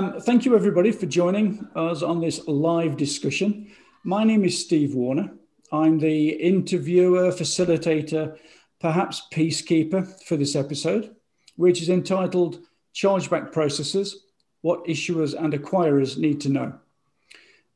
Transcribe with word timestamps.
Um, 0.00 0.18
thank 0.18 0.46
you, 0.46 0.56
everybody, 0.56 0.92
for 0.92 1.04
joining 1.04 1.68
us 1.76 2.02
on 2.02 2.22
this 2.22 2.48
live 2.48 2.96
discussion. 2.96 3.70
My 4.02 4.24
name 4.24 4.46
is 4.46 4.58
Steve 4.58 4.94
Warner. 4.94 5.30
I'm 5.72 5.98
the 5.98 6.30
interviewer, 6.30 7.30
facilitator, 7.30 8.38
perhaps 8.80 9.28
peacekeeper 9.30 10.08
for 10.24 10.38
this 10.38 10.56
episode, 10.56 11.14
which 11.56 11.82
is 11.82 11.90
entitled 11.90 12.60
Chargeback 12.94 13.52
Processes 13.52 14.24
What 14.62 14.86
Issuers 14.86 15.38
and 15.38 15.52
Acquirers 15.52 16.16
Need 16.16 16.40
to 16.40 16.48
Know. 16.48 16.72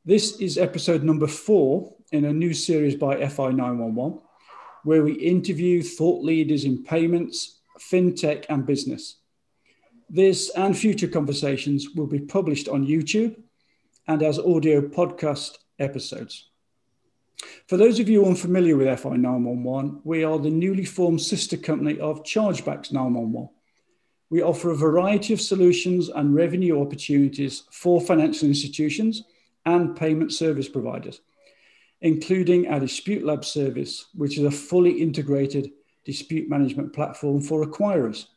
This 0.03 0.41
is 0.41 0.57
episode 0.57 1.03
number 1.03 1.27
four 1.27 1.93
in 2.11 2.25
a 2.25 2.33
new 2.33 2.55
series 2.55 2.95
by 2.95 3.17
FI911, 3.17 4.19
where 4.83 5.03
we 5.03 5.13
interview 5.13 5.83
thought 5.83 6.23
leaders 6.23 6.65
in 6.65 6.83
payments, 6.83 7.59
fintech, 7.79 8.45
and 8.49 8.65
business. 8.65 9.17
This 10.09 10.49
and 10.51 10.77
future 10.77 11.07
conversations 11.07 11.89
will 11.95 12.05
be 12.05 12.19
published 12.19 12.67
on 12.67 12.85
YouTube 12.85 13.35
and 14.07 14.21
as 14.21 14.37
audio 14.37 14.81
podcast 14.81 15.57
episodes. 15.79 16.49
For 17.67 17.77
those 17.77 17.99
of 17.99 18.07
you 18.07 18.25
unfamiliar 18.25 18.77
with 18.77 18.99
FI 18.99 19.17
911, 19.17 20.01
we 20.03 20.23
are 20.23 20.37
the 20.37 20.51
newly 20.51 20.85
formed 20.85 21.21
sister 21.21 21.57
company 21.57 21.99
of 21.99 22.23
Chargebacks 22.23 22.91
911. 22.91 23.49
We 24.29 24.43
offer 24.43 24.69
a 24.69 24.75
variety 24.75 25.33
of 25.33 25.41
solutions 25.41 26.09
and 26.09 26.35
revenue 26.35 26.81
opportunities 26.81 27.63
for 27.71 27.99
financial 27.99 28.47
institutions 28.47 29.23
and 29.65 29.95
payment 29.95 30.33
service 30.33 30.69
providers, 30.69 31.21
including 32.01 32.67
our 32.67 32.79
Dispute 32.79 33.25
Lab 33.25 33.43
service, 33.43 34.05
which 34.13 34.37
is 34.37 34.43
a 34.43 34.51
fully 34.51 35.01
integrated 35.01 35.71
dispute 36.05 36.47
management 36.47 36.93
platform 36.93 37.41
for 37.41 37.65
acquirers. 37.65 38.27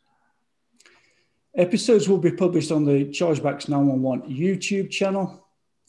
Episodes 1.59 2.07
will 2.07 2.17
be 2.17 2.31
published 2.31 2.71
on 2.71 2.85
the 2.85 3.03
Chargebacks 3.07 3.67
911 3.67 4.33
YouTube 4.33 4.89
channel 4.89 5.45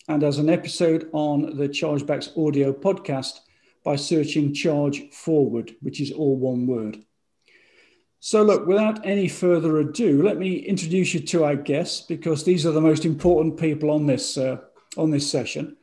and 0.09 0.25
as 0.25 0.39
an 0.39 0.51
episode 0.51 1.09
on 1.13 1.57
the 1.57 1.69
Chargebacks 1.69 2.37
audio 2.37 2.73
podcast 2.73 3.39
by 3.85 3.95
searching 3.95 4.53
Charge 4.53 5.09
Forward, 5.13 5.77
which 5.81 6.01
is 6.01 6.11
all 6.11 6.35
one 6.35 6.67
word. 6.67 6.99
So, 8.19 8.43
look, 8.43 8.67
without 8.67 9.07
any 9.07 9.29
further 9.29 9.79
ado, 9.79 10.25
let 10.25 10.39
me 10.39 10.57
introduce 10.57 11.15
you 11.15 11.21
to 11.21 11.45
our 11.45 11.55
guests 11.55 12.01
because 12.01 12.43
these 12.43 12.67
are 12.67 12.73
the 12.73 12.81
most 12.81 13.05
important 13.05 13.57
people 13.57 13.93
on 13.93 14.07
this, 14.07 14.37
uh, 14.37 14.57
on 14.97 15.13
this 15.13 15.31
session. 15.31 15.77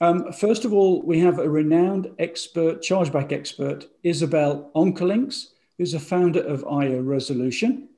Um, 0.00 0.32
first 0.32 0.64
of 0.64 0.72
all, 0.72 1.02
we 1.02 1.20
have 1.20 1.38
a 1.38 1.48
renowned 1.48 2.10
expert, 2.18 2.82
chargeback 2.82 3.30
expert, 3.30 3.86
Isabel 4.02 4.72
Onkelinx, 4.74 5.50
who's 5.78 5.94
a 5.94 6.00
founder 6.00 6.40
of 6.40 6.66
IO 6.66 7.00
Resolution. 7.00 7.90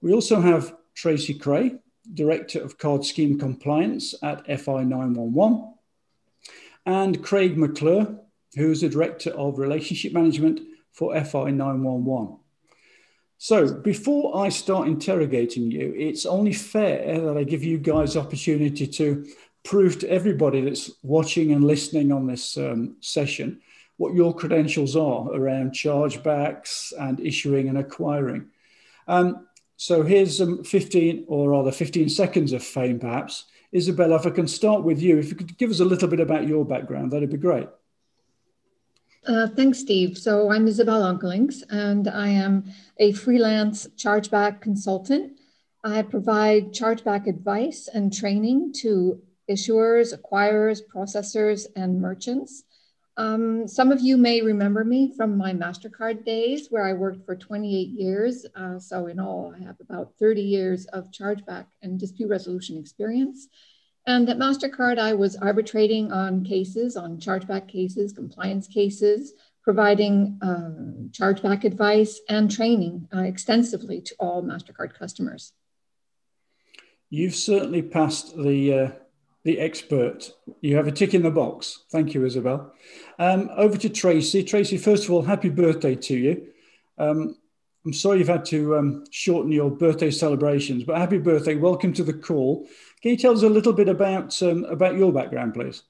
We 0.00 0.12
also 0.12 0.40
have 0.40 0.76
Tracy 0.94 1.34
Cray, 1.34 1.76
Director 2.14 2.60
of 2.60 2.78
Card 2.78 3.04
Scheme 3.04 3.38
Compliance 3.38 4.14
at 4.22 4.46
FI 4.46 4.84
911, 4.84 5.74
and 6.86 7.22
Craig 7.22 7.58
McClure, 7.58 8.18
who 8.56 8.70
is 8.70 8.80
the 8.80 8.88
Director 8.88 9.30
of 9.30 9.58
Relationship 9.58 10.12
Management 10.12 10.60
for 10.92 11.14
FI 11.14 11.50
911. 11.50 12.38
So, 13.40 13.72
before 13.72 14.36
I 14.36 14.48
start 14.48 14.88
interrogating 14.88 15.70
you, 15.70 15.94
it's 15.96 16.26
only 16.26 16.52
fair 16.52 17.20
that 17.20 17.36
I 17.36 17.44
give 17.44 17.62
you 17.62 17.78
guys 17.78 18.16
opportunity 18.16 18.86
to 18.86 19.26
prove 19.64 19.98
to 20.00 20.10
everybody 20.10 20.60
that's 20.60 20.90
watching 21.02 21.52
and 21.52 21.64
listening 21.64 22.10
on 22.10 22.26
this 22.26 22.56
um, 22.56 22.96
session 23.00 23.60
what 23.98 24.14
your 24.14 24.34
credentials 24.34 24.96
are 24.96 25.28
around 25.34 25.72
chargebacks 25.72 26.92
and 26.98 27.20
issuing 27.20 27.68
and 27.68 27.78
acquiring. 27.78 28.46
Um, 29.08 29.47
so 29.78 30.02
here's 30.02 30.40
um, 30.40 30.64
15 30.64 31.26
or 31.28 31.50
rather 31.50 31.70
15 31.70 32.08
seconds 32.08 32.52
of 32.52 32.64
fame, 32.64 32.98
perhaps. 32.98 33.44
Isabella, 33.72 34.16
if 34.16 34.26
I 34.26 34.30
can 34.30 34.48
start 34.48 34.82
with 34.82 35.00
you, 35.00 35.18
if 35.18 35.28
you 35.28 35.36
could 35.36 35.56
give 35.56 35.70
us 35.70 35.78
a 35.78 35.84
little 35.84 36.08
bit 36.08 36.18
about 36.18 36.48
your 36.48 36.64
background, 36.64 37.12
that'd 37.12 37.30
be 37.30 37.36
great. 37.36 37.68
Uh, 39.24 39.46
thanks, 39.46 39.78
Steve. 39.78 40.18
So 40.18 40.50
I'm 40.50 40.66
Isabel 40.66 41.02
Onkelinx, 41.02 41.62
and 41.70 42.08
I 42.08 42.26
am 42.26 42.64
a 42.98 43.12
freelance 43.12 43.86
chargeback 43.96 44.60
consultant. 44.60 45.38
I 45.84 46.02
provide 46.02 46.72
chargeback 46.72 47.28
advice 47.28 47.88
and 47.92 48.12
training 48.12 48.72
to 48.78 49.22
issuers, 49.48 50.12
acquirers, 50.12 50.80
processors, 50.92 51.66
and 51.76 52.00
merchants. 52.00 52.64
Um, 53.18 53.66
some 53.66 53.90
of 53.90 54.00
you 54.00 54.16
may 54.16 54.42
remember 54.42 54.84
me 54.84 55.12
from 55.16 55.36
my 55.36 55.52
MasterCard 55.52 56.24
days 56.24 56.68
where 56.70 56.86
I 56.86 56.92
worked 56.92 57.26
for 57.26 57.34
28 57.34 57.88
years. 57.88 58.46
Uh, 58.54 58.78
so, 58.78 59.08
in 59.08 59.18
all, 59.18 59.52
I 59.58 59.64
have 59.64 59.74
about 59.80 60.12
30 60.20 60.40
years 60.40 60.86
of 60.86 61.10
chargeback 61.10 61.66
and 61.82 61.98
dispute 61.98 62.28
resolution 62.28 62.78
experience. 62.78 63.48
And 64.06 64.28
at 64.28 64.38
MasterCard, 64.38 65.00
I 65.00 65.14
was 65.14 65.34
arbitrating 65.34 66.12
on 66.12 66.44
cases, 66.44 66.96
on 66.96 67.18
chargeback 67.18 67.66
cases, 67.66 68.12
compliance 68.12 68.68
cases, 68.68 69.32
providing 69.64 70.38
um, 70.40 71.10
chargeback 71.10 71.64
advice 71.64 72.20
and 72.28 72.48
training 72.48 73.08
uh, 73.12 73.22
extensively 73.22 74.00
to 74.00 74.14
all 74.20 74.44
MasterCard 74.44 74.94
customers. 74.94 75.52
You've 77.10 77.34
certainly 77.34 77.82
passed 77.82 78.36
the 78.36 78.72
uh, 78.72 78.90
the 79.48 79.60
expert. 79.60 80.30
You 80.60 80.76
have 80.76 80.88
a 80.88 80.92
tick 80.92 81.14
in 81.14 81.22
the 81.22 81.30
box. 81.30 81.84
Thank 81.90 82.12
you, 82.12 82.26
Isabel. 82.26 82.70
Um, 83.18 83.48
over 83.56 83.78
to 83.78 83.88
Tracy. 83.88 84.44
Tracy, 84.44 84.76
first 84.76 85.04
of 85.04 85.10
all, 85.10 85.22
happy 85.22 85.48
birthday 85.48 85.94
to 85.94 86.14
you. 86.14 86.48
Um, 86.98 87.34
I'm 87.86 87.94
sorry 87.94 88.18
you've 88.18 88.28
had 88.28 88.44
to 88.46 88.76
um, 88.76 89.04
shorten 89.10 89.50
your 89.50 89.70
birthday 89.70 90.10
celebrations, 90.10 90.84
but 90.84 90.98
happy 90.98 91.16
birthday. 91.16 91.54
Welcome 91.54 91.94
to 91.94 92.04
the 92.04 92.12
call. 92.12 92.68
Can 93.00 93.12
you 93.12 93.16
tell 93.16 93.32
us 93.32 93.42
a 93.42 93.48
little 93.48 93.72
bit 93.72 93.88
about, 93.88 94.40
um, 94.42 94.64
about 94.64 94.98
your 94.98 95.14
background, 95.14 95.54
please? 95.54 95.82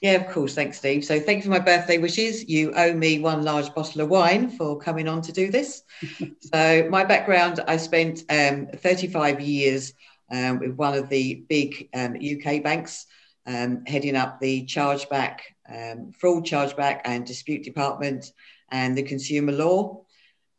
Yeah, 0.00 0.12
of 0.12 0.32
course. 0.32 0.54
Thanks, 0.54 0.78
Steve. 0.78 1.04
So 1.04 1.20
thank 1.20 1.38
you 1.38 1.44
for 1.44 1.50
my 1.50 1.58
birthday 1.58 1.98
wishes. 1.98 2.48
You 2.48 2.72
owe 2.74 2.94
me 2.94 3.18
one 3.18 3.44
large 3.44 3.74
bottle 3.74 4.00
of 4.00 4.08
wine 4.08 4.48
for 4.48 4.78
coming 4.78 5.06
on 5.06 5.20
to 5.20 5.32
do 5.32 5.50
this. 5.50 5.82
so 6.40 6.88
my 6.90 7.04
background, 7.04 7.60
I 7.68 7.76
spent 7.76 8.20
um, 8.30 8.68
35 8.74 9.42
years 9.42 9.92
um, 10.32 10.58
with 10.58 10.72
one 10.72 10.94
of 10.94 11.08
the 11.08 11.44
big 11.48 11.88
um, 11.94 12.16
UK 12.16 12.62
banks, 12.62 13.06
um, 13.46 13.84
heading 13.86 14.16
up 14.16 14.40
the 14.40 14.64
chargeback, 14.64 15.40
um, 15.68 16.12
fraud 16.12 16.44
chargeback 16.44 17.02
and 17.04 17.26
dispute 17.26 17.62
department 17.62 18.32
and 18.70 18.96
the 18.96 19.02
consumer 19.02 19.52
law. 19.52 20.04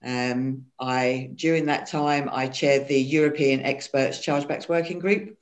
Um, 0.04 0.66
I 0.80 1.32
during 1.36 1.66
that 1.68 1.88
time 1.88 2.30
I 2.32 2.48
chaired 2.48 2.88
the 2.88 3.02
European 3.02 3.62
Experts 3.62 4.20
Chargebacks 4.20 4.70
Working 4.70 5.00
Group. 5.00 5.38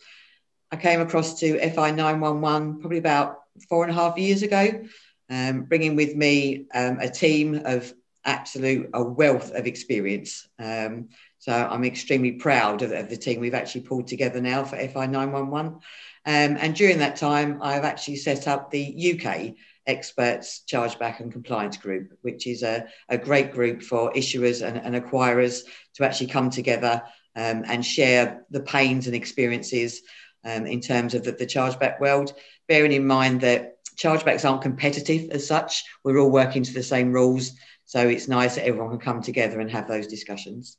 I 0.71 0.77
came 0.77 1.01
across 1.01 1.39
to 1.39 1.59
FI 1.71 1.91
911 1.91 2.79
probably 2.79 2.99
about 2.99 3.39
four 3.67 3.83
and 3.83 3.91
a 3.91 3.95
half 3.95 4.17
years 4.17 4.43
ago, 4.43 4.85
um, 5.29 5.63
bringing 5.63 5.95
with 5.95 6.15
me 6.15 6.67
a 6.73 7.09
team 7.09 7.61
of 7.65 7.91
absolute 8.23 8.89
a 8.93 9.03
wealth 9.03 9.51
of 9.51 9.67
experience. 9.67 10.47
Um, 10.59 11.09
so 11.41 11.51
I'm 11.51 11.83
extremely 11.83 12.33
proud 12.33 12.83
of, 12.83 12.91
of, 12.91 13.09
the 13.09 13.17
team 13.17 13.39
we've 13.39 13.55
actually 13.55 13.81
pulled 13.81 14.07
together 14.07 14.39
now 14.39 14.63
for 14.63 14.77
FI 14.77 15.07
911. 15.07 15.73
Um, 15.73 15.81
and 16.23 16.75
during 16.75 16.99
that 16.99 17.15
time, 17.15 17.57
I've 17.63 17.83
actually 17.83 18.17
set 18.17 18.47
up 18.47 18.69
the 18.69 19.15
UK 19.15 19.55
Experts 19.87 20.61
Chargeback 20.71 21.19
and 21.19 21.31
Compliance 21.31 21.77
Group, 21.77 22.13
which 22.21 22.45
is 22.45 22.61
a, 22.61 22.85
a 23.09 23.17
great 23.17 23.53
group 23.53 23.81
for 23.81 24.13
issuers 24.13 24.63
and, 24.63 24.77
and 24.77 25.03
acquirers 25.03 25.63
to 25.95 26.05
actually 26.05 26.27
come 26.27 26.51
together 26.51 27.01
um, 27.35 27.63
and 27.65 27.83
share 27.83 28.45
the 28.51 28.61
pains 28.61 29.07
and 29.07 29.15
experiences 29.15 30.03
um, 30.45 30.67
in 30.67 30.79
terms 30.79 31.15
of 31.15 31.23
the, 31.23 31.31
the 31.31 31.47
chargeback 31.47 31.99
world, 31.99 32.35
bearing 32.67 32.91
in 32.91 33.07
mind 33.07 33.41
that 33.41 33.77
chargebacks 33.97 34.47
aren't 34.47 34.61
competitive 34.61 35.31
as 35.31 35.47
such. 35.47 35.85
We're 36.03 36.19
all 36.19 36.29
working 36.29 36.61
to 36.61 36.73
the 36.73 36.83
same 36.83 37.11
rules. 37.11 37.53
So 37.85 38.07
it's 38.07 38.27
nice 38.27 38.53
that 38.55 38.67
everyone 38.67 38.91
can 38.91 38.99
come 38.99 39.23
together 39.23 39.59
and 39.59 39.71
have 39.71 39.87
those 39.87 40.05
discussions. 40.05 40.77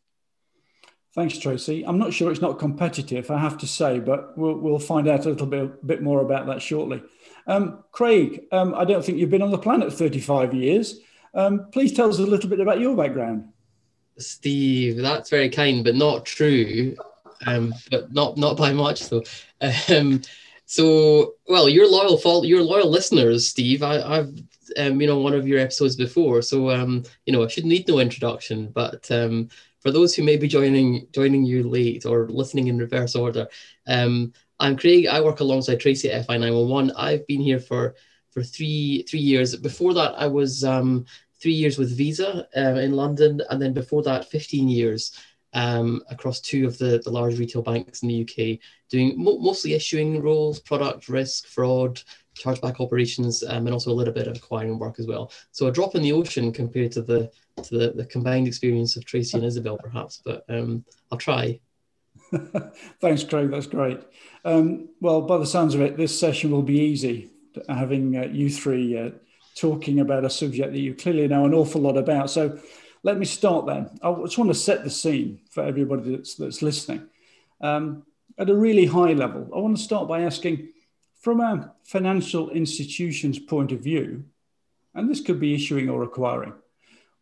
Thanks, 1.14 1.36
Tracy. 1.36 1.84
I'm 1.84 1.98
not 1.98 2.14
sure 2.14 2.30
it's 2.30 2.40
not 2.40 2.58
competitive, 2.58 3.30
I 3.30 3.38
have 3.38 3.58
to 3.58 3.66
say, 3.66 3.98
but 3.98 4.36
we'll, 4.38 4.54
we'll 4.54 4.78
find 4.78 5.08
out 5.08 5.26
a 5.26 5.28
little 5.28 5.46
bit, 5.46 5.86
bit 5.86 6.02
more 6.02 6.22
about 6.22 6.46
that 6.46 6.62
shortly. 6.62 7.02
Um, 7.46 7.84
Craig, 7.92 8.44
um, 8.50 8.74
I 8.74 8.84
don't 8.84 9.04
think 9.04 9.18
you've 9.18 9.30
been 9.30 9.42
on 9.42 9.50
the 9.50 9.58
planet 9.58 9.92
35 9.92 10.54
years. 10.54 11.00
Um, 11.34 11.68
please 11.70 11.92
tell 11.92 12.08
us 12.08 12.18
a 12.18 12.22
little 12.22 12.48
bit 12.48 12.60
about 12.60 12.80
your 12.80 12.96
background. 12.96 13.48
Steve, 14.18 14.96
that's 14.96 15.28
very 15.28 15.50
kind, 15.50 15.84
but 15.84 15.94
not 15.94 16.24
true. 16.24 16.96
Um, 17.46 17.74
but 17.90 18.12
not 18.12 18.36
not 18.36 18.56
by 18.56 18.72
much 18.72 19.08
though. 19.08 19.24
Um, 19.88 20.22
so, 20.66 21.34
well, 21.48 21.68
your 21.68 21.90
loyal 21.90 22.16
fault, 22.16 22.46
your 22.46 22.62
loyal 22.62 22.88
listeners, 22.88 23.48
Steve. 23.48 23.82
I, 23.82 24.16
have 24.16 24.32
um, 24.78 25.00
you 25.00 25.06
know 25.06 25.18
one 25.18 25.34
of 25.34 25.46
your 25.46 25.58
episodes 25.58 25.96
before, 25.96 26.40
so 26.42 26.70
um, 26.70 27.04
you 27.26 27.32
know 27.32 27.44
I 27.44 27.48
should 27.48 27.64
need 27.64 27.88
no 27.88 27.98
introduction. 27.98 28.68
But 28.68 29.10
um, 29.10 29.48
for 29.82 29.90
those 29.90 30.14
who 30.14 30.22
may 30.22 30.36
be 30.36 30.48
joining 30.48 31.08
joining 31.12 31.44
you 31.44 31.68
late 31.68 32.06
or 32.06 32.28
listening 32.28 32.68
in 32.68 32.78
reverse 32.78 33.14
order, 33.14 33.48
um, 33.86 34.32
I'm 34.60 34.76
Craig. 34.76 35.08
I 35.08 35.20
work 35.20 35.40
alongside 35.40 35.80
Tracy 35.80 36.10
at 36.10 36.26
FI 36.26 36.38
911. 36.38 36.92
I've 36.96 37.26
been 37.26 37.40
here 37.40 37.58
for 37.58 37.96
for 38.30 38.42
three 38.42 39.04
three 39.08 39.20
years. 39.20 39.56
Before 39.56 39.92
that, 39.94 40.14
I 40.16 40.28
was 40.28 40.62
um, 40.64 41.04
three 41.40 41.52
years 41.52 41.78
with 41.78 41.96
Visa 41.96 42.46
uh, 42.56 42.78
in 42.78 42.92
London, 42.92 43.42
and 43.50 43.60
then 43.60 43.72
before 43.72 44.02
that, 44.04 44.30
15 44.30 44.68
years 44.68 45.12
um, 45.52 46.02
across 46.10 46.40
two 46.40 46.66
of 46.66 46.78
the, 46.78 47.00
the 47.04 47.10
large 47.10 47.38
retail 47.38 47.62
banks 47.62 48.02
in 48.02 48.08
the 48.08 48.22
UK, 48.22 48.58
doing 48.88 49.14
mo- 49.16 49.38
mostly 49.38 49.74
issuing 49.74 50.22
roles, 50.22 50.60
product 50.60 51.08
risk, 51.08 51.46
fraud, 51.46 52.00
chargeback 52.34 52.80
operations, 52.80 53.42
um, 53.42 53.66
and 53.66 53.72
also 53.72 53.90
a 53.90 53.94
little 53.94 54.14
bit 54.14 54.26
of 54.26 54.36
acquiring 54.36 54.78
work 54.78 54.98
as 54.98 55.06
well. 55.06 55.30
So 55.50 55.66
a 55.66 55.72
drop 55.72 55.94
in 55.94 56.02
the 56.02 56.12
ocean 56.12 56.52
compared 56.52 56.92
to 56.92 57.02
the 57.02 57.30
to 57.62 57.78
the, 57.78 57.92
the 57.92 58.06
combined 58.06 58.46
experience 58.46 58.96
of 58.96 59.04
Tracy 59.04 59.36
and 59.36 59.46
Isabel, 59.46 59.76
perhaps. 59.76 60.22
But 60.24 60.44
um, 60.48 60.84
I'll 61.10 61.18
try. 61.18 61.60
Thanks, 63.00 63.24
Craig. 63.24 63.50
That's 63.50 63.66
great. 63.66 64.00
Um, 64.44 64.88
well, 65.00 65.20
by 65.22 65.38
the 65.38 65.46
sounds 65.46 65.74
of 65.74 65.82
it, 65.82 65.96
this 65.96 66.18
session 66.18 66.50
will 66.50 66.62
be 66.62 66.78
easy. 66.78 67.30
Having 67.68 68.16
uh, 68.16 68.22
you 68.32 68.48
three 68.48 68.98
uh, 68.98 69.10
talking 69.54 70.00
about 70.00 70.24
a 70.24 70.30
subject 70.30 70.72
that 70.72 70.78
you 70.78 70.94
clearly 70.94 71.28
know 71.28 71.44
an 71.44 71.52
awful 71.52 71.82
lot 71.82 71.98
about. 71.98 72.30
So 72.30 72.58
let 73.02 73.18
me 73.18 73.24
start 73.24 73.66
then. 73.66 73.90
I 74.02 74.12
just 74.22 74.38
want 74.38 74.50
to 74.50 74.54
set 74.54 74.84
the 74.84 74.90
scene 74.90 75.40
for 75.50 75.64
everybody 75.64 76.14
that's, 76.14 76.34
that's 76.34 76.62
listening. 76.62 77.08
Um, 77.60 78.04
at 78.38 78.50
a 78.50 78.54
really 78.54 78.86
high 78.86 79.12
level, 79.12 79.48
I 79.54 79.58
want 79.58 79.76
to 79.76 79.82
start 79.82 80.08
by 80.08 80.22
asking 80.22 80.68
from 81.20 81.40
a 81.40 81.72
financial 81.84 82.50
institution's 82.50 83.38
point 83.38 83.72
of 83.72 83.80
view, 83.80 84.24
and 84.94 85.08
this 85.08 85.20
could 85.20 85.38
be 85.38 85.54
issuing 85.54 85.88
or 85.88 86.02
acquiring, 86.02 86.54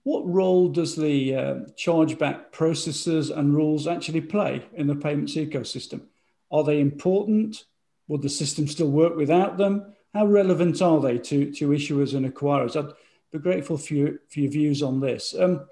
what 0.03 0.27
role 0.27 0.69
does 0.69 0.97
the 0.97 1.35
uh, 1.35 1.55
chargeback 1.77 2.53
processes 2.53 3.31
and 3.31 3.55
rules 3.55 3.87
actually 3.87 4.23
play 4.23 4.65
in 4.75 4.87
the 4.87 4.95
payments 4.95 5.35
ecosystem? 5.35 6.03
Are 6.51 6.65
they 6.65 6.81
important? 6.81 7.65
Would 8.09 8.23
the 8.23 8.29
system 8.29 8.67
still 8.67 8.91
work 8.91 9.15
without 9.17 9.59
them? 9.59 9.95
How 10.15 10.27
relevant 10.27 10.81
are 10.81 11.01
they 11.01 11.19
to, 11.19 11.53
to 11.53 11.69
issuers 11.69 12.15
and 12.15 12.27
acquirers? 12.27 12.77
I'd 12.77 12.95
be 13.33 13.39
grateful 13.39 13.79
for, 13.79 13.95
you, 13.95 14.19
for 14.29 14.41
your 14.41 14.51
views 14.51 14.83
on 14.83 15.01
this. 15.01 15.35
Um, 15.39 15.67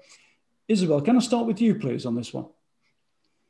Isabel, 0.67 1.01
can 1.01 1.17
I 1.17 1.19
start 1.19 1.47
with 1.47 1.61
you, 1.61 1.75
please, 1.75 2.05
on 2.05 2.15
this 2.15 2.33
one? 2.33 2.45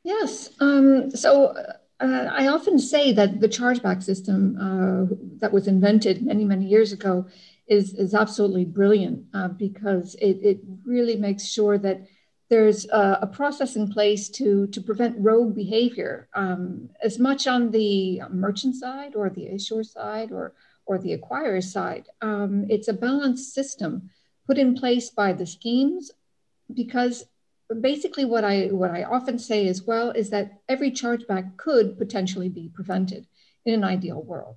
Yes. 0.02 0.50
Um, 0.60 1.10
so 1.10 1.54
uh, 2.00 2.28
I 2.32 2.48
often 2.48 2.78
say 2.78 3.12
that 3.12 3.40
the 3.40 3.48
chargeback 3.48 4.02
system 4.02 4.56
uh, 4.58 5.14
that 5.38 5.52
was 5.52 5.68
invented 5.68 6.24
many, 6.24 6.44
many 6.44 6.66
years 6.66 6.92
ago 6.92 7.26
is, 7.66 7.94
is 7.94 8.14
absolutely 8.14 8.64
brilliant 8.64 9.26
uh, 9.34 9.48
because 9.48 10.14
it, 10.16 10.38
it 10.42 10.60
really 10.84 11.16
makes 11.16 11.46
sure 11.46 11.78
that 11.78 12.06
there's 12.48 12.88
a, 12.88 13.18
a, 13.22 13.26
process 13.28 13.76
in 13.76 13.92
place 13.92 14.28
to, 14.28 14.66
to 14.68 14.80
prevent 14.80 15.14
rogue 15.18 15.54
behavior 15.54 16.28
um, 16.34 16.88
as 17.00 17.20
much 17.20 17.46
on 17.46 17.70
the 17.70 18.22
merchant 18.28 18.74
side 18.74 19.14
or 19.14 19.30
the 19.30 19.46
issuer 19.46 19.84
side 19.84 20.32
or, 20.32 20.54
or 20.90 20.98
the 20.98 21.16
acquirer 21.16 21.62
side. 21.62 22.08
Um, 22.20 22.66
it's 22.68 22.88
a 22.88 22.92
balanced 22.92 23.54
system 23.54 24.10
put 24.48 24.58
in 24.58 24.74
place 24.74 25.08
by 25.08 25.32
the 25.32 25.46
schemes 25.46 26.10
because 26.74 27.26
basically 27.80 28.24
what 28.24 28.42
I 28.42 28.66
what 28.80 28.90
I 28.90 29.04
often 29.04 29.38
say 29.38 29.68
as 29.68 29.84
well 29.84 30.10
is 30.10 30.30
that 30.30 30.58
every 30.68 30.90
chargeback 30.90 31.56
could 31.56 31.96
potentially 31.96 32.48
be 32.48 32.72
prevented 32.74 33.28
in 33.64 33.72
an 33.72 33.84
ideal 33.84 34.20
world. 34.20 34.56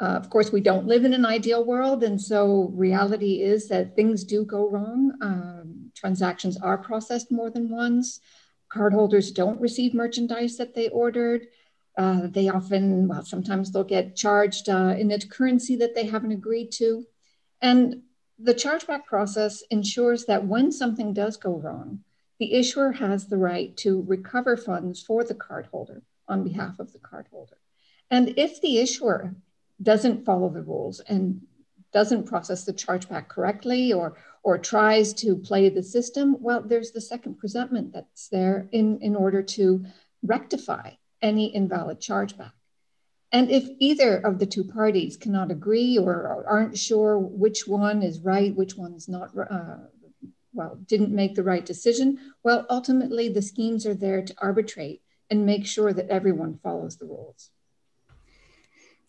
Uh, 0.00 0.16
of 0.22 0.30
course, 0.30 0.50
we 0.50 0.62
don't 0.62 0.86
live 0.86 1.04
in 1.04 1.12
an 1.12 1.26
ideal 1.26 1.62
world, 1.62 2.02
and 2.02 2.18
so 2.18 2.70
reality 2.72 3.42
is 3.42 3.68
that 3.68 3.94
things 3.94 4.24
do 4.24 4.46
go 4.46 4.70
wrong. 4.70 5.12
Um, 5.20 5.90
transactions 5.94 6.56
are 6.56 6.78
processed 6.78 7.30
more 7.30 7.50
than 7.50 7.68
once. 7.68 8.20
Cardholders 8.74 9.34
don't 9.34 9.60
receive 9.60 9.92
merchandise 9.92 10.56
that 10.56 10.74
they 10.74 10.88
ordered. 10.88 11.48
Uh, 11.96 12.26
they 12.26 12.48
often, 12.48 13.08
well, 13.08 13.24
sometimes 13.24 13.72
they'll 13.72 13.84
get 13.84 14.16
charged 14.16 14.68
uh, 14.68 14.94
in 14.98 15.10
a 15.10 15.18
currency 15.18 15.76
that 15.76 15.94
they 15.94 16.06
haven't 16.06 16.32
agreed 16.32 16.70
to. 16.70 17.04
And 17.62 18.02
the 18.38 18.54
chargeback 18.54 19.06
process 19.06 19.62
ensures 19.70 20.26
that 20.26 20.46
when 20.46 20.70
something 20.70 21.14
does 21.14 21.36
go 21.38 21.58
wrong, 21.58 22.00
the 22.38 22.52
issuer 22.52 22.92
has 22.92 23.26
the 23.26 23.38
right 23.38 23.74
to 23.78 24.02
recover 24.06 24.56
funds 24.56 25.00
for 25.00 25.24
the 25.24 25.34
cardholder 25.34 26.02
on 26.28 26.44
behalf 26.44 26.78
of 26.78 26.92
the 26.92 26.98
cardholder. 26.98 27.56
And 28.10 28.34
if 28.36 28.60
the 28.60 28.78
issuer 28.78 29.34
doesn't 29.82 30.24
follow 30.24 30.50
the 30.50 30.62
rules 30.62 31.00
and 31.00 31.40
doesn't 31.92 32.26
process 32.26 32.64
the 32.64 32.72
chargeback 32.72 33.28
correctly 33.28 33.92
or 33.92 34.18
or 34.42 34.58
tries 34.58 35.12
to 35.12 35.34
play 35.34 35.68
the 35.68 35.82
system, 35.82 36.36
well, 36.40 36.62
there's 36.62 36.92
the 36.92 37.00
second 37.00 37.36
presentment 37.36 37.92
that's 37.92 38.28
there 38.28 38.68
in, 38.70 39.00
in 39.00 39.16
order 39.16 39.42
to 39.42 39.84
rectify 40.22 40.90
any 41.26 41.54
invalid 41.54 42.00
chargeback. 42.00 42.52
And 43.32 43.50
if 43.50 43.68
either 43.78 44.16
of 44.16 44.38
the 44.38 44.46
two 44.46 44.64
parties 44.64 45.16
cannot 45.16 45.50
agree 45.50 45.98
or 45.98 46.44
aren't 46.48 46.78
sure 46.78 47.18
which 47.18 47.66
one 47.66 48.02
is 48.02 48.20
right, 48.20 48.54
which 48.54 48.76
one 48.76 48.94
is 48.94 49.08
not, 49.08 49.30
uh, 49.36 49.78
well, 50.54 50.78
didn't 50.86 51.10
make 51.10 51.34
the 51.34 51.42
right 51.42 51.66
decision, 51.66 52.18
well, 52.44 52.64
ultimately 52.70 53.28
the 53.28 53.42
schemes 53.42 53.84
are 53.84 53.94
there 53.94 54.22
to 54.22 54.34
arbitrate 54.38 55.02
and 55.28 55.44
make 55.44 55.66
sure 55.66 55.92
that 55.92 56.08
everyone 56.08 56.60
follows 56.62 56.96
the 56.96 57.04
rules. 57.04 57.50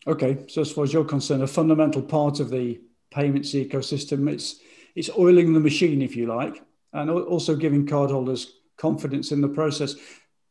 Okay, 0.07 0.45
so 0.47 0.61
as 0.61 0.71
far 0.71 0.83
as 0.83 0.93
you're 0.93 1.05
concerned, 1.05 1.43
a 1.43 1.47
fundamental 1.47 2.01
part 2.01 2.39
of 2.39 2.49
the 2.49 2.81
payments 3.11 3.53
ecosystem, 3.53 4.29
it's 4.29 4.59
it's 4.95 5.11
oiling 5.15 5.53
the 5.53 5.59
machine, 5.59 6.01
if 6.01 6.15
you 6.15 6.25
like, 6.25 6.63
and 6.91 7.09
also 7.11 7.55
giving 7.55 7.85
cardholders 7.85 8.47
confidence 8.77 9.31
in 9.31 9.41
the 9.41 9.47
process. 9.47 9.95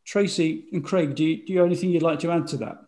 Tracy 0.06 0.67
and 0.73 0.85
Craig, 0.85 1.17
do 1.17 1.25
you, 1.25 1.44
do 1.44 1.53
you 1.53 1.58
have 1.58 1.67
anything 1.67 1.91
you'd 1.91 2.03
like 2.03 2.20
to 2.20 2.31
add 2.31 2.47
to 2.49 2.56
that? 2.58 2.79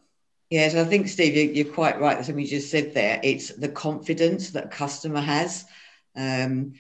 Yes, 0.51 0.75
I 0.75 0.85
think 0.85 1.09
Steve, 1.09 1.55
you're 1.55 1.75
quite 1.75 2.01
right. 2.01 2.25
Something 2.25 2.45
you 2.45 2.51
just 2.51 2.71
said 2.71 2.95
there. 2.95 3.21
It's 3.23 3.49
the 3.55 3.69
confidence 3.69 4.51
that 4.51 4.67
a 4.67 4.69
customer 4.69 5.21
has. 5.21 5.67
Um, 6.17 6.75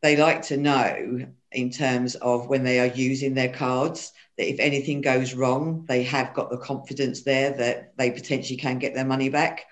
they 0.00 0.16
like 0.16 0.42
to 0.42 0.56
know 0.56 1.26
in 1.50 1.70
terms 1.70 2.14
of 2.14 2.48
when 2.48 2.62
they 2.62 2.78
are 2.80 2.94
using 2.94 3.34
their 3.34 3.52
cards 3.52 4.12
that 4.38 4.48
if 4.48 4.60
anything 4.60 5.00
goes 5.00 5.34
wrong, 5.34 5.84
they 5.88 6.04
have 6.04 6.32
got 6.32 6.50
the 6.50 6.56
confidence 6.56 7.22
there 7.22 7.50
that 7.50 7.96
they 7.98 8.10
potentially 8.12 8.56
can 8.56 8.78
get 8.78 8.94
their 8.94 9.04
money 9.04 9.28
back. 9.28 9.66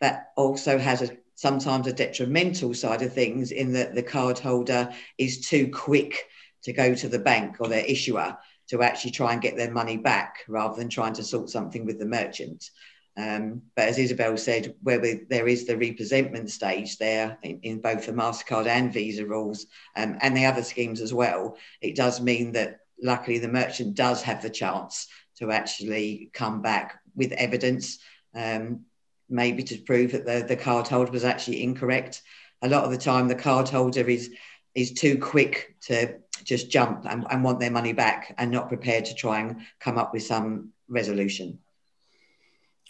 That 0.00 0.32
also 0.36 0.78
has 0.78 1.02
a 1.02 1.16
sometimes 1.34 1.86
a 1.86 1.92
detrimental 1.92 2.74
side 2.74 3.02
of 3.02 3.12
things 3.12 3.52
in 3.52 3.72
that 3.72 3.94
the 3.94 4.02
card 4.02 4.38
holder 4.38 4.92
is 5.18 5.46
too 5.46 5.70
quick 5.70 6.26
to 6.62 6.72
go 6.72 6.94
to 6.94 7.08
the 7.08 7.18
bank 7.18 7.56
or 7.60 7.68
their 7.68 7.84
issuer 7.84 8.36
to 8.68 8.82
actually 8.82 9.10
try 9.10 9.32
and 9.32 9.42
get 9.42 9.56
their 9.56 9.70
money 9.70 9.96
back 9.96 10.38
rather 10.48 10.76
than 10.76 10.88
trying 10.88 11.14
to 11.14 11.22
sort 11.22 11.50
something 11.50 11.84
with 11.84 11.98
the 11.98 12.06
merchant. 12.06 12.70
Um, 13.16 13.62
but 13.76 13.88
as 13.88 13.98
Isabel 13.98 14.36
said, 14.36 14.74
where 14.82 14.98
there 15.28 15.46
is 15.46 15.66
the 15.66 15.76
representment 15.76 16.50
stage 16.50 16.96
there 16.96 17.36
in, 17.42 17.60
in 17.62 17.80
both 17.80 18.06
the 18.06 18.12
MasterCard 18.12 18.66
and 18.66 18.92
Visa 18.92 19.26
rules 19.26 19.66
um, 19.96 20.16
and 20.22 20.36
the 20.36 20.46
other 20.46 20.62
schemes 20.62 21.00
as 21.00 21.12
well, 21.12 21.56
it 21.82 21.94
does 21.94 22.20
mean 22.20 22.52
that 22.52 22.80
luckily 23.02 23.38
the 23.38 23.48
merchant 23.48 23.94
does 23.94 24.22
have 24.22 24.40
the 24.40 24.50
chance 24.50 25.08
to 25.38 25.50
actually 25.50 26.30
come 26.32 26.62
back 26.62 27.00
with 27.14 27.32
evidence, 27.32 27.98
um, 28.34 28.80
maybe 29.28 29.62
to 29.64 29.78
prove 29.78 30.12
that 30.12 30.24
the, 30.24 30.44
the 30.54 31.08
was 31.10 31.24
actually 31.24 31.62
incorrect. 31.62 32.22
A 32.62 32.68
lot 32.68 32.84
of 32.84 32.90
the 32.90 32.98
time, 32.98 33.28
the 33.28 33.34
card 33.34 33.68
holder 33.68 34.08
is 34.08 34.30
is 34.74 34.92
too 34.92 35.18
quick 35.18 35.76
to 35.82 36.14
just 36.44 36.70
jump 36.70 37.06
and, 37.08 37.26
and 37.30 37.44
want 37.44 37.60
their 37.60 37.70
money 37.70 37.92
back 37.92 38.34
and 38.38 38.50
not 38.50 38.68
prepared 38.68 39.06
to 39.06 39.14
try 39.14 39.40
and 39.40 39.62
come 39.80 39.98
up 39.98 40.12
with 40.12 40.22
some 40.22 40.70
resolution. 40.88 41.58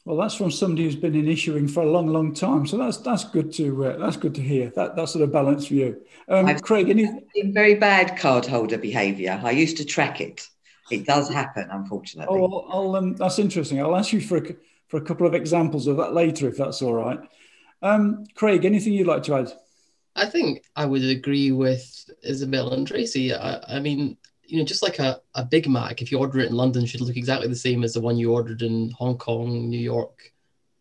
Well, 0.05 0.17
that's 0.17 0.35
from 0.35 0.51
somebody 0.51 0.85
who's 0.85 0.97
been 0.97 1.15
in 1.15 1.29
issuing 1.29 1.69
for 1.69 1.83
a 1.85 1.91
long, 1.91 2.09
long 2.09 2.35
time. 2.35 2.67
So 2.67 2.77
that's 2.77 2.97
that's 2.99 3.25
good 3.25 3.53
to 3.55 3.87
uh, 3.87 3.97
that's 3.99 4.17
good 4.17 4.35
to 4.35 4.43
hear. 4.43 4.73
That 4.75 4.97
that's 4.97 5.13
sort 5.13 5.23
of 5.23 5.31
balanced 5.31 5.69
view. 5.69 6.03
Um, 6.29 6.47
I've 6.47 6.63
Craig, 6.63 6.89
any 6.91 7.09
very 7.53 7.77
bad 7.77 8.19
cardholder 8.19 8.81
behaviour. 8.81 9.41
I 9.45 9.53
used 9.53 9.77
to 9.77 9.85
track 9.85 10.21
it. 10.21 10.49
It 10.91 11.07
does 11.07 11.29
happen, 11.29 11.69
unfortunately. 11.71 12.37
Oh, 12.37 12.67
I'll, 12.69 12.97
um, 12.97 13.15
that's 13.15 13.39
interesting. 13.39 13.81
I'll 13.81 13.97
ask 13.97 14.13
you 14.13 14.21
for 14.21 14.39
a, 14.39 14.57
for 14.89 14.97
a 14.97 15.01
couple 15.01 15.27
of 15.27 15.35
examples 15.35 15.87
of 15.87 15.97
that 15.99 16.13
later, 16.13 16.49
if 16.49 16.57
that's 16.57 16.83
all 16.83 16.95
right. 16.95 17.21
Um, 17.81 18.25
Craig, 18.35 18.65
anything 18.65 18.93
you'd 18.93 19.07
like 19.07 19.23
to 19.25 19.37
add? 19.37 19.53
I 20.15 20.27
think 20.27 20.65
I 20.77 20.85
would 20.85 21.05
agree 21.05 21.53
with 21.53 22.11
Isabel 22.23 22.73
and 22.73 22.87
Tracy. 22.87 23.33
I, 23.33 23.77
I 23.77 23.81
mean, 23.81 24.17
you 24.43 24.59
know, 24.59 24.65
just 24.65 24.83
like 24.83 24.99
a, 24.99 25.21
a 25.35 25.45
Big 25.45 25.69
Mac, 25.69 26.03
if 26.03 26.13
you 26.13 26.19
order 26.19 26.41
it 26.41 26.51
in 26.51 26.57
London, 26.57 26.85
should 26.85 27.01
look 27.01 27.17
exactly 27.17 27.49
the 27.49 27.57
same 27.57 27.83
as 27.83 27.95
the 27.95 28.01
one 28.01 28.19
you 28.19 28.33
ordered 28.33 28.63
in 28.63 28.91
Hong 28.91 29.17
Kong, 29.17 29.69
New 29.71 29.81
York, 29.81 30.33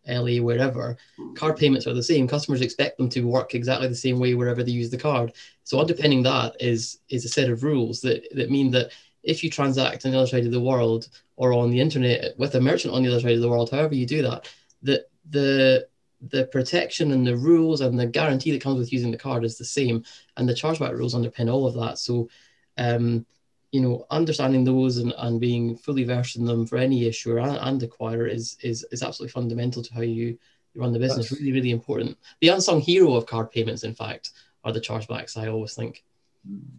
LA, 0.07 0.41
wherever. 0.41 0.97
Card 1.35 1.57
payments 1.57 1.87
are 1.87 1.93
the 1.93 2.03
same. 2.03 2.27
Customers 2.27 2.61
expect 2.61 2.97
them 2.97 3.07
to 3.09 3.23
work 3.23 3.55
exactly 3.55 3.87
the 3.87 3.95
same 3.95 4.19
way 4.19 4.33
wherever 4.33 4.63
they 4.63 4.71
use 4.71 4.89
the 4.89 4.97
card. 4.97 5.33
So 5.63 5.79
underpinning 5.79 6.23
that 6.23 6.55
is 6.59 6.99
is 7.09 7.23
a 7.23 7.29
set 7.29 7.49
of 7.49 7.63
rules 7.63 8.01
that, 8.01 8.23
that 8.35 8.49
mean 8.49 8.71
that 8.71 8.91
if 9.23 9.43
you 9.43 9.49
transact 9.49 10.05
on 10.05 10.11
the 10.11 10.17
other 10.17 10.27
side 10.27 10.45
of 10.45 10.51
the 10.51 10.59
world 10.59 11.07
or 11.35 11.53
on 11.53 11.69
the 11.69 11.79
internet 11.79 12.37
with 12.37 12.55
a 12.55 12.61
merchant 12.61 12.93
on 12.93 13.03
the 13.03 13.09
other 13.09 13.21
side 13.21 13.35
of 13.35 13.41
the 13.41 13.49
world, 13.49 13.69
however 13.69 13.95
you 13.95 14.05
do 14.05 14.21
that, 14.23 14.49
that 14.81 15.05
the 15.29 15.87
the 16.29 16.45
protection 16.45 17.11
and 17.11 17.25
the 17.25 17.35
rules 17.35 17.81
and 17.81 17.99
the 17.99 18.05
guarantee 18.05 18.51
that 18.51 18.61
comes 18.61 18.77
with 18.77 18.93
using 18.93 19.11
the 19.11 19.17
card 19.17 19.43
is 19.43 19.57
the 19.57 19.65
same, 19.65 20.03
and 20.37 20.47
the 20.47 20.53
chargeback 20.53 20.93
rules 20.93 21.15
underpin 21.15 21.51
all 21.51 21.67
of 21.67 21.75
that. 21.75 21.97
So 21.97 22.29
um, 22.77 23.25
you 23.71 23.81
know, 23.81 24.05
understanding 24.11 24.63
those 24.63 24.97
and, 24.97 25.13
and 25.17 25.39
being 25.39 25.77
fully 25.77 26.03
versed 26.03 26.35
in 26.35 26.45
them 26.45 26.65
for 26.65 26.77
any 26.77 27.05
issuer 27.05 27.39
and, 27.39 27.57
and 27.57 27.81
acquirer 27.81 28.29
is, 28.29 28.57
is 28.61 28.85
is 28.91 29.01
absolutely 29.01 29.31
fundamental 29.31 29.81
to 29.81 29.93
how 29.93 30.01
you, 30.01 30.37
run 30.75 30.93
the 30.93 30.99
business. 30.99 31.29
That's... 31.29 31.41
Really, 31.41 31.53
really 31.53 31.71
important. 31.71 32.17
The 32.41 32.49
unsung 32.49 32.81
hero 32.81 33.15
of 33.15 33.25
card 33.25 33.51
payments, 33.51 33.83
in 33.83 33.93
fact, 33.93 34.31
are 34.63 34.71
the 34.71 34.81
chargebacks. 34.81 35.37
I 35.37 35.47
always 35.47 35.73
think. 35.73 36.03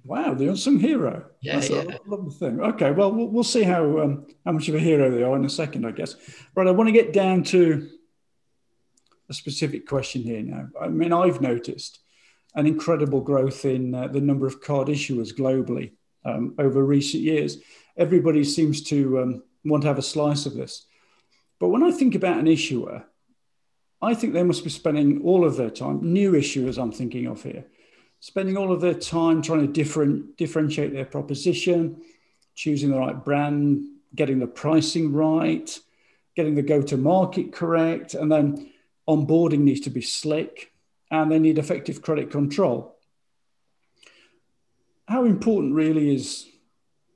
Wow, 0.04 0.34
the 0.34 0.48
unsung 0.48 0.80
hero. 0.80 1.24
Yeah, 1.40 1.54
That's 1.54 1.70
yeah. 1.70 1.82
a 1.82 2.10
lovely 2.10 2.32
thing. 2.32 2.60
Okay, 2.60 2.90
well, 2.90 3.12
we'll, 3.12 3.28
we'll 3.28 3.44
see 3.44 3.62
how 3.62 4.00
um, 4.00 4.26
how 4.44 4.52
much 4.52 4.68
of 4.68 4.74
a 4.74 4.80
hero 4.80 5.10
they 5.10 5.22
are 5.22 5.36
in 5.36 5.44
a 5.44 5.50
second, 5.50 5.86
I 5.86 5.92
guess. 5.92 6.16
Right, 6.54 6.66
I 6.66 6.72
want 6.72 6.88
to 6.88 6.92
get 6.92 7.12
down 7.12 7.42
to 7.44 7.88
a 9.32 9.34
specific 9.34 9.86
question 9.86 10.22
here 10.22 10.42
now. 10.42 10.68
I 10.78 10.88
mean, 10.88 11.10
I've 11.10 11.40
noticed 11.40 12.00
an 12.54 12.66
incredible 12.66 13.22
growth 13.22 13.64
in 13.64 13.94
uh, 13.94 14.08
the 14.08 14.20
number 14.20 14.46
of 14.46 14.60
card 14.60 14.88
issuers 14.88 15.34
globally 15.34 15.92
um, 16.26 16.54
over 16.58 16.84
recent 16.84 17.22
years. 17.22 17.56
Everybody 17.96 18.44
seems 18.44 18.82
to 18.84 19.20
um, 19.20 19.42
want 19.64 19.82
to 19.82 19.88
have 19.88 19.98
a 19.98 20.02
slice 20.02 20.44
of 20.44 20.52
this. 20.52 20.84
But 21.58 21.68
when 21.68 21.82
I 21.82 21.92
think 21.92 22.14
about 22.14 22.38
an 22.38 22.46
issuer, 22.46 23.04
I 24.02 24.14
think 24.14 24.34
they 24.34 24.42
must 24.42 24.64
be 24.64 24.70
spending 24.70 25.22
all 25.22 25.46
of 25.46 25.56
their 25.56 25.70
time, 25.70 26.12
new 26.12 26.32
issuers 26.32 26.76
I'm 26.76 26.92
thinking 26.92 27.26
of 27.26 27.42
here, 27.42 27.64
spending 28.20 28.58
all 28.58 28.70
of 28.70 28.82
their 28.82 28.94
time 28.94 29.40
trying 29.40 29.66
to 29.66 29.72
different, 29.72 30.36
differentiate 30.36 30.92
their 30.92 31.06
proposition, 31.06 32.02
choosing 32.54 32.90
the 32.90 32.98
right 32.98 33.24
brand, 33.24 33.86
getting 34.14 34.40
the 34.40 34.46
pricing 34.46 35.10
right, 35.10 35.78
getting 36.36 36.54
the 36.54 36.62
go 36.62 36.82
to 36.82 36.98
market 36.98 37.50
correct, 37.52 38.12
and 38.12 38.30
then 38.30 38.71
onboarding 39.08 39.60
needs 39.60 39.80
to 39.80 39.90
be 39.90 40.02
slick, 40.02 40.72
and 41.10 41.30
they 41.30 41.38
need 41.38 41.58
effective 41.58 42.02
credit 42.02 42.30
control. 42.30 42.96
How 45.06 45.24
important 45.24 45.74
really 45.74 46.14
is 46.14 46.46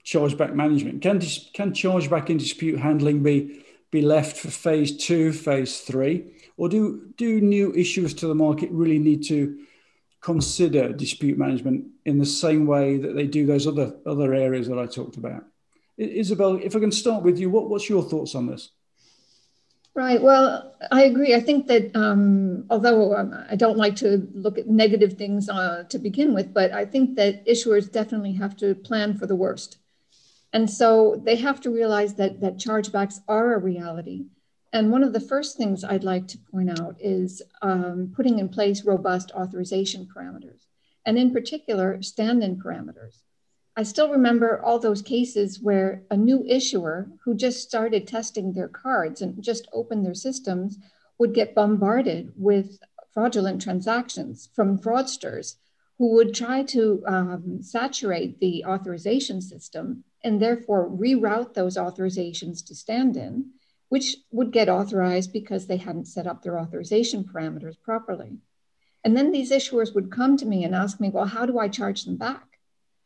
chargeback 0.05 0.55
management? 0.55 1.03
Can, 1.03 1.21
can 1.55 1.73
chargeback 1.73 2.29
and 2.29 2.39
dispute 2.39 2.79
handling 2.79 3.23
be, 3.23 3.65
be 3.91 4.03
left 4.03 4.37
for 4.37 4.51
phase 4.51 4.97
two, 4.97 5.33
phase 5.33 5.81
three? 5.81 6.33
Or 6.57 6.69
do, 6.69 7.13
do 7.17 7.41
new 7.41 7.73
issuers 7.73 8.17
to 8.19 8.27
the 8.27 8.35
market 8.35 8.71
really 8.71 8.99
need 8.99 9.25
to 9.29 9.59
consider 10.21 10.93
dispute 10.93 11.39
management 11.39 11.87
in 12.05 12.19
the 12.19 12.27
same 12.27 12.67
way 12.67 12.99
that 12.99 13.15
they 13.15 13.27
do 13.27 13.47
those 13.47 13.67
other, 13.67 13.97
other 14.05 14.35
areas 14.35 14.69
that 14.69 14.79
I 14.79 14.87
talked 14.87 15.17
about? 15.17 15.45
Isabel, 15.97 16.61
if 16.63 16.77
I 16.77 16.81
can 16.81 16.93
start 16.93 17.23
with 17.23 17.39
you, 17.39 17.49
what, 17.49 17.71
what's 17.71 17.89
your 17.89 18.03
thoughts 18.03 18.35
on 18.35 18.47
this? 18.47 18.71
Right. 19.97 20.23
Well, 20.23 20.75
I 20.93 21.05
agree. 21.05 21.35
I 21.35 21.41
think 21.41 21.69
that 21.69 21.97
um, 21.97 22.67
although 22.69 23.17
um, 23.17 23.35
I 23.49 23.57
don't 23.57 23.79
like 23.79 23.97
to 23.97 24.29
look 24.35 24.59
at 24.59 24.69
negative 24.69 25.15
things 25.15 25.49
uh, 25.49 25.85
to 25.89 25.99
begin 25.99 26.35
with, 26.35 26.53
but 26.53 26.71
I 26.73 26.85
think 26.85 27.17
that 27.17 27.47
issuers 27.47 27.91
definitely 27.91 28.35
have 28.35 28.59
to 28.59 28.75
plan 28.75 29.17
for 29.17 29.27
the 29.27 29.35
worst. 29.35 29.79
And 30.53 30.71
so 30.71 31.21
they 31.25 31.37
have 31.37 31.63
to 31.63 31.71
realize 31.71 32.15
that, 32.15 32.41
that 32.41 32.59
chargebacks 32.59 33.21
are 33.27 33.55
a 33.55 33.59
reality. 33.59 34.27
And 34.73 34.93
one 34.93 35.03
of 35.03 35.15
the 35.15 35.21
first 35.21 35.57
things 35.57 35.83
I'd 35.83 36.05
like 36.05 36.29
to 36.29 36.39
point 36.53 36.79
out 36.79 36.97
is 37.01 37.41
um, 37.63 38.13
putting 38.15 38.39
in 38.39 38.51
place 38.51 38.85
robust 38.85 39.33
authorization 39.33 40.07
parameters, 40.15 40.67
and 41.07 41.17
in 41.19 41.33
particular, 41.33 42.03
stand 42.03 42.43
in 42.45 42.57
parameters. 42.57 43.23
I 43.79 43.83
still 43.83 44.11
remember 44.11 44.63
all 44.65 44.79
those 44.79 45.03
cases 45.03 45.61
where 45.61 46.03
a 46.11 46.17
new 46.17 46.43
issuer 46.47 47.11
who 47.23 47.35
just 47.35 47.63
started 47.63 48.07
testing 48.07 48.53
their 48.53 48.69
cards 48.69 49.21
and 49.21 49.43
just 49.43 49.69
opened 49.73 50.07
their 50.07 50.15
systems 50.15 50.79
would 51.19 51.35
get 51.35 51.55
bombarded 51.55 52.33
with 52.37 52.79
fraudulent 53.13 53.61
transactions 53.61 54.49
from 54.55 54.79
fraudsters 54.79 55.57
who 55.99 56.15
would 56.15 56.35
try 56.35 56.63
to 56.63 57.03
um, 57.07 57.59
saturate 57.63 58.41
the 58.41 58.65
authorization 58.65 59.43
system 59.43 60.05
and 60.25 60.41
therefore 60.41 60.89
reroute 60.89 61.53
those 61.53 61.77
authorizations 61.77 62.65
to 62.67 62.75
stand 62.75 63.17
in, 63.17 63.51
which 63.91 64.17
would 64.31 64.53
get 64.53 64.71
authorized 64.71 65.33
because 65.33 65.67
they 65.67 65.77
hadn't 65.77 66.07
set 66.07 66.27
up 66.27 66.43
their 66.43 66.59
authorization 66.59 67.25
parameters 67.25 67.81
properly. 67.83 68.39
And 69.05 69.15
then 69.17 69.33
these 69.33 69.53
issuers 69.53 69.95
would 69.95 70.11
come 70.11 70.37
to 70.39 70.47
me 70.47 70.65
and 70.65 70.75
ask 70.75 70.99
me, 70.99 71.11
well, 71.11 71.27
how 71.27 71.45
do 71.45 71.59
I 71.59 71.69
charge 71.69 72.05
them 72.05 72.17
back? 72.17 72.46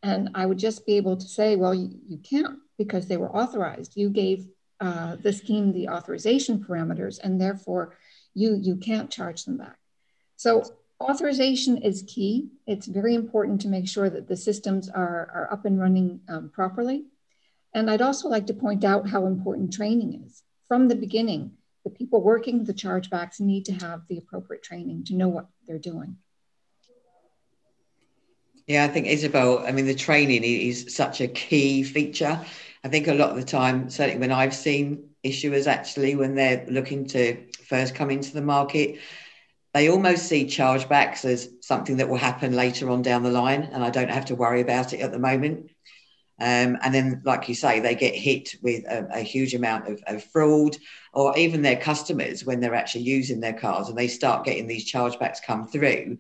And 0.03 0.31
I 0.35 0.47
would 0.47 0.59
just 0.59 0.87
be 0.87 0.97
able 0.97 1.17
to 1.17 1.27
say, 1.27 1.57
well, 1.57 1.75
you, 1.75 1.91
you 2.09 2.19
can't 2.19 2.59
because 2.79 3.07
they 3.07 3.17
were 3.19 3.35
authorized. 3.35 3.97
You 3.97 4.09
gave 4.09 4.47
uh, 4.81 5.17
the 5.17 5.33
scheme 5.33 5.73
the 5.73 5.89
authorization 5.89 6.65
parameters, 6.65 7.19
and 7.23 7.39
therefore 7.39 7.97
you, 8.35 8.55
you 8.55 8.77
can't 8.77 9.11
charge 9.11 9.45
them 9.45 9.59
back. 9.59 9.77
So 10.37 10.65
authorization 11.01 11.79
is 11.79 12.05
key. 12.07 12.49
It's 12.67 12.87
very 12.87 13.15
important 13.15 13.61
to 13.63 13.69
make 13.69 13.87
sure 13.87 14.09
that 14.09 14.29
the 14.29 14.37
systems 14.37 14.89
are, 14.89 15.31
are 15.35 15.49
up 15.53 15.67
and 15.67 15.79
running 15.79 16.21
um, 16.29 16.51
properly. 16.51 17.05
And 17.75 17.91
I'd 17.91 18.03
also 18.03 18.29
like 18.29 18.47
to 18.47 18.55
point 18.55 18.85
out 18.85 19.09
how 19.09 19.27
important 19.27 19.73
training 19.73 20.25
is. 20.27 20.43
From 20.67 20.89
the 20.89 20.97
beginning, 20.97 21.53
the 21.85 21.91
people 21.91 22.23
working 22.23 22.65
the 22.65 22.75
chargebacks 22.75 23.41
need 23.41 23.65
to 23.67 23.73
have 23.73 24.03
the 24.09 24.19
appropriate 24.19 24.63
training 24.63 25.05
to 25.05 25.15
know 25.15 25.29
what 25.29 25.47
they're 25.67 25.79
doing. 25.79 26.17
Yeah, 28.71 28.85
I 28.85 28.87
think 28.87 29.09
Isabel, 29.09 29.67
I 29.67 29.73
mean, 29.73 29.87
the 29.87 29.97
training 29.97 30.45
is 30.45 30.95
such 30.95 31.21
a 31.21 31.27
key 31.27 31.83
feature. 31.83 32.41
I 32.85 32.89
think 32.89 33.09
a 33.09 33.15
lot 33.15 33.31
of 33.31 33.35
the 33.37 33.43
time, 33.43 33.91
certainly 33.91 34.21
when 34.21 34.31
I've 34.31 34.55
seen 34.55 35.09
issuers 35.25 35.67
actually, 35.67 36.15
when 36.15 36.37
they're 36.37 36.65
looking 36.69 37.05
to 37.07 37.49
first 37.67 37.97
come 37.97 38.11
into 38.11 38.33
the 38.33 38.43
market, 38.43 39.01
they 39.75 39.91
almost 39.91 40.27
see 40.29 40.45
chargebacks 40.45 41.25
as 41.25 41.49
something 41.63 41.97
that 41.97 42.09
will 42.09 42.17
happen 42.17 42.55
later 42.55 42.89
on 42.91 43.03
down 43.03 43.25
the 43.25 43.33
line, 43.33 43.65
and 43.73 43.83
I 43.83 43.91
don't 43.91 44.09
have 44.09 44.27
to 44.27 44.37
worry 44.37 44.61
about 44.61 44.93
it 44.93 45.01
at 45.01 45.11
the 45.11 45.19
moment. 45.19 45.73
Um, 46.41 46.79
and 46.81 46.95
then, 46.95 47.23
like 47.25 47.49
you 47.49 47.57
say, 47.57 47.81
they 47.81 47.97
get 47.97 48.15
hit 48.15 48.55
with 48.63 48.85
a, 48.85 49.09
a 49.15 49.21
huge 49.23 49.53
amount 49.53 49.89
of, 49.89 50.01
of, 50.07 50.23
fraud, 50.23 50.77
or 51.13 51.37
even 51.37 51.63
their 51.63 51.77
customers 51.77 52.45
when 52.45 52.61
they're 52.61 52.77
actually 52.77 53.03
using 53.03 53.41
their 53.41 53.53
cards 53.53 53.89
and 53.89 53.99
they 53.99 54.07
start 54.07 54.45
getting 54.45 54.69
these 54.69 54.91
chargebacks 54.91 55.43
come 55.43 55.67
through 55.67 56.19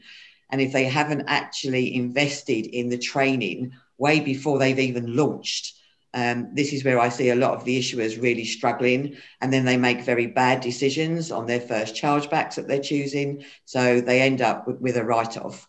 and 0.51 0.61
if 0.61 0.73
they 0.73 0.85
haven't 0.85 1.25
actually 1.27 1.95
invested 1.95 2.67
in 2.67 2.89
the 2.89 2.99
training 2.99 3.73
way 3.99 4.21
before 4.21 4.59
they've 4.59 4.79
even 4.79 5.17
launched, 5.17 5.77
um, 6.13 6.55
this 6.55 6.73
is 6.73 6.85
where 6.85 6.99
I 6.99 7.09
see 7.09 7.31
a 7.31 7.37
lot 7.37 7.55
of 7.55 7.65
the 7.65 7.79
issuers 7.79 8.21
really 8.21 8.45
struggling, 8.45 9.17
and 9.41 9.53
then 9.53 9.65
they 9.65 9.77
make 9.77 10.03
very 10.03 10.27
bad 10.27 10.61
decisions 10.61 11.31
on 11.31 11.47
their 11.47 11.61
first 11.61 11.95
chargebacks 11.95 12.57
that 12.57 12.67
they're 12.67 12.81
choosing. 12.81 13.45
So 13.65 14.01
they 14.01 14.21
end 14.21 14.41
up 14.41 14.67
with, 14.67 14.81
with 14.81 14.97
a 14.97 15.05
write 15.05 15.37
off. 15.37 15.69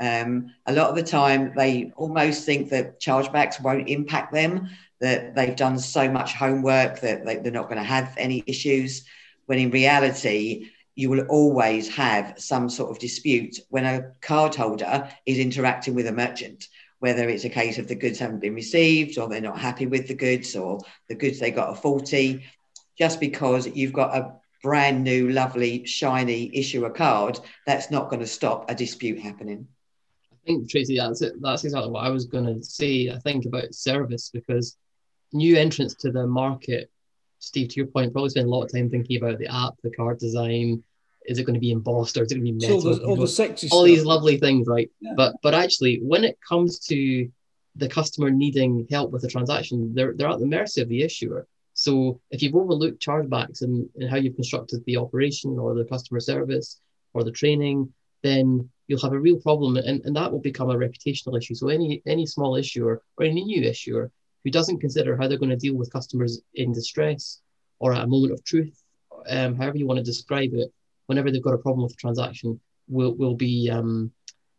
Um, 0.00 0.52
a 0.66 0.72
lot 0.72 0.90
of 0.90 0.96
the 0.96 1.02
time, 1.02 1.54
they 1.56 1.90
almost 1.96 2.44
think 2.44 2.70
that 2.70 3.00
chargebacks 3.00 3.60
won't 3.60 3.88
impact 3.88 4.32
them, 4.32 4.68
that 5.00 5.34
they've 5.34 5.56
done 5.56 5.78
so 5.78 6.10
much 6.10 6.34
homework 6.34 7.00
that 7.00 7.24
they, 7.24 7.36
they're 7.36 7.52
not 7.52 7.68
going 7.68 7.78
to 7.78 7.82
have 7.84 8.14
any 8.18 8.44
issues, 8.46 9.04
when 9.46 9.58
in 9.58 9.70
reality, 9.70 10.70
you 10.98 11.08
will 11.08 11.24
always 11.28 11.88
have 11.88 12.34
some 12.38 12.68
sort 12.68 12.90
of 12.90 12.98
dispute 12.98 13.60
when 13.68 13.84
a 13.84 14.10
card 14.20 14.52
holder 14.52 15.08
is 15.26 15.38
interacting 15.38 15.94
with 15.94 16.08
a 16.08 16.12
merchant, 16.12 16.66
whether 16.98 17.28
it's 17.28 17.44
a 17.44 17.48
case 17.48 17.78
of 17.78 17.86
the 17.86 17.94
goods 17.94 18.18
haven't 18.18 18.40
been 18.40 18.56
received 18.56 19.16
or 19.16 19.28
they're 19.28 19.40
not 19.40 19.60
happy 19.60 19.86
with 19.86 20.08
the 20.08 20.14
goods 20.14 20.56
or 20.56 20.80
the 21.08 21.14
goods 21.14 21.38
they 21.38 21.52
got 21.52 21.68
are 21.68 21.76
faulty. 21.76 22.44
Just 22.98 23.20
because 23.20 23.68
you've 23.68 23.92
got 23.92 24.16
a 24.16 24.32
brand 24.60 25.04
new, 25.04 25.30
lovely, 25.30 25.86
shiny 25.86 26.50
issuer 26.52 26.90
card, 26.90 27.38
that's 27.64 27.92
not 27.92 28.10
going 28.10 28.18
to 28.18 28.26
stop 28.26 28.68
a 28.68 28.74
dispute 28.74 29.20
happening. 29.20 29.68
I 30.32 30.36
think 30.44 30.68
Tracy, 30.68 30.98
that's 30.98 31.22
it. 31.22 31.34
That's 31.40 31.62
exactly 31.62 31.92
what 31.92 32.06
I 32.06 32.10
was 32.10 32.26
going 32.26 32.46
to 32.46 32.60
say. 32.60 33.08
I 33.08 33.20
think 33.20 33.44
about 33.44 33.72
service 33.72 34.30
because 34.34 34.76
new 35.32 35.56
entrants 35.56 35.94
to 36.00 36.10
the 36.10 36.26
market 36.26 36.90
Steve, 37.40 37.68
to 37.68 37.76
your 37.76 37.86
point, 37.86 38.12
probably 38.12 38.30
spend 38.30 38.46
a 38.46 38.50
lot 38.50 38.64
of 38.64 38.72
time 38.72 38.90
thinking 38.90 39.16
about 39.16 39.38
the 39.38 39.46
app, 39.46 39.74
the 39.82 39.90
card 39.90 40.18
design. 40.18 40.82
Is 41.28 41.38
it 41.38 41.44
going 41.44 41.54
to 41.54 41.60
be 41.60 41.72
embossed 41.72 42.16
or 42.16 42.22
is 42.22 42.32
it 42.32 42.36
going 42.36 42.46
to 42.46 42.52
be 42.52 42.66
metal? 42.66 42.76
all 42.76 42.94
the, 42.94 43.04
all 43.04 43.16
the 43.16 43.28
sexy 43.28 43.68
all 43.70 43.82
these 43.82 44.04
lovely 44.04 44.38
things, 44.38 44.66
right? 44.66 44.90
Yeah. 45.00 45.12
But 45.16 45.36
but 45.42 45.54
actually, 45.54 46.00
when 46.02 46.24
it 46.24 46.38
comes 46.46 46.78
to 46.90 47.30
the 47.76 47.88
customer 47.88 48.30
needing 48.30 48.86
help 48.90 49.10
with 49.12 49.24
a 49.24 49.28
transaction, 49.28 49.94
they're 49.94 50.14
they're 50.14 50.28
at 50.28 50.40
the 50.40 50.46
mercy 50.46 50.80
of 50.80 50.88
the 50.88 51.02
issuer. 51.02 51.46
So 51.74 52.20
if 52.30 52.42
you've 52.42 52.56
overlooked 52.56 53.00
chargebacks 53.00 53.62
and, 53.62 53.88
and 53.96 54.10
how 54.10 54.16
you've 54.16 54.34
constructed 54.34 54.84
the 54.84 54.96
operation 54.96 55.58
or 55.58 55.74
the 55.74 55.84
customer 55.84 56.18
service 56.18 56.80
or 57.14 57.22
the 57.22 57.30
training, 57.30 57.92
then 58.22 58.68
you'll 58.88 59.00
have 59.00 59.12
a 59.12 59.20
real 59.20 59.38
problem 59.38 59.76
and, 59.76 60.04
and 60.04 60.16
that 60.16 60.32
will 60.32 60.40
become 60.40 60.70
a 60.70 60.74
reputational 60.74 61.38
issue. 61.38 61.54
So 61.54 61.68
any 61.68 62.02
any 62.06 62.26
small 62.26 62.56
issuer 62.56 63.02
or 63.16 63.24
any 63.24 63.44
new 63.44 63.62
issuer 63.62 64.10
who 64.44 64.50
doesn't 64.50 64.80
consider 64.80 65.16
how 65.16 65.28
they're 65.28 65.38
going 65.38 65.50
to 65.50 65.56
deal 65.56 65.76
with 65.76 65.92
customers 65.92 66.40
in 66.54 66.72
distress 66.72 67.40
or 67.78 67.92
at 67.92 68.02
a 68.02 68.06
moment 68.06 68.32
of 68.32 68.42
truth, 68.44 68.82
um, 69.28 69.56
however 69.56 69.76
you 69.78 69.86
want 69.86 69.98
to 69.98 70.04
describe 70.04 70.54
it, 70.54 70.72
whenever 71.08 71.30
they've 71.30 71.42
got 71.42 71.54
a 71.54 71.58
problem 71.58 71.82
with 71.82 71.92
a 71.92 71.96
transaction, 71.96 72.60
will 72.88 73.14
will 73.16 73.34
be 73.34 73.68
um, 73.68 74.12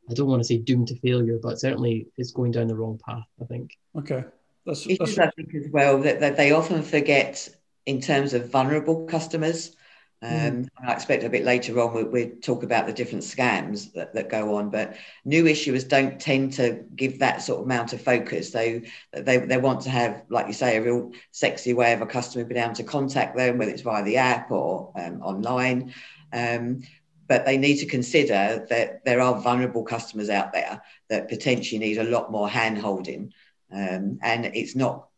I 0.10 0.14
don't 0.14 0.28
want 0.28 0.42
to 0.42 0.48
say 0.48 0.58
doomed 0.58 0.90
to 0.90 1.00
failure, 1.00 1.40
but 1.42 1.60
certainly 1.60 2.08
it's 2.18 2.32
going 2.32 2.52
down 2.52 2.68
the 2.68 2.76
wrong 2.76 3.00
path. 3.08 3.24
I 3.42 3.46
think. 3.46 3.78
Okay, 3.96 4.26
that's, 4.66 4.86
It 4.86 5.00
that's 5.00 5.12
is, 5.12 5.20
I 5.20 5.30
think, 5.32 5.56
as 5.56 5.72
well 5.72 6.02
that, 6.02 6.20
that 6.20 6.36
they 6.36 6.52
often 6.52 6.84
forget 6.84 7.48
in 7.86 8.02
terms 8.02 8.34
of 8.34 8.52
vulnerable 8.52 9.06
customers. 9.06 9.76
Um, 10.22 10.68
I 10.86 10.92
expect 10.92 11.24
a 11.24 11.30
bit 11.30 11.46
later 11.46 11.80
on 11.80 11.96
we 11.96 12.04
we 12.04 12.26
talk 12.28 12.64
about 12.64 12.88
the 12.88 12.92
different 12.92 13.24
scams 13.24 13.94
that, 13.94 14.14
that 14.14 14.28
go 14.28 14.58
on, 14.58 14.70
but 14.70 14.98
new 15.24 15.46
issuers 15.46 15.88
don't 15.88 16.20
tend 16.20 16.52
to 16.54 16.84
give 16.94 17.20
that 17.20 17.42
sort 17.42 17.60
of 17.60 17.66
amount 17.66 17.94
of 17.94 18.02
focus. 18.02 18.52
They, 18.52 18.92
they 19.14 19.38
they 19.38 19.58
want 19.58 19.80
to 19.82 19.90
have, 19.90 20.24
like 20.28 20.48
you 20.48 20.54
say, 20.54 20.76
a 20.76 20.82
real 20.82 21.14
sexy 21.32 21.74
way 21.74 21.94
of 21.94 22.02
a 22.02 22.06
customer 22.06 22.44
being 22.44 22.62
able 22.62 22.76
to 22.76 22.84
contact 22.84 23.38
them, 23.38 23.58
whether 23.58 23.72
it's 23.72 23.82
via 23.82 24.04
the 24.04 24.18
app 24.18 24.52
or 24.52 24.92
um, 24.98 25.22
online. 25.22 25.94
Um, 26.32 26.84
but 27.28 27.46
they 27.46 27.58
need 27.58 27.78
to 27.78 27.86
consider 27.86 28.66
that 28.70 29.06
there 29.06 29.22
are 29.22 29.40
vulnerable 29.40 29.84
customers 29.84 30.30
out 30.30 30.52
there 30.52 30.82
that 31.10 31.30
potentially 31.30 31.78
need 31.78 32.00
a 32.00 32.04
lot 32.04 32.32
more 32.32 32.50
hand 32.50 32.80
holding. 32.80 33.34
Um, 33.72 34.20
and 34.24 34.46
it's 34.46 34.76
not 34.76 35.10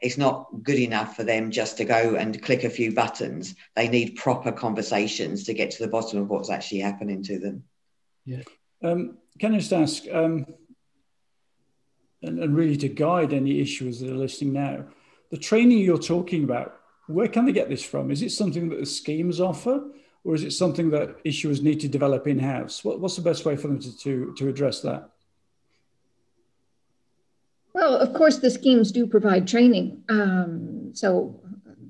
it's 0.00 0.18
not 0.18 0.48
good 0.62 0.78
enough 0.78 1.14
for 1.14 1.24
them 1.24 1.50
just 1.50 1.76
to 1.76 1.84
go 1.84 2.14
and 2.14 2.40
click 2.42 2.64
a 2.64 2.70
few 2.70 2.92
buttons. 2.92 3.54
They 3.76 3.88
need 3.88 4.16
proper 4.16 4.50
conversations 4.50 5.44
to 5.44 5.54
get 5.54 5.70
to 5.72 5.82
the 5.82 5.90
bottom 5.90 6.20
of 6.20 6.28
what's 6.28 6.50
actually 6.50 6.80
happening 6.80 7.22
to 7.24 7.38
them. 7.38 7.64
Yeah. 8.24 8.42
Um, 8.82 9.18
can 9.38 9.54
I 9.54 9.58
just 9.58 9.72
ask, 9.72 10.04
um, 10.10 10.46
and, 12.22 12.38
and, 12.38 12.56
really 12.56 12.76
to 12.78 12.88
guide 12.88 13.34
any 13.34 13.62
issuers 13.62 14.00
that 14.00 14.10
are 14.10 14.16
listening 14.16 14.54
now, 14.54 14.86
the 15.30 15.36
training 15.36 15.78
you're 15.78 15.98
talking 15.98 16.44
about, 16.44 16.80
where 17.06 17.28
can 17.28 17.44
they 17.44 17.52
get 17.52 17.68
this 17.68 17.84
from? 17.84 18.10
Is 18.10 18.22
it 18.22 18.30
something 18.30 18.70
that 18.70 18.80
the 18.80 18.86
schemes 18.86 19.38
offer? 19.38 19.84
Or 20.24 20.34
is 20.34 20.44
it 20.44 20.52
something 20.52 20.90
that 20.90 21.22
issuers 21.24 21.62
need 21.62 21.80
to 21.80 21.88
develop 21.88 22.26
in 22.26 22.38
house? 22.38 22.84
What, 22.84 23.00
what's 23.00 23.16
the 23.16 23.22
best 23.22 23.44
way 23.44 23.56
for 23.56 23.68
them 23.68 23.80
to, 23.80 23.98
to, 23.98 24.34
to 24.36 24.48
address 24.48 24.80
that? 24.82 25.10
Well, 27.72 27.96
of 27.96 28.12
course, 28.12 28.38
the 28.38 28.50
schemes 28.50 28.92
do 28.92 29.06
provide 29.06 29.46
training. 29.46 30.02
Um, 30.08 30.90
so 30.92 31.40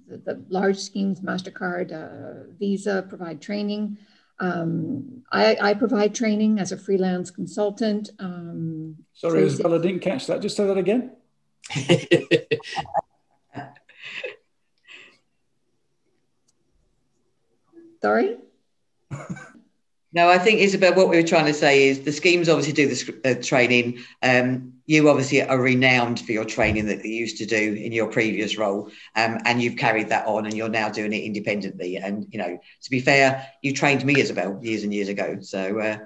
the, 0.07 0.19
the, 0.19 0.45
large 0.49 0.79
schemes, 0.79 1.21
MasterCard, 1.21 1.93
uh, 1.93 2.53
Visa 2.59 3.05
provide 3.09 3.41
training. 3.41 3.99
Um, 4.39 5.23
I, 5.33 5.57
I, 5.61 5.75
provide 5.75 6.15
training 6.15 6.59
as 6.59 6.73
a 6.73 6.77
freelance 6.77 7.31
consultant. 7.31 8.11
Um, 8.19 8.97
Sorry, 9.13 9.43
Isabella, 9.43 9.79
I 9.79 9.83
didn't 9.83 10.01
catch 10.01 10.27
that. 10.29 10.41
Just 10.41 10.57
say 10.57 10.67
that 10.67 10.79
again. 10.79 11.13
Sorry? 18.03 18.37
No, 20.13 20.29
I 20.29 20.39
think 20.39 20.61
Isabel, 20.61 20.95
what 20.95 21.09
we 21.09 21.17
were 21.17 21.27
trying 21.27 21.47
to 21.47 21.55
say 21.55 21.89
is 21.89 22.01
the 22.01 22.11
schemes 22.11 22.49
obviously 22.49 22.73
do 22.73 22.89
the 22.89 23.31
uh, 23.31 23.43
training. 23.43 24.01
Um, 24.23 24.73
you 24.87 25.09
obviously 25.09 25.41
are 25.41 25.61
renowned 25.61 26.19
for 26.19 26.33
your 26.33 26.45
training 26.45 26.87
that 26.87 27.05
you 27.05 27.13
used 27.13 27.39
to 27.39 27.47
do 27.47 27.75
in 27.75 27.93
your 27.93 28.09
previous 28.09 28.59
role, 28.59 28.91
um, 29.15 29.39
and 29.45 29.63
you've 29.63 29.77
carried 29.77 30.09
that 30.09 30.27
on, 30.27 30.47
and 30.47 30.57
you're 30.57 30.69
now 30.69 30.89
doing 30.89 31.13
it 31.13 31.23
independently. 31.23 31.97
And 31.97 32.27
you 32.31 32.39
know, 32.39 32.59
to 32.83 32.91
be 32.91 32.99
fair, 32.99 33.47
you 33.63 33.73
trained 33.73 34.05
me, 34.05 34.19
Isabel, 34.19 34.59
years 34.61 34.83
and 34.83 34.93
years 34.93 35.09
ago. 35.09 35.39
So 35.43 35.79
uh, 35.79 35.99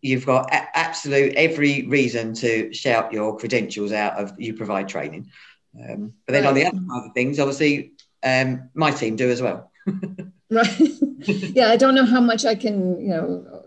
you've 0.00 0.24
got 0.24 0.50
a- 0.50 0.78
absolute 0.78 1.34
every 1.34 1.86
reason 1.86 2.32
to 2.36 2.72
shout 2.72 3.12
your 3.12 3.36
credentials 3.36 3.92
out 3.92 4.14
of 4.14 4.32
you 4.38 4.54
provide 4.54 4.88
training. 4.88 5.30
Um, 5.78 6.14
but 6.24 6.32
then 6.32 6.46
on 6.46 6.54
the 6.54 6.64
other 6.64 6.78
side 6.78 7.06
of 7.08 7.12
things, 7.12 7.38
obviously, 7.38 7.92
um, 8.22 8.70
my 8.72 8.92
team 8.92 9.16
do 9.16 9.30
as 9.30 9.42
well. 9.42 9.70
right 10.50 10.80
yeah 11.26 11.68
i 11.68 11.76
don't 11.76 11.94
know 11.94 12.04
how 12.04 12.20
much 12.20 12.44
i 12.44 12.54
can 12.54 13.00
you 13.00 13.08
know 13.08 13.62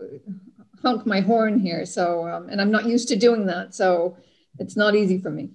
honk 0.82 1.06
my 1.06 1.20
horn 1.20 1.58
here 1.58 1.84
so 1.84 2.26
um, 2.28 2.48
and 2.48 2.60
i'm 2.60 2.70
not 2.70 2.86
used 2.86 3.08
to 3.08 3.16
doing 3.16 3.46
that 3.46 3.74
so 3.74 4.16
it's 4.58 4.76
not 4.76 4.94
easy 4.94 5.18
for 5.18 5.30
me 5.30 5.50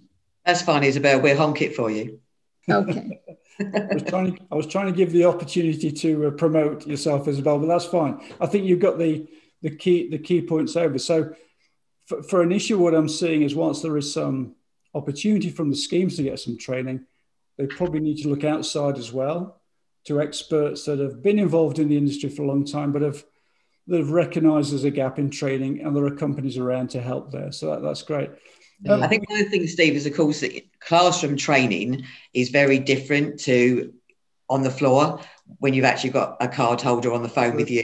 that's 0.46 0.62
fine 0.62 0.84
isabel 0.84 1.20
we'll 1.20 1.38
honk 1.38 1.62
it 1.62 1.75
for 1.75 1.89
you 1.89 2.20
okay 2.70 3.20
I 3.60 3.94
was 3.94 4.03
trying. 4.03 4.39
I 4.51 4.55
was 4.55 4.67
trying 4.67 4.88
to 4.88 4.91
give 4.91 5.13
the 5.13 5.24
opportunity 5.24 5.89
to 5.89 6.27
uh, 6.27 6.32
promote 6.32 6.86
yourself, 6.86 7.25
Isabel, 7.27 7.58
but 7.60 7.67
that's 7.67 7.86
fine. 7.86 8.20
I 8.41 8.48
think 8.48 8.65
you've 8.65 8.79
got 8.79 8.98
the 8.98 9.27
the 9.62 9.74
key 9.74 10.10
the 10.10 10.17
key 10.17 10.41
points 10.41 10.75
over. 10.75 10.98
So, 10.98 11.34
for, 12.05 12.22
for 12.24 12.41
an 12.41 12.51
issue, 12.51 12.77
what 12.77 12.94
I'm 12.94 13.08
seeing 13.08 13.44
is 13.44 13.55
once 13.55 13.82
there 13.82 13.96
is 13.96 14.13
some 14.13 14.55
opportunity 14.94 15.50
from 15.50 15.70
the 15.70 15.75
schemes 15.75 16.17
to 16.17 16.24
get 16.24 16.39
some 16.39 16.58
training, 16.58 17.05
they 17.58 17.65
probably 17.65 18.01
need 18.01 18.22
to 18.24 18.27
look 18.27 18.44
outside 18.44 18.98
as 18.98 19.13
well 19.13 19.62
to 20.06 20.22
experts 20.22 20.86
that 20.86 21.00
have 21.00 21.22
been 21.22 21.40
involved 21.40 21.80
in 21.80 21.90
the 21.90 21.98
industry 21.98 22.30
for 22.30 22.44
a 22.44 22.48
long 22.48 22.66
time, 22.66 22.92
but 22.92 23.02
have 23.02 23.24
that 23.88 24.00
have 24.00 24.10
recognised 24.10 24.72
there's 24.72 24.84
a 24.84 24.92
gap 24.92 25.20
in 25.20 25.30
training, 25.30 25.82
and 25.82 25.96
there 25.96 26.06
are 26.06 26.16
companies 26.16 26.58
around 26.58 26.90
to 26.90 27.02
help 27.02 27.32
there. 27.32 27.52
So 27.52 27.72
that, 27.72 27.82
that's 27.84 28.02
great. 28.02 28.32
Um, 28.89 29.04
I 29.04 29.08
think 29.08 29.30
one 29.30 29.39
of 29.39 29.46
the 29.46 29.52
things, 29.52 29.72
Steve, 29.72 29.96
is 29.96 30.06
of 30.06 30.15
course 30.15 30.41
that 30.41 30.60
classroom 30.80 31.38
training 31.38 32.06
is 32.34 32.50
very 32.50 32.80
different 32.80 33.39
to 33.41 33.94
on 34.50 34.63
the 34.63 34.72
floor 34.72 35.20
when 35.60 35.74
you've 35.74 35.86
actually 35.86 36.12
got 36.12 36.38
a 36.39 36.48
card 36.48 36.82
holder 36.82 37.13
on 37.13 37.24
the 37.24 37.30
phone 37.30 37.56
with 37.56 37.70
you. 37.70 37.84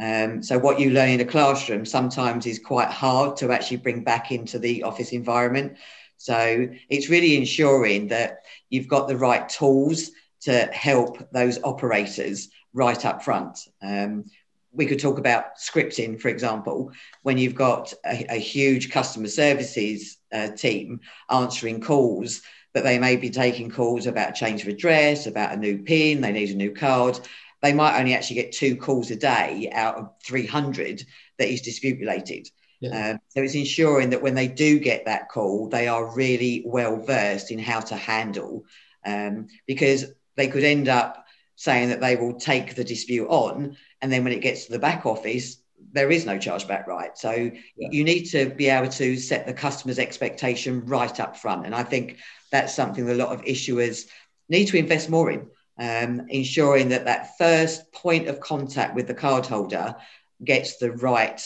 Um, 0.00 0.42
so 0.42 0.58
what 0.58 0.80
you 0.80 0.90
learn 0.90 1.10
in 1.10 1.20
a 1.20 1.24
classroom 1.24 1.84
sometimes 1.84 2.46
is 2.46 2.58
quite 2.58 2.88
hard 2.88 3.36
to 3.36 3.52
actually 3.52 3.76
bring 3.76 4.02
back 4.02 4.32
into 4.32 4.58
the 4.58 4.82
office 4.82 5.12
environment. 5.12 5.76
So 6.16 6.68
it's 6.88 7.08
really 7.08 7.36
ensuring 7.36 8.08
that 8.08 8.38
you've 8.68 8.88
got 8.88 9.06
the 9.06 9.16
right 9.16 9.48
tools 9.48 10.10
to 10.42 10.66
help 10.72 11.30
those 11.32 11.62
operators 11.62 12.48
right 12.72 13.04
up 13.04 13.22
front. 13.22 13.58
Um, 13.82 14.24
we 14.72 14.86
could 14.86 15.00
talk 15.00 15.18
about 15.18 15.58
scripting, 15.58 16.20
for 16.20 16.28
example, 16.28 16.92
when 17.22 17.38
you've 17.38 17.54
got 17.54 17.92
a, 18.04 18.34
a 18.34 18.38
huge 18.38 18.90
customer 18.90 19.28
services 19.28 20.16
uh, 20.32 20.48
team 20.48 21.00
answering 21.30 21.80
calls, 21.80 22.42
but 22.72 22.82
they 22.82 22.98
may 22.98 23.16
be 23.16 23.30
taking 23.30 23.70
calls 23.70 24.06
about 24.06 24.34
change 24.34 24.62
of 24.62 24.68
address, 24.68 25.26
about 25.26 25.52
a 25.52 25.56
new 25.56 25.78
PIN, 25.78 26.22
they 26.22 26.32
need 26.32 26.50
a 26.50 26.54
new 26.54 26.72
card. 26.72 27.20
They 27.60 27.74
might 27.74 27.98
only 27.98 28.14
actually 28.14 28.36
get 28.36 28.52
two 28.52 28.76
calls 28.76 29.10
a 29.10 29.16
day 29.16 29.70
out 29.72 29.96
of 29.96 30.10
300 30.24 31.04
that 31.38 31.48
is 31.48 31.60
dispute 31.60 32.00
related. 32.00 32.48
Yeah. 32.80 33.10
Um, 33.10 33.18
so 33.28 33.42
it's 33.42 33.54
ensuring 33.54 34.10
that 34.10 34.22
when 34.22 34.34
they 34.34 34.48
do 34.48 34.80
get 34.80 35.04
that 35.04 35.28
call, 35.28 35.68
they 35.68 35.86
are 35.86 36.14
really 36.16 36.64
well 36.66 36.96
versed 36.96 37.52
in 37.52 37.58
how 37.58 37.80
to 37.80 37.96
handle. 37.96 38.64
Um, 39.04 39.48
because 39.66 40.06
they 40.36 40.48
could 40.48 40.64
end 40.64 40.88
up 40.88 41.24
saying 41.56 41.90
that 41.90 42.00
they 42.00 42.16
will 42.16 42.34
take 42.34 42.74
the 42.74 42.84
dispute 42.84 43.28
on, 43.28 43.76
and 44.00 44.12
then 44.12 44.24
when 44.24 44.32
it 44.32 44.40
gets 44.40 44.66
to 44.66 44.72
the 44.72 44.78
back 44.78 45.06
office, 45.06 45.58
there 45.92 46.10
is 46.10 46.24
no 46.24 46.36
chargeback 46.38 46.86
right. 46.86 47.16
So 47.18 47.32
yeah. 47.32 47.88
you 47.90 48.04
need 48.04 48.24
to 48.30 48.50
be 48.50 48.68
able 48.68 48.90
to 48.92 49.16
set 49.16 49.46
the 49.46 49.52
customer's 49.52 49.98
expectation 49.98 50.86
right 50.86 51.20
up 51.20 51.36
front, 51.36 51.66
and 51.66 51.74
I 51.74 51.82
think 51.82 52.18
that's 52.50 52.74
something 52.74 53.06
that 53.06 53.14
a 53.14 53.22
lot 53.22 53.32
of 53.32 53.44
issuers 53.44 54.06
need 54.48 54.66
to 54.66 54.76
invest 54.76 55.08
more 55.08 55.30
in, 55.30 55.48
um, 55.78 56.26
ensuring 56.28 56.90
that 56.90 57.04
that 57.06 57.36
first 57.38 57.92
point 57.92 58.28
of 58.28 58.40
contact 58.40 58.94
with 58.94 59.06
the 59.06 59.14
cardholder 59.14 59.96
gets 60.44 60.76
the 60.78 60.92
right 60.92 61.40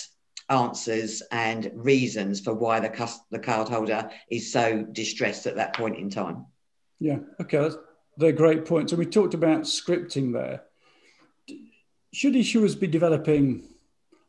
answers 0.48 1.22
and 1.32 1.70
reasons 1.74 2.40
for 2.40 2.54
why 2.54 2.80
the, 2.80 2.88
the 3.30 3.38
cardholder 3.38 4.10
is 4.30 4.52
so 4.52 4.82
distressed 4.92 5.46
at 5.46 5.56
that 5.56 5.74
point 5.74 5.96
in 5.96 6.10
time. 6.10 6.46
Yeah, 6.98 7.18
okay, 7.40 7.58
that's, 7.58 7.76
they're 8.16 8.32
great 8.32 8.64
points. 8.64 8.92
And 8.92 8.98
we 8.98 9.06
talked 9.06 9.34
about 9.34 9.62
scripting 9.62 10.32
there. 10.32 10.62
Should 12.12 12.34
issuers 12.34 12.78
be 12.78 12.86
developing 12.86 13.68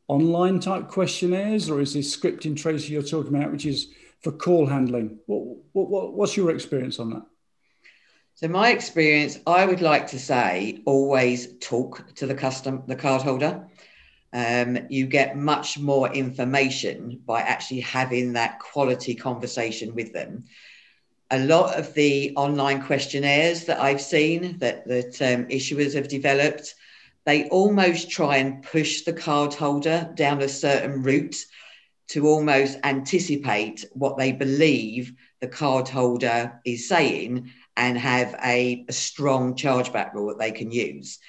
online 0.07 0.59
type 0.59 0.87
questionnaires, 0.87 1.69
or 1.69 1.81
is 1.81 1.93
this 1.93 2.15
scripting 2.15 2.55
Tracy 2.57 2.93
you're 2.93 3.01
talking 3.01 3.35
about, 3.35 3.51
which 3.51 3.65
is 3.65 3.87
for 4.21 4.31
call 4.31 4.65
handling? 4.65 5.19
What, 5.25 5.57
what, 5.73 6.13
what's 6.13 6.37
your 6.37 6.51
experience 6.51 6.99
on 6.99 7.11
that? 7.11 7.25
So 8.35 8.47
my 8.47 8.69
experience, 8.69 9.39
I 9.47 9.65
would 9.65 9.81
like 9.81 10.07
to 10.07 10.19
say, 10.19 10.81
always 10.85 11.57
talk 11.59 12.13
to 12.15 12.27
the 12.27 12.35
custom, 12.35 12.83
the 12.85 12.95
card 12.95 13.23
holder. 13.23 13.67
Um, 14.31 14.77
you 14.89 15.07
get 15.07 15.37
much 15.37 15.79
more 15.79 16.13
information 16.13 17.21
by 17.25 17.41
actually 17.41 17.79
having 17.79 18.33
that 18.33 18.59
quality 18.59 19.15
conversation 19.15 19.95
with 19.95 20.13
them 20.13 20.45
a 21.29 21.39
lot 21.39 21.77
of 21.77 21.93
the 21.93 22.33
online 22.35 22.81
questionnaires 22.81 23.65
that 23.65 23.79
I've 23.79 24.01
seen 24.01 24.57
that 24.59 24.87
that 24.87 25.21
um, 25.21 25.45
issuers 25.47 25.93
have 25.93 26.07
developed, 26.07 26.73
they 27.25 27.49
almost 27.49 28.09
try 28.09 28.37
and 28.37 28.63
push 28.63 29.01
the 29.01 29.13
cardholder 29.13 30.15
down 30.15 30.41
a 30.41 30.47
certain 30.47 31.03
route 31.03 31.35
to 32.09 32.27
almost 32.27 32.77
anticipate 32.83 33.85
what 33.91 34.17
they 34.17 34.31
believe 34.31 35.11
the 35.41 35.47
cardholder 35.47 36.59
is 36.65 36.87
saying 36.87 37.51
and 37.75 37.97
have 37.97 38.33
a, 38.43 38.85
a 38.87 38.93
strong 38.93 39.55
chargeback 39.55 40.13
rule 40.13 40.29
that 40.29 40.39
they 40.39 40.51
can 40.51 40.71
use. 40.71 41.19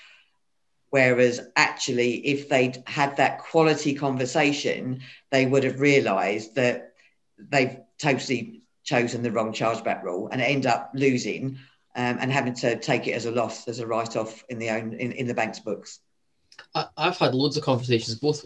Whereas 0.90 1.40
actually, 1.56 2.26
if 2.26 2.48
they'd 2.48 2.82
had 2.86 3.16
that 3.16 3.40
quality 3.40 3.94
conversation, 3.94 5.00
they 5.30 5.44
would 5.44 5.64
have 5.64 5.80
realized 5.80 6.54
that 6.54 6.94
they've 7.38 7.78
totally 7.98 8.57
chosen 8.88 9.22
the 9.22 9.30
wrong 9.30 9.52
chargeback 9.52 10.02
rule 10.02 10.28
and 10.32 10.40
end 10.40 10.64
up 10.64 10.90
losing 10.94 11.58
um, 11.94 12.16
and 12.20 12.32
having 12.32 12.54
to 12.54 12.78
take 12.78 13.06
it 13.06 13.12
as 13.12 13.26
a 13.26 13.30
loss, 13.30 13.68
as 13.68 13.80
a 13.80 13.86
write-off 13.86 14.42
in 14.48 14.58
the 14.58 14.70
own 14.70 14.94
in, 14.94 15.12
in 15.12 15.26
the 15.26 15.34
bank's 15.34 15.60
books. 15.60 16.00
I, 16.74 16.86
have 16.96 17.18
had 17.18 17.34
loads 17.34 17.56
of 17.56 17.64
conversations, 17.64 18.18
both 18.18 18.44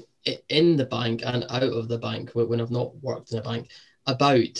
in 0.48 0.76
the 0.76 0.84
bank 0.84 1.22
and 1.24 1.44
out 1.48 1.62
of 1.62 1.88
the 1.88 1.98
bank, 1.98 2.30
when 2.34 2.60
I've 2.60 2.70
not 2.70 2.94
worked 3.02 3.32
in 3.32 3.38
a 3.38 3.42
bank, 3.42 3.70
about 4.06 4.58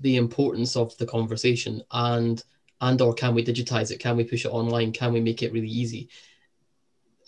the 0.00 0.16
importance 0.16 0.76
of 0.76 0.96
the 0.98 1.06
conversation 1.06 1.82
and 1.90 2.42
and 2.80 3.00
or 3.00 3.14
can 3.14 3.34
we 3.34 3.44
digitize 3.44 3.90
it? 3.90 4.00
Can 4.00 4.16
we 4.16 4.24
push 4.24 4.44
it 4.44 4.50
online? 4.52 4.92
Can 4.92 5.12
we 5.12 5.20
make 5.20 5.42
it 5.42 5.52
really 5.52 5.68
easy? 5.68 6.08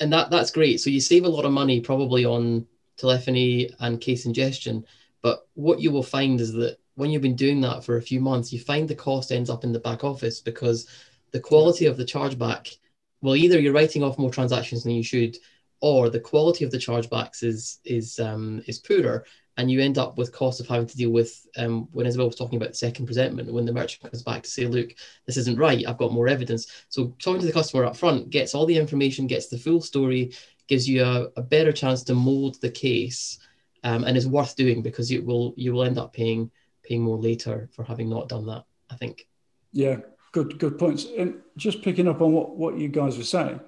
And 0.00 0.12
that 0.12 0.30
that's 0.30 0.52
great. 0.52 0.80
So 0.80 0.90
you 0.90 1.00
save 1.00 1.24
a 1.24 1.28
lot 1.28 1.46
of 1.46 1.52
money 1.52 1.80
probably 1.80 2.24
on 2.24 2.66
telephony 2.96 3.70
and 3.80 4.00
case 4.00 4.26
ingestion, 4.26 4.84
but 5.22 5.48
what 5.54 5.80
you 5.80 5.90
will 5.90 6.02
find 6.02 6.40
is 6.40 6.52
that 6.52 6.78
when 6.98 7.11
you've 7.11 7.22
been 7.22 7.37
doing 7.37 7.61
that 7.61 7.84
for 7.84 7.96
a 7.96 8.02
few 8.02 8.20
months, 8.20 8.52
you 8.52 8.58
find 8.58 8.88
the 8.88 8.94
cost 8.94 9.30
ends 9.30 9.48
up 9.48 9.62
in 9.62 9.72
the 9.72 9.78
back 9.78 10.02
office 10.02 10.40
because 10.40 10.88
the 11.30 11.38
quality 11.38 11.87
of 11.87 11.96
the 11.96 12.04
chargeback, 12.04 12.76
well, 13.22 13.37
either 13.37 13.61
you're 13.61 13.72
writing 13.72 14.02
off 14.02 14.18
more 14.18 14.32
transactions 14.32 14.82
than 14.82 14.94
you 14.94 15.04
should, 15.04 15.37
or 15.80 16.11
the 16.11 16.18
quality 16.18 16.64
of 16.64 16.72
the 16.72 16.76
chargebacks 16.76 17.44
is 17.44 17.78
is 17.84 18.18
um, 18.18 18.61
is 18.66 18.80
poorer, 18.80 19.24
and 19.56 19.70
you 19.70 19.80
end 19.80 19.96
up 19.96 20.18
with 20.18 20.32
costs 20.32 20.61
of 20.61 20.66
having 20.66 20.88
to 20.88 20.96
deal 20.96 21.11
with 21.11 21.46
um, 21.56 21.87
when 21.92 22.04
Isabel 22.04 22.26
was 22.26 22.34
talking 22.34 22.61
about 22.61 22.74
second 22.74 23.06
presentment, 23.06 23.52
when 23.52 23.64
the 23.64 23.72
merchant 23.72 24.02
comes 24.02 24.24
back 24.24 24.42
to 24.42 24.50
say, 24.50 24.66
look, 24.66 24.90
this 25.24 25.37
isn't 25.37 25.56
right, 25.56 25.87
I've 25.87 25.98
got 25.98 26.12
more 26.12 26.26
evidence. 26.26 26.66
So 26.88 27.14
talking 27.20 27.40
to 27.42 27.46
the 27.46 27.52
customer 27.52 27.84
up 27.84 27.96
front 27.96 28.30
gets 28.30 28.56
all 28.56 28.66
the 28.66 28.76
information, 28.76 29.28
gets 29.28 29.46
the 29.46 29.58
full 29.58 29.80
story, 29.80 30.32
gives 30.66 30.88
you 30.88 31.04
a, 31.04 31.28
a 31.37 31.42
better 31.42 31.70
chance 31.70 32.02
to 32.04 32.14
mold 32.14 32.61
the 32.61 32.70
case, 32.70 33.38
um, 33.84 34.02
and 34.02 34.16
is 34.16 34.26
worth 34.26 34.56
doing 34.56 34.82
because 34.82 35.12
you 35.12 35.22
will 35.22 35.54
you 35.56 35.72
will 35.72 35.84
end 35.84 35.96
up 35.96 36.12
paying 36.12 36.50
more 36.96 37.18
later 37.18 37.68
for 37.74 37.85
having 37.85 38.09
not 38.09 38.29
done 38.29 38.46
that. 38.46 38.64
I 38.90 38.96
think. 38.96 39.27
Yeah, 39.72 39.96
good 40.33 40.59
good 40.59 40.79
points. 40.79 41.07
And 41.16 41.40
just 41.57 41.83
picking 41.83 42.09
up 42.09 42.20
on 42.20 42.33
what 42.33 42.57
what 42.57 42.79
you 42.79 42.88
guys 42.88 43.18
were 43.18 43.24
saying, 43.24 43.61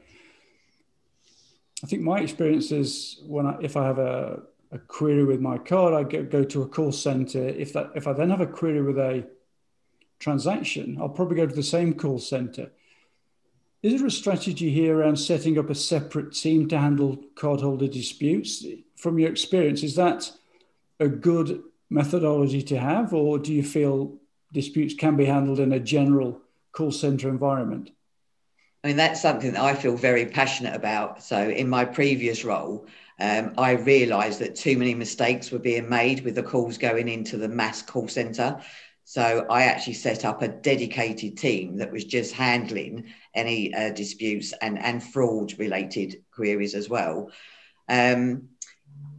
I 1.85 1.87
think 1.87 2.03
my 2.03 2.21
experience 2.21 2.73
is 2.73 3.21
when 3.27 3.47
I, 3.47 3.59
if 3.61 3.77
I 3.77 3.85
have 3.85 3.99
a 3.99 4.43
a 4.73 4.79
query 4.79 5.25
with 5.25 5.41
my 5.41 5.59
card, 5.59 5.95
I 5.95 6.05
go, 6.05 6.23
go 6.23 6.45
to 6.45 6.63
a 6.63 6.69
call 6.69 6.93
center. 6.93 7.49
If 7.49 7.73
that 7.73 7.91
if 7.95 8.07
I 8.07 8.13
then 8.13 8.31
have 8.31 8.41
a 8.41 8.47
query 8.47 8.83
with 8.83 8.99
a 8.99 9.27
transaction, 10.19 10.99
I'll 11.01 11.09
probably 11.09 11.37
go 11.37 11.47
to 11.47 11.55
the 11.55 11.63
same 11.63 11.95
call 11.95 12.19
center. 12.19 12.71
Is 13.83 13.97
there 13.97 14.07
a 14.07 14.11
strategy 14.11 14.71
here 14.71 14.99
around 14.99 15.17
setting 15.17 15.59
up 15.59 15.71
a 15.71 15.75
separate 15.75 16.35
team 16.35 16.69
to 16.69 16.79
handle 16.79 17.19
cardholder 17.35 17.91
disputes? 17.91 18.65
From 18.97 19.19
your 19.19 19.31
experience, 19.31 19.83
is 19.83 19.95
that 19.97 20.31
a 21.01 21.09
good 21.09 21.63
methodology 21.91 22.63
to 22.63 22.79
have, 22.79 23.13
or 23.13 23.39
do 23.39 23.53
you 23.53 23.63
feel 23.63 24.19
disputes 24.53 24.95
can 24.95 25.17
be 25.17 25.25
handled 25.25 25.61
in 25.61 25.73
a 25.73 25.81
general 25.81 26.41
call 26.73 26.93
center 26.93 27.29
environment? 27.29 27.91
I 28.83 28.89
mean, 28.89 28.97
that's 28.97 29.21
something 29.21 29.53
that 29.53 29.63
I 29.63 29.75
feel 29.75 29.97
very 29.97 30.25
passionate 30.27 30.75
about. 30.75 31.23
So, 31.23 31.51
in 31.51 31.69
my 31.69 31.85
previous 31.85 32.45
role, 32.45 32.87
um, 33.19 33.53
I 33.59 33.73
realised 33.73 34.39
that 34.39 34.55
too 34.55 34.79
many 34.79 34.95
mistakes 34.95 35.51
were 35.51 35.59
being 35.59 35.89
made 35.89 36.25
with 36.25 36.37
the 36.37 36.43
calls 36.43 36.79
going 36.79 37.09
into 37.09 37.37
the 37.37 37.49
mass 37.49 37.83
call 37.83 38.09
centre. 38.09 38.63
So 39.05 39.45
I 39.51 39.65
actually 39.65 39.95
set 39.95 40.25
up 40.25 40.41
a 40.41 40.47
dedicated 40.47 41.37
team 41.37 41.79
that 41.79 41.91
was 41.91 42.05
just 42.05 42.33
handling 42.33 43.13
any 43.35 43.75
uh, 43.75 43.91
disputes 43.91 44.55
and, 44.63 44.79
and 44.79 45.03
fraud 45.03 45.59
related 45.59 46.23
queries 46.31 46.77
as 46.77 46.89
well. 46.89 47.33
Um, 47.89 48.51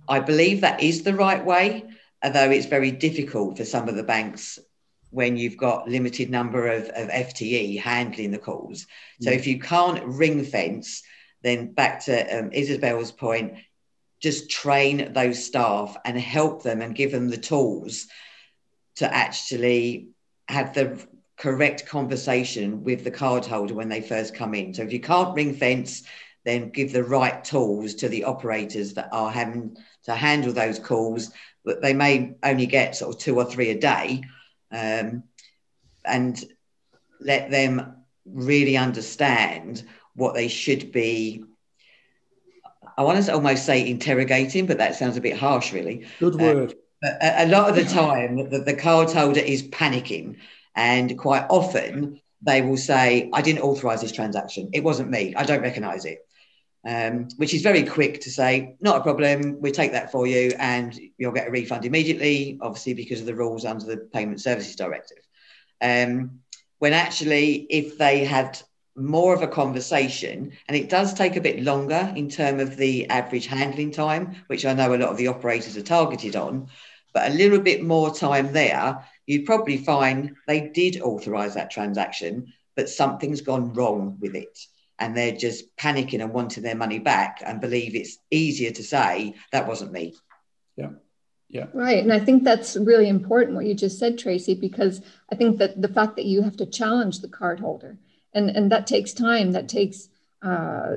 I 0.08 0.22
believe 0.22 0.62
that 0.62 0.82
is 0.82 1.04
the 1.04 1.14
right 1.14 1.44
way, 1.46 1.84
although 2.24 2.52
it's 2.52 2.66
very 2.66 2.92
difficult 2.92 3.58
for 3.58 3.66
some 3.66 3.90
of 3.90 3.96
the 3.96 4.04
banks 4.04 4.60
when 5.10 5.38
you've 5.38 5.58
got 5.58 5.90
limited 5.90 6.30
number 6.30 6.68
of, 6.68 6.86
of 6.86 7.10
FTE 7.10 7.80
handling 7.80 8.32
the 8.32 8.38
calls. 8.38 8.88
So 9.22 9.30
mm. 9.30 9.36
if 9.36 9.46
you 9.46 9.60
can't 9.60 10.04
ring 10.06 10.44
fence, 10.44 11.04
then 11.44 11.74
back 11.74 12.06
to 12.06 12.40
um, 12.40 12.52
Isabel's 12.54 13.12
point, 13.12 13.56
just 14.22 14.50
train 14.50 15.14
those 15.14 15.44
staff 15.44 15.98
and 16.06 16.18
help 16.18 16.64
them 16.64 16.82
and 16.82 16.96
give 16.96 17.12
them 17.12 17.30
the 17.30 17.38
tools 17.38 18.08
to 18.98 19.14
actually 19.14 20.10
have 20.48 20.74
the 20.74 21.06
correct 21.38 21.88
conversation 21.88 22.84
with 22.84 23.04
the 23.04 23.12
card 23.12 23.46
holder 23.46 23.74
when 23.74 23.90
they 23.90 24.02
first 24.02 24.36
come 24.36 24.54
in. 24.54 24.74
So 24.74 24.84
if 24.84 24.94
you 24.94 25.00
can't 25.00 25.36
ring 25.36 25.56
fence, 25.56 26.04
then 26.44 26.70
give 26.70 26.92
the 26.92 27.04
right 27.04 27.44
tools 27.44 27.96
to 27.96 28.10
the 28.10 28.24
operators 28.24 28.94
that 28.96 29.10
are 29.12 29.32
having 29.32 29.78
to 30.04 30.16
handle 30.16 30.54
those 30.54 30.80
calls. 30.80 31.32
But 31.64 31.82
they 31.82 31.94
may 31.94 32.36
only 32.44 32.66
get 32.66 32.96
sort 32.96 33.16
of 33.16 33.22
two 33.22 33.38
or 33.38 33.46
three 33.46 33.70
a 33.70 33.80
day, 33.80 34.24
um, 34.72 35.24
and 36.04 36.44
let 37.20 37.52
them 37.52 37.98
really 38.26 38.78
understand 38.78 39.84
what 40.16 40.34
they 40.34 40.48
should 40.48 40.92
be 40.92 41.44
I 42.98 43.04
want 43.04 43.24
to 43.24 43.34
almost 43.34 43.66
say 43.66 43.88
interrogating, 43.88 44.66
but 44.66 44.78
that 44.78 44.96
sounds 44.96 45.18
a 45.18 45.22
bit 45.22 45.38
harsh, 45.38 45.74
really. 45.74 46.06
Good 46.20 46.36
uh, 46.36 46.38
word. 46.38 46.74
A, 47.04 47.46
a, 47.46 47.48
lot 47.48 47.70
of 47.70 47.76
the 47.76 47.84
time, 47.84 48.50
the, 48.50 48.60
the 48.60 48.76
card 48.76 49.12
holder 49.12 49.40
is 49.40 49.64
panicking, 49.64 50.38
and 50.76 51.18
quite 51.18 51.46
often 51.50 52.22
they 52.44 52.62
will 52.62 52.78
say, 52.78 53.30
"I 53.34 53.42
didn't 53.42 53.62
authorize 53.62 54.02
this 54.02 54.12
transaction. 54.12 54.70
It 54.74 54.84
wasn't 54.84 55.10
me. 55.10 55.34
I 55.36 55.44
don't 55.46 55.62
recognize 55.62 56.06
it." 56.06 56.20
Um, 56.84 57.28
which 57.38 57.54
is 57.54 57.62
very 57.62 57.84
quick 57.84 58.22
to 58.22 58.32
say, 58.32 58.76
"Not 58.82 58.98
a 58.98 59.04
problem. 59.04 59.62
We 59.62 59.72
take 59.72 59.92
that 59.92 60.12
for 60.12 60.26
you, 60.26 60.54
and 60.58 61.00
you'll 61.18 61.32
get 61.32 61.48
a 61.48 61.52
refund 61.52 61.86
immediately." 61.86 62.58
Obviously, 62.60 62.96
because 62.96 63.20
of 63.20 63.28
the 63.28 63.36
rules 63.36 63.66
under 63.66 63.86
the 63.86 63.98
Payment 63.98 64.42
Services 64.42 64.76
Directive. 64.76 65.20
Um, 65.80 66.40
when 66.80 66.94
actually, 66.94 67.68
if 67.70 68.00
they 68.00 68.26
had 68.26 68.60
more 68.96 69.34
of 69.34 69.42
a 69.42 69.48
conversation 69.48 70.52
and 70.68 70.76
it 70.76 70.90
does 70.90 71.14
take 71.14 71.36
a 71.36 71.42
bit 71.42 71.64
longer 71.64 72.12
in 72.16 72.30
terms 72.30 72.62
of 72.62 72.76
the 72.76 73.10
average 73.10 73.48
handling 73.48 73.90
time 73.90 74.36
which 74.48 74.66
i 74.66 74.74
know 74.74 74.94
a 74.94 74.98
lot 74.98 75.10
of 75.10 75.18
the 75.18 75.28
operators 75.28 75.78
are 75.78 75.82
targeted 75.84 76.36
on 76.36 76.68
but 77.14 77.30
a 77.32 77.34
little 77.34 77.60
bit 77.60 77.84
more 77.84 78.14
time 78.14 78.52
there 78.52 79.06
you'd 79.26 79.46
probably 79.46 79.78
find 79.78 80.36
they 80.46 80.70
did 80.70 81.00
authorize 81.02 81.54
that 81.54 81.72
transaction 81.72 82.52
but 82.76 82.90
something's 82.90 83.42
gone 83.42 83.72
wrong 83.74 84.18
with 84.20 84.36
it 84.36 84.60
and 85.02 85.18
they're 85.18 85.36
just 85.36 85.76
panicking 85.76 86.22
and 86.22 86.34
wanting 86.34 86.64
their 86.64 86.76
money 86.76 87.00
back 87.00 87.42
and 87.46 87.60
believe 87.60 87.96
it's 87.96 88.18
easier 88.30 88.72
to 88.72 88.84
say 88.84 89.36
that 89.52 89.68
wasn't 89.68 89.92
me. 89.92 90.16
Yeah. 90.78 90.92
Yeah. 91.50 91.66
Right. 91.74 92.02
And 92.02 92.14
I 92.14 92.20
think 92.20 92.46
that's 92.46 92.78
really 92.78 93.10
important 93.10 93.56
what 93.56 93.66
you 93.66 93.74
just 93.74 94.00
said, 94.00 94.18
Tracy, 94.18 94.56
because 94.56 95.02
I 95.30 95.36
think 95.36 95.58
that 95.58 95.82
the 95.82 95.90
fact 95.90 96.16
that 96.16 96.26
you 96.26 96.44
have 96.44 96.56
to 96.58 96.66
challenge 96.66 97.20
the 97.20 97.28
cardholder 97.28 97.98
and 98.34 98.50
and 98.50 98.72
that 98.72 98.88
takes 98.88 99.14
time. 99.14 99.52
That 99.52 99.68
takes 99.68 100.10
uh, 100.42 100.96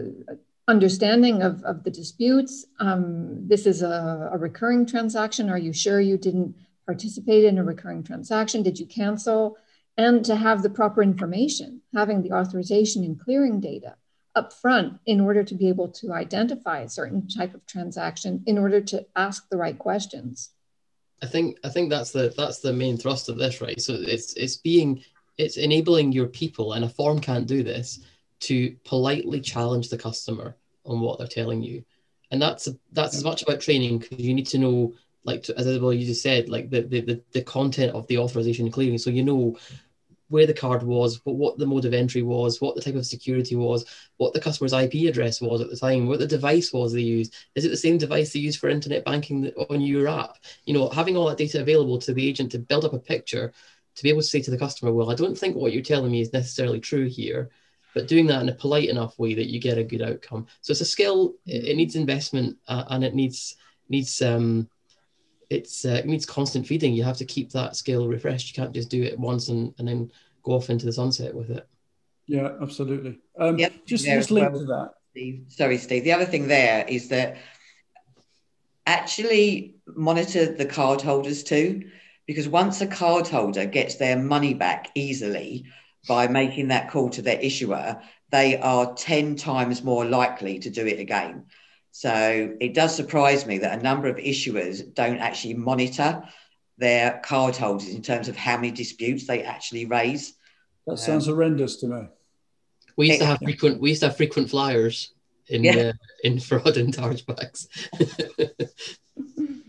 understanding 0.68 1.42
of, 1.42 1.62
of 1.64 1.84
the 1.84 1.90
disputes. 1.90 2.64
Um, 2.80 3.46
this 3.46 3.66
is 3.66 3.82
a, 3.82 4.30
a, 4.32 4.38
recurring 4.38 4.86
transaction. 4.86 5.50
Are 5.50 5.58
you 5.58 5.72
sure 5.72 6.00
you 6.00 6.16
didn't 6.16 6.54
participate 6.86 7.44
in 7.44 7.58
a 7.58 7.64
recurring 7.64 8.02
transaction? 8.02 8.62
Did 8.62 8.78
you 8.78 8.86
cancel 8.86 9.58
and 9.96 10.24
to 10.24 10.36
have 10.36 10.62
the 10.62 10.70
proper 10.70 11.02
information 11.02 11.80
having 11.94 12.22
the 12.22 12.32
authorization 12.32 13.04
and 13.04 13.20
clearing 13.20 13.60
data 13.60 13.96
up 14.34 14.52
front 14.52 14.98
in 15.06 15.20
order 15.20 15.44
to 15.44 15.54
be 15.54 15.68
able 15.68 15.88
to 15.88 16.12
identify 16.12 16.80
a 16.80 16.88
certain 16.88 17.28
type 17.28 17.54
of 17.54 17.64
transaction 17.66 18.42
in 18.46 18.58
order 18.58 18.80
to 18.80 19.06
ask 19.14 19.48
the 19.48 19.56
right 19.56 19.78
questions 19.78 20.50
I 21.22 21.26
think 21.26 21.58
I 21.64 21.70
think 21.70 21.88
that's 21.88 22.10
the 22.10 22.34
that's 22.36 22.58
the 22.58 22.72
main 22.72 22.98
thrust 22.98 23.28
of 23.30 23.38
this, 23.38 23.60
right? 23.60 23.80
So 23.80 23.94
it's 23.94 24.34
it's 24.34 24.56
being 24.56 25.02
it's 25.38 25.56
enabling 25.56 26.12
your 26.12 26.26
people, 26.26 26.74
and 26.74 26.84
a 26.84 26.88
form 26.88 27.18
can't 27.20 27.46
do 27.46 27.62
this, 27.62 28.00
to 28.40 28.76
politely 28.84 29.40
challenge 29.40 29.88
the 29.88 29.98
customer 29.98 30.56
on 30.84 31.00
what 31.00 31.18
they're 31.18 31.26
telling 31.26 31.62
you. 31.62 31.82
And 32.30 32.40
that's 32.40 32.68
that's 32.92 33.16
as 33.16 33.24
much 33.24 33.42
about 33.42 33.60
training 33.60 33.98
because 33.98 34.20
you 34.20 34.34
need 34.34 34.46
to 34.48 34.58
know, 34.58 34.94
like 35.24 35.48
as 35.50 35.66
Isabel 35.66 35.92
you 35.92 36.06
just 36.06 36.22
said, 36.22 36.48
like 36.48 36.70
the, 36.70 36.82
the 36.82 37.00
the 37.00 37.22
the 37.32 37.42
content 37.42 37.94
of 37.94 38.06
the 38.06 38.18
authorization 38.18 38.70
clearing. 38.70 38.98
So 38.98 39.10
you 39.10 39.22
know 39.22 39.56
where 40.28 40.46
the 40.46 40.54
card 40.54 40.82
was, 40.82 41.20
what, 41.24 41.36
what 41.36 41.58
the 41.58 41.66
mode 41.66 41.84
of 41.84 41.94
entry 41.94 42.22
was, 42.22 42.60
what 42.60 42.74
the 42.74 42.80
type 42.80 42.94
of 42.94 43.06
security 43.06 43.56
was, 43.56 43.84
what 44.16 44.32
the 44.32 44.40
customer's 44.40 44.72
IP 44.72 45.08
address 45.08 45.40
was 45.40 45.60
at 45.60 45.70
the 45.70 45.76
time, 45.76 46.06
what 46.06 46.18
the 46.18 46.26
device 46.26 46.72
was 46.72 46.92
they 46.92 47.00
used. 47.00 47.34
Is 47.54 47.64
it 47.64 47.68
the 47.68 47.76
same 47.76 47.98
device 47.98 48.32
they 48.32 48.40
use 48.40 48.56
for 48.56 48.68
internet 48.68 49.04
banking 49.04 49.52
on 49.70 49.80
your 49.80 50.08
app? 50.08 50.38
You 50.64 50.74
know, 50.74 50.88
having 50.88 51.16
all 51.16 51.28
that 51.28 51.38
data 51.38 51.60
available 51.60 51.98
to 51.98 52.12
the 52.12 52.26
agent 52.26 52.52
to 52.52 52.58
build 52.58 52.84
up 52.84 52.94
a 52.94 52.98
picture 52.98 53.52
to 53.94 54.02
be 54.02 54.08
able 54.08 54.22
to 54.22 54.26
say 54.26 54.42
to 54.42 54.50
the 54.50 54.58
customer, 54.58 54.92
well, 54.92 55.10
I 55.10 55.14
don't 55.14 55.38
think 55.38 55.56
what 55.56 55.72
you're 55.72 55.82
telling 55.82 56.10
me 56.10 56.20
is 56.20 56.32
necessarily 56.32 56.80
true 56.80 57.06
here, 57.06 57.50
but 57.94 58.08
doing 58.08 58.26
that 58.26 58.42
in 58.42 58.48
a 58.48 58.54
polite 58.54 58.88
enough 58.88 59.18
way 59.18 59.34
that 59.34 59.50
you 59.50 59.60
get 59.60 59.78
a 59.78 59.84
good 59.84 60.02
outcome. 60.02 60.46
So 60.62 60.72
it's 60.72 60.80
a 60.80 60.84
skill. 60.86 61.34
It, 61.46 61.76
needs 61.76 61.94
investment 61.94 62.56
uh, 62.66 62.84
and 62.88 63.04
it 63.04 63.14
needs 63.14 63.56
needs 63.88 64.20
um, 64.22 64.68
it's 65.54 65.84
uh, 65.84 66.00
it 66.00 66.06
needs 66.06 66.26
constant 66.26 66.66
feeding. 66.66 66.92
You 66.92 67.04
have 67.04 67.16
to 67.18 67.24
keep 67.24 67.50
that 67.52 67.76
skill 67.76 68.08
refreshed. 68.08 68.48
You 68.48 68.62
can't 68.62 68.74
just 68.74 68.90
do 68.90 69.02
it 69.02 69.18
once 69.18 69.48
and, 69.48 69.74
and 69.78 69.88
then 69.88 70.10
go 70.42 70.52
off 70.52 70.70
into 70.70 70.86
the 70.86 70.92
sunset 70.92 71.34
with 71.34 71.50
it. 71.50 71.66
Yeah, 72.26 72.50
absolutely. 72.60 73.20
Um, 73.38 73.58
yep. 73.58 73.72
Just, 73.86 74.04
just 74.04 74.30
link 74.30 74.50
well, 74.50 74.60
to 74.60 74.66
that. 74.66 74.90
Steve. 75.10 75.44
Sorry, 75.48 75.78
Steve. 75.78 76.04
The 76.04 76.12
other 76.12 76.24
thing 76.24 76.48
there 76.48 76.84
is 76.88 77.08
that 77.08 77.36
actually 78.86 79.76
monitor 79.86 80.52
the 80.52 80.66
card 80.66 81.00
holders 81.00 81.42
too 81.42 81.90
because 82.26 82.48
once 82.48 82.80
a 82.80 82.86
card 82.86 83.28
holder 83.28 83.66
gets 83.66 83.96
their 83.96 84.18
money 84.18 84.54
back 84.54 84.90
easily 84.94 85.64
by 86.08 86.26
making 86.26 86.68
that 86.68 86.90
call 86.90 87.10
to 87.10 87.22
their 87.22 87.38
issuer, 87.40 88.00
they 88.30 88.58
are 88.58 88.94
10 88.94 89.36
times 89.36 89.82
more 89.82 90.04
likely 90.04 90.58
to 90.58 90.70
do 90.70 90.86
it 90.86 90.98
again. 90.98 91.46
So 91.96 92.56
it 92.60 92.74
does 92.74 92.92
surprise 92.92 93.46
me 93.46 93.58
that 93.58 93.78
a 93.78 93.80
number 93.80 94.08
of 94.08 94.16
issuers 94.16 94.92
don't 94.94 95.18
actually 95.18 95.54
monitor 95.54 96.24
their 96.76 97.20
card 97.24 97.54
holders 97.54 97.88
in 97.88 98.02
terms 98.02 98.26
of 98.26 98.34
how 98.34 98.56
many 98.56 98.72
disputes 98.72 99.28
they 99.28 99.44
actually 99.44 99.86
raise. 99.86 100.34
That 100.88 100.98
sounds 100.98 101.28
um, 101.28 101.34
horrendous 101.34 101.76
to 101.76 101.86
me. 101.86 102.08
We 102.96 103.10
used 103.10 103.20
to 103.20 103.26
have 103.26 103.38
frequent 103.38 103.80
we 103.80 103.90
used 103.90 104.00
to 104.00 104.08
have 104.08 104.16
frequent 104.16 104.50
flyers 104.50 105.14
in 105.46 105.62
yeah. 105.62 105.76
uh, 105.76 105.92
in 106.24 106.40
fraud 106.48 106.76
and 106.76 106.92
chargebacks. 106.92 107.68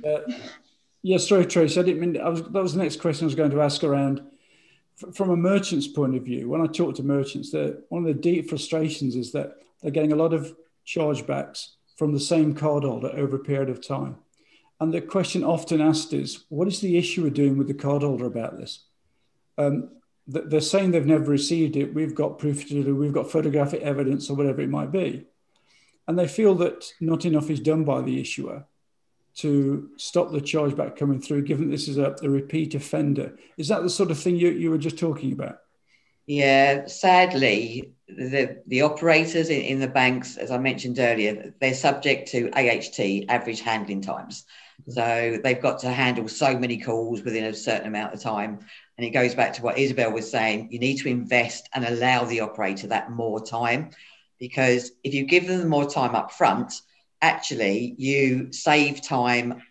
uh, 0.03 0.33
Yes, 1.03 1.29
sorry, 1.29 1.45
Trace. 1.45 1.77
I 1.77 1.83
didn't 1.83 1.99
mean 1.99 2.19
I 2.19 2.29
was, 2.29 2.41
that 2.41 2.63
was 2.63 2.73
the 2.73 2.81
next 2.81 2.99
question 2.99 3.25
I 3.25 3.27
was 3.27 3.35
going 3.35 3.51
to 3.51 3.61
ask 3.61 3.83
around 3.83 4.23
from 5.13 5.29
a 5.29 5.37
merchant's 5.37 5.87
point 5.87 6.15
of 6.15 6.23
view. 6.23 6.49
When 6.49 6.61
I 6.61 6.65
talk 6.65 6.95
to 6.95 7.03
merchants, 7.03 7.51
that 7.51 7.83
one 7.89 8.01
of 8.01 8.07
the 8.07 8.19
deep 8.19 8.49
frustrations 8.49 9.15
is 9.15 9.31
that 9.33 9.57
they're 9.83 9.91
getting 9.91 10.13
a 10.13 10.15
lot 10.15 10.33
of 10.33 10.55
chargebacks 10.87 11.75
from 11.95 12.13
the 12.13 12.19
same 12.19 12.55
cardholder 12.55 13.13
over 13.15 13.37
a 13.37 13.39
period 13.39 13.69
of 13.69 13.85
time. 13.85 14.17
And 14.79 14.93
the 14.93 15.01
question 15.01 15.43
often 15.43 15.81
asked 15.81 16.13
is, 16.13 16.45
what 16.49 16.67
is 16.67 16.81
the 16.81 16.97
issuer 16.97 17.29
doing 17.29 17.57
with 17.57 17.67
the 17.67 17.73
cardholder 17.73 18.25
about 18.25 18.57
this? 18.57 18.83
Um, 19.57 19.89
they're 20.27 20.59
saying 20.59 20.91
they've 20.91 21.05
never 21.05 21.31
received 21.31 21.77
it. 21.77 21.93
We've 21.93 22.15
got 22.15 22.39
proof 22.39 22.67
to 22.67 22.83
do, 22.83 22.95
we've 22.95 23.13
got 23.13 23.31
photographic 23.31 23.81
evidence 23.81 24.29
or 24.29 24.35
whatever 24.35 24.61
it 24.61 24.69
might 24.69 24.91
be. 24.91 25.25
And 26.07 26.19
they 26.19 26.27
feel 26.27 26.55
that 26.55 26.91
not 26.99 27.25
enough 27.25 27.49
is 27.49 27.59
done 27.59 27.83
by 27.83 28.01
the 28.01 28.19
issuer 28.19 28.65
to 29.35 29.89
stop 29.97 30.31
the 30.31 30.39
chargeback 30.39 30.95
coming 30.95 31.21
through, 31.21 31.43
given 31.43 31.69
this 31.69 31.87
is 31.87 31.97
a, 31.97 32.15
a 32.23 32.29
repeat 32.29 32.73
offender. 32.73 33.37
Is 33.57 33.67
that 33.67 33.83
the 33.83 33.89
sort 33.89 34.11
of 34.11 34.19
thing 34.19 34.35
you, 34.35 34.49
you 34.49 34.69
were 34.69 34.77
just 34.77 34.97
talking 34.97 35.33
about? 35.33 35.59
Yeah, 36.25 36.87
sadly, 36.87 37.94
the, 38.07 38.61
the 38.67 38.81
operators 38.81 39.49
in, 39.49 39.61
in 39.61 39.79
the 39.79 39.87
banks, 39.87 40.37
as 40.37 40.51
I 40.51 40.57
mentioned 40.57 40.99
earlier, 40.99 41.53
they're 41.59 41.73
subject 41.73 42.29
to 42.31 42.49
AHT, 42.51 43.29
average 43.29 43.61
handling 43.61 44.01
times. 44.01 44.45
So 44.87 45.39
they've 45.43 45.61
got 45.61 45.79
to 45.79 45.89
handle 45.89 46.27
so 46.27 46.57
many 46.57 46.79
calls 46.79 47.23
within 47.23 47.45
a 47.45 47.53
certain 47.53 47.87
amount 47.87 48.13
of 48.13 48.21
time. 48.21 48.59
And 48.97 49.05
it 49.05 49.11
goes 49.11 49.33
back 49.33 49.53
to 49.53 49.61
what 49.61 49.77
Isabel 49.77 50.11
was 50.11 50.29
saying 50.29 50.69
you 50.71 50.79
need 50.79 50.97
to 50.97 51.09
invest 51.09 51.69
and 51.73 51.85
allow 51.85 52.25
the 52.25 52.41
operator 52.41 52.87
that 52.87 53.11
more 53.11 53.43
time. 53.43 53.91
Because 54.39 54.91
if 55.03 55.13
you 55.13 55.25
give 55.25 55.47
them 55.47 55.67
more 55.67 55.89
time 55.89 56.13
up 56.13 56.31
front, 56.31 56.73
actually 57.21 57.95
you 57.97 58.51
save 58.51 59.01
time 59.01 59.61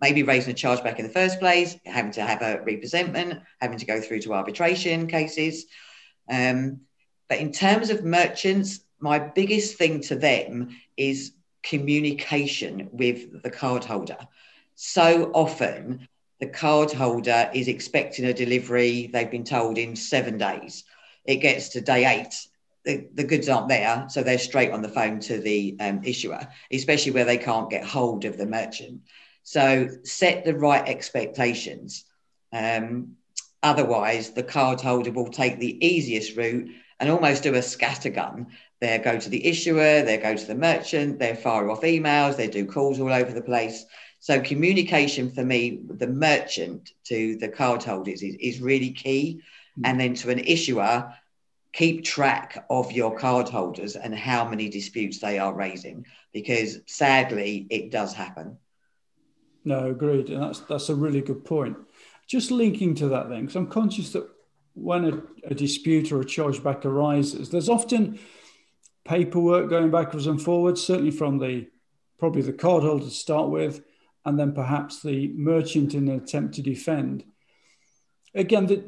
maybe 0.00 0.22
raising 0.22 0.52
a 0.52 0.56
chargeback 0.56 0.98
in 0.98 1.06
the 1.06 1.12
first 1.12 1.38
place, 1.38 1.76
having 1.86 2.12
to 2.12 2.22
have 2.22 2.42
a 2.42 2.62
representment, 2.64 3.40
having 3.60 3.78
to 3.78 3.86
go 3.86 4.00
through 4.00 4.20
to 4.20 4.34
arbitration 4.34 5.06
cases. 5.06 5.66
Um, 6.28 6.80
but 7.28 7.38
in 7.38 7.52
terms 7.52 7.90
of 7.90 8.04
merchants, 8.04 8.80
my 9.00 9.18
biggest 9.18 9.76
thing 9.76 10.00
to 10.02 10.16
them 10.16 10.76
is 10.96 11.32
communication 11.62 12.88
with 12.92 13.42
the 13.42 13.50
cardholder. 13.50 14.26
So 14.74 15.30
often, 15.34 16.08
the 16.40 16.46
cardholder 16.46 17.54
is 17.54 17.68
expecting 17.68 18.24
a 18.26 18.34
delivery, 18.34 19.08
they've 19.12 19.30
been 19.30 19.44
told 19.44 19.78
in 19.78 19.96
seven 19.96 20.36
days. 20.36 20.84
It 21.24 21.36
gets 21.36 21.70
to 21.70 21.80
day 21.80 22.04
eight, 22.06 22.34
the, 22.84 23.08
the 23.14 23.24
goods 23.24 23.48
aren't 23.48 23.68
there, 23.68 24.06
so 24.08 24.22
they're 24.22 24.38
straight 24.38 24.72
on 24.72 24.82
the 24.82 24.88
phone 24.88 25.20
to 25.20 25.38
the 25.38 25.76
um, 25.80 26.02
issuer, 26.04 26.46
especially 26.70 27.12
where 27.12 27.24
they 27.24 27.38
can't 27.38 27.70
get 27.70 27.84
hold 27.84 28.24
of 28.24 28.36
the 28.36 28.46
merchant. 28.46 29.00
So 29.42 29.88
set 30.02 30.44
the 30.44 30.54
right 30.54 30.86
expectations. 30.86 32.04
Um, 32.52 33.16
otherwise, 33.62 34.30
the 34.30 34.42
cardholder 34.42 35.14
will 35.14 35.30
take 35.30 35.58
the 35.58 35.86
easiest 35.86 36.36
route 36.36 36.70
and 37.00 37.10
almost 37.10 37.42
do 37.42 37.54
a 37.54 37.58
scattergun. 37.58 38.46
They 38.80 38.98
go 38.98 39.18
to 39.18 39.28
the 39.28 39.46
issuer, 39.46 40.02
they 40.02 40.18
go 40.18 40.34
to 40.36 40.46
the 40.46 40.54
merchant, 40.54 41.18
they 41.18 41.34
fire 41.34 41.70
off 41.70 41.82
emails, 41.82 42.36
they 42.36 42.48
do 42.48 42.66
calls 42.66 43.00
all 43.00 43.12
over 43.12 43.32
the 43.32 43.42
place. 43.42 43.84
So 44.20 44.40
communication 44.40 45.30
for 45.30 45.44
me, 45.44 45.80
the 45.88 46.06
merchant 46.06 46.92
to 47.04 47.36
the 47.36 47.48
cardholders 47.48 48.22
is, 48.22 48.36
is 48.40 48.60
really 48.60 48.90
key. 48.90 49.40
Mm-hmm. 49.78 49.86
And 49.86 50.00
then 50.00 50.14
to 50.14 50.30
an 50.30 50.38
issuer, 50.38 51.12
keep 51.72 52.04
track 52.04 52.64
of 52.70 52.92
your 52.92 53.18
cardholders 53.18 53.96
and 54.00 54.14
how 54.14 54.48
many 54.48 54.68
disputes 54.68 55.18
they 55.18 55.38
are 55.38 55.52
raising, 55.52 56.06
because 56.32 56.78
sadly 56.86 57.66
it 57.68 57.90
does 57.90 58.14
happen. 58.14 58.56
No, 59.64 59.90
agreed. 59.90 60.30
And 60.30 60.42
that's 60.42 60.60
that's 60.60 60.88
a 60.88 60.94
really 60.94 61.20
good 61.20 61.44
point. 61.44 61.76
Just 62.28 62.50
linking 62.50 62.94
to 62.96 63.08
that 63.08 63.28
then, 63.28 63.40
because 63.40 63.56
I'm 63.56 63.66
conscious 63.66 64.12
that 64.12 64.28
when 64.74 65.04
a, 65.04 65.22
a 65.50 65.54
dispute 65.54 66.12
or 66.12 66.20
a 66.20 66.24
chargeback 66.24 66.84
arises, 66.84 67.50
there's 67.50 67.68
often 67.68 68.18
paperwork 69.04 69.70
going 69.70 69.90
backwards 69.90 70.26
and 70.26 70.40
forwards, 70.40 70.82
certainly 70.82 71.10
from 71.10 71.38
the 71.38 71.68
probably 72.18 72.42
the 72.42 72.52
cardholder 72.52 73.04
to 73.04 73.10
start 73.10 73.50
with, 73.50 73.82
and 74.24 74.38
then 74.38 74.52
perhaps 74.52 75.02
the 75.02 75.28
merchant 75.34 75.94
in 75.94 76.08
an 76.08 76.16
attempt 76.16 76.54
to 76.54 76.62
defend. 76.62 77.24
Again, 78.34 78.66
the, 78.66 78.84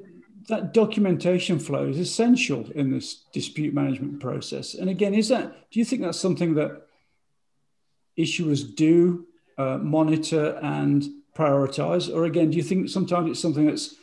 that 0.49 0.73
documentation 0.73 1.59
flow 1.59 1.89
is 1.89 1.99
essential 1.99 2.71
in 2.73 2.91
this 2.91 3.25
dispute 3.33 3.75
management 3.75 4.21
process. 4.21 4.75
And 4.75 4.89
again, 4.89 5.15
is 5.15 5.29
that 5.29 5.71
do 5.71 5.79
you 5.79 5.85
think 5.85 6.03
that's 6.03 6.21
something 6.21 6.55
that 6.55 6.87
issuers 8.19 8.75
do 8.75 9.27
uh, 9.59 9.79
monitor 9.79 10.59
and 10.63 11.05
prioritize, 11.35 12.13
or 12.13 12.25
again, 12.25 12.51
do 12.51 12.57
you 12.57 12.63
think 12.63 12.89
sometimes 12.89 13.31
it's 13.31 13.41
something 13.41 13.67
that's 13.67 13.95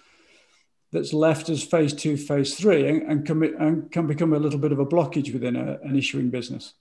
that's 0.93 1.11
left 1.11 1.49
as 1.49 1.63
phase 1.63 1.91
two, 1.91 2.15
phase 2.15 2.55
three, 2.55 2.87
and, 2.87 3.01
and, 3.03 3.25
can, 3.25 3.43
and 3.43 3.91
can 3.91 4.07
become 4.07 4.31
a 4.31 4.39
little 4.39 4.59
bit 4.59 4.71
of 4.71 4.79
a 4.79 4.85
blockage 4.85 5.33
within 5.33 5.55
a, 5.55 5.79
an 5.83 5.97
issuing 5.97 6.29
business? 6.29 6.73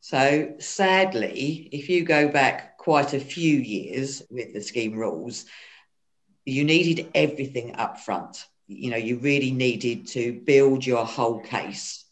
So, 0.00 0.54
sadly, 0.60 1.68
if 1.72 1.90
you 1.90 2.04
go 2.04 2.28
back 2.28 2.78
quite 2.78 3.12
a 3.12 3.20
few 3.20 3.56
years 3.58 4.22
with 4.30 4.54
the 4.54 4.62
scheme 4.62 4.96
rules, 4.96 5.44
you 6.46 6.64
needed 6.64 7.10
everything 7.14 7.74
up 7.74 7.98
front. 7.98 8.46
You 8.68 8.90
know, 8.90 8.96
you 8.96 9.18
really 9.18 9.50
needed 9.50 10.06
to 10.08 10.40
build 10.44 10.86
your 10.86 11.04
whole 11.04 11.40
case. 11.40 12.04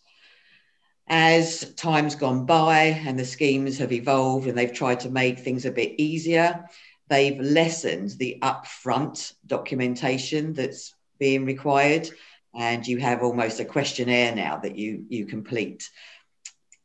As 1.06 1.72
time's 1.74 2.16
gone 2.16 2.46
by 2.46 3.00
and 3.06 3.16
the 3.16 3.24
schemes 3.24 3.78
have 3.78 3.92
evolved 3.92 4.48
and 4.48 4.58
they've 4.58 4.72
tried 4.72 5.00
to 5.00 5.10
make 5.10 5.38
things 5.38 5.64
a 5.64 5.70
bit 5.70 5.94
easier, 5.98 6.66
they've 7.08 7.38
lessened 7.38 8.10
the 8.10 8.38
upfront 8.42 9.32
documentation 9.46 10.52
that's 10.52 10.95
being 11.18 11.44
required 11.44 12.08
and 12.54 12.86
you 12.86 12.98
have 12.98 13.22
almost 13.22 13.60
a 13.60 13.64
questionnaire 13.64 14.34
now 14.34 14.56
that 14.56 14.76
you 14.76 15.04
you 15.08 15.26
complete. 15.26 15.88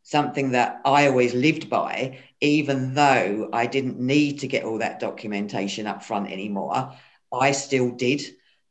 Something 0.04 0.52
that 0.52 0.82
i 0.84 1.08
always 1.08 1.34
lived 1.34 1.70
by 1.70 2.20
even 2.42 2.94
though 2.94 3.50
i 3.54 3.66
didn't 3.66 3.98
need 3.98 4.40
to 4.40 4.48
get 4.48 4.66
all 4.66 4.80
that 4.80 5.00
documentation 5.00 5.88
up 5.88 6.04
front 6.04 6.30
anymore 6.30 6.92
i 7.32 7.54
still 7.54 7.92
did 7.92 8.22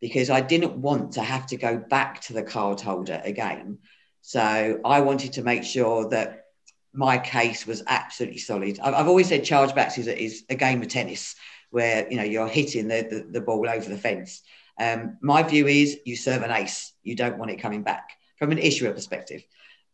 because 0.03 0.29
i 0.29 0.43
didn't 0.43 0.77
want 0.77 1.13
to 1.13 1.23
have 1.23 1.47
to 1.47 1.57
go 1.57 1.79
back 1.79 2.21
to 2.21 2.35
the 2.35 2.43
card 2.43 2.81
holder 2.81 3.23
again. 3.25 3.79
So 4.21 4.81
i 4.85 5.01
wanted 5.01 5.33
to 5.35 5.43
make 5.43 5.65
sure 5.65 6.11
that 6.11 6.45
my 6.93 7.19
case 7.19 7.67
was 7.67 7.83
absolutely 7.87 8.39
solid. 8.39 8.81
I've, 8.81 9.07
always 9.07 9.29
said 9.29 9.43
chargebacks 9.43 9.97
is 9.97 10.09
a, 10.09 10.23
is 10.23 10.45
a 10.51 10.57
game 10.57 10.83
of 10.83 10.89
tennis 10.89 11.37
where 11.71 12.07
you 12.11 12.17
know 12.17 12.25
you're 12.25 12.49
hitting 12.49 12.89
the, 12.89 13.07
the, 13.09 13.27
the 13.31 13.41
ball 13.41 13.69
over 13.69 13.89
the 13.89 13.97
fence 13.97 14.43
um, 14.81 15.19
my 15.21 15.43
view 15.43 15.67
is 15.67 15.99
you 16.07 16.17
serve 16.17 16.43
an 16.43 16.51
ace. 16.51 16.93
You 17.03 17.15
don't 17.15 17.39
want 17.39 17.51
it 17.51 17.61
coming 17.61 17.83
back 17.83 18.17
from 18.39 18.51
an 18.51 18.59
issuer 18.59 18.93
perspective. 18.93 19.45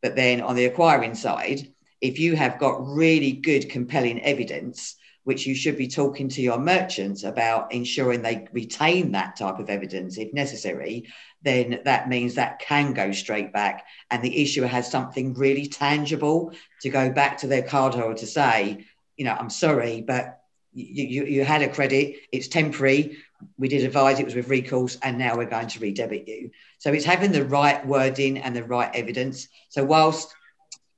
But 0.01 0.14
then 0.14 0.40
on 0.40 0.55
the 0.55 0.66
acquiring 0.66 1.16
side, 1.16 1.72
if 2.01 2.20
you 2.20 2.37
have 2.37 2.61
got 2.61 2.87
really 2.87 3.33
good, 3.33 3.68
compelling 3.68 4.22
evidence, 4.22 4.94
which 5.25 5.44
you 5.44 5.57
should 5.57 5.77
be 5.77 5.88
talking 5.88 6.29
to 6.29 6.40
your 6.40 6.59
merchants 6.59 7.25
about 7.25 7.72
ensuring 7.72 8.22
they 8.22 8.46
retain 8.53 9.11
that 9.11 9.35
type 9.35 9.59
of 9.59 9.68
evidence 9.68 10.18
if 10.18 10.33
necessary, 10.33 11.09
then 11.42 11.81
that 11.85 12.09
means 12.09 12.35
that 12.35 12.61
can 12.61 12.92
go 12.92 13.11
straight 13.11 13.53
back. 13.53 13.85
And 14.12 14.22
the 14.22 14.40
issuer 14.40 14.68
has 14.68 14.88
something 14.88 15.35
really 15.35 15.66
tangible 15.66 16.53
to 16.83 16.90
go 16.90 17.11
back 17.11 17.38
to 17.38 17.49
their 17.49 17.62
cardholder 17.62 18.16
to 18.18 18.27
say, 18.27 18.87
you 19.16 19.25
know, 19.25 19.37
I'm 19.37 19.51
sorry, 19.51 20.01
but 20.01 20.42
you, 20.72 21.05
you, 21.07 21.25
you 21.25 21.44
had 21.44 21.62
a 21.62 21.68
credit, 21.68 22.16
it's 22.31 22.46
temporary 22.46 23.16
we 23.59 23.68
did 23.68 23.85
advise 23.85 24.18
it 24.18 24.25
was 24.25 24.35
with 24.35 24.49
recourse 24.49 24.99
and 25.03 25.18
now 25.18 25.37
we're 25.37 25.46
going 25.46 25.68
to 25.68 25.81
redebit 25.81 26.27
you. 26.27 26.51
So 26.79 26.92
it's 26.92 27.05
having 27.05 27.33
the 27.33 27.44
right 27.44 27.85
wording 27.87 28.38
and 28.38 28.55
the 28.55 28.64
right 28.64 28.94
evidence. 28.94 29.49
So 29.68 29.85
whilst, 29.85 30.35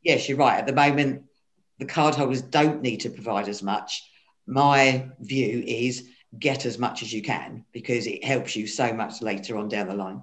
yes, 0.03 0.29
you're 0.29 0.39
right, 0.39 0.59
at 0.59 0.67
the 0.67 0.73
moment, 0.73 1.25
the 1.79 1.87
cardholders 1.87 2.49
don't 2.49 2.83
need 2.83 2.99
to 3.01 3.11
provide 3.11 3.49
as 3.49 3.63
much. 3.63 4.09
My 4.47 5.11
view 5.21 5.63
is 5.67 6.09
get 6.39 6.67
as 6.67 6.79
much 6.79 7.03
as 7.03 7.13
you 7.13 7.23
can 7.23 7.65
because 7.73 8.07
it 8.07 8.25
helps 8.25 8.57
you 8.57 8.67
so 8.67 8.93
much 8.93 9.23
later 9.23 9.57
on 9.57 9.69
down 9.69 9.89
the 9.89 9.95
line. 9.95 10.23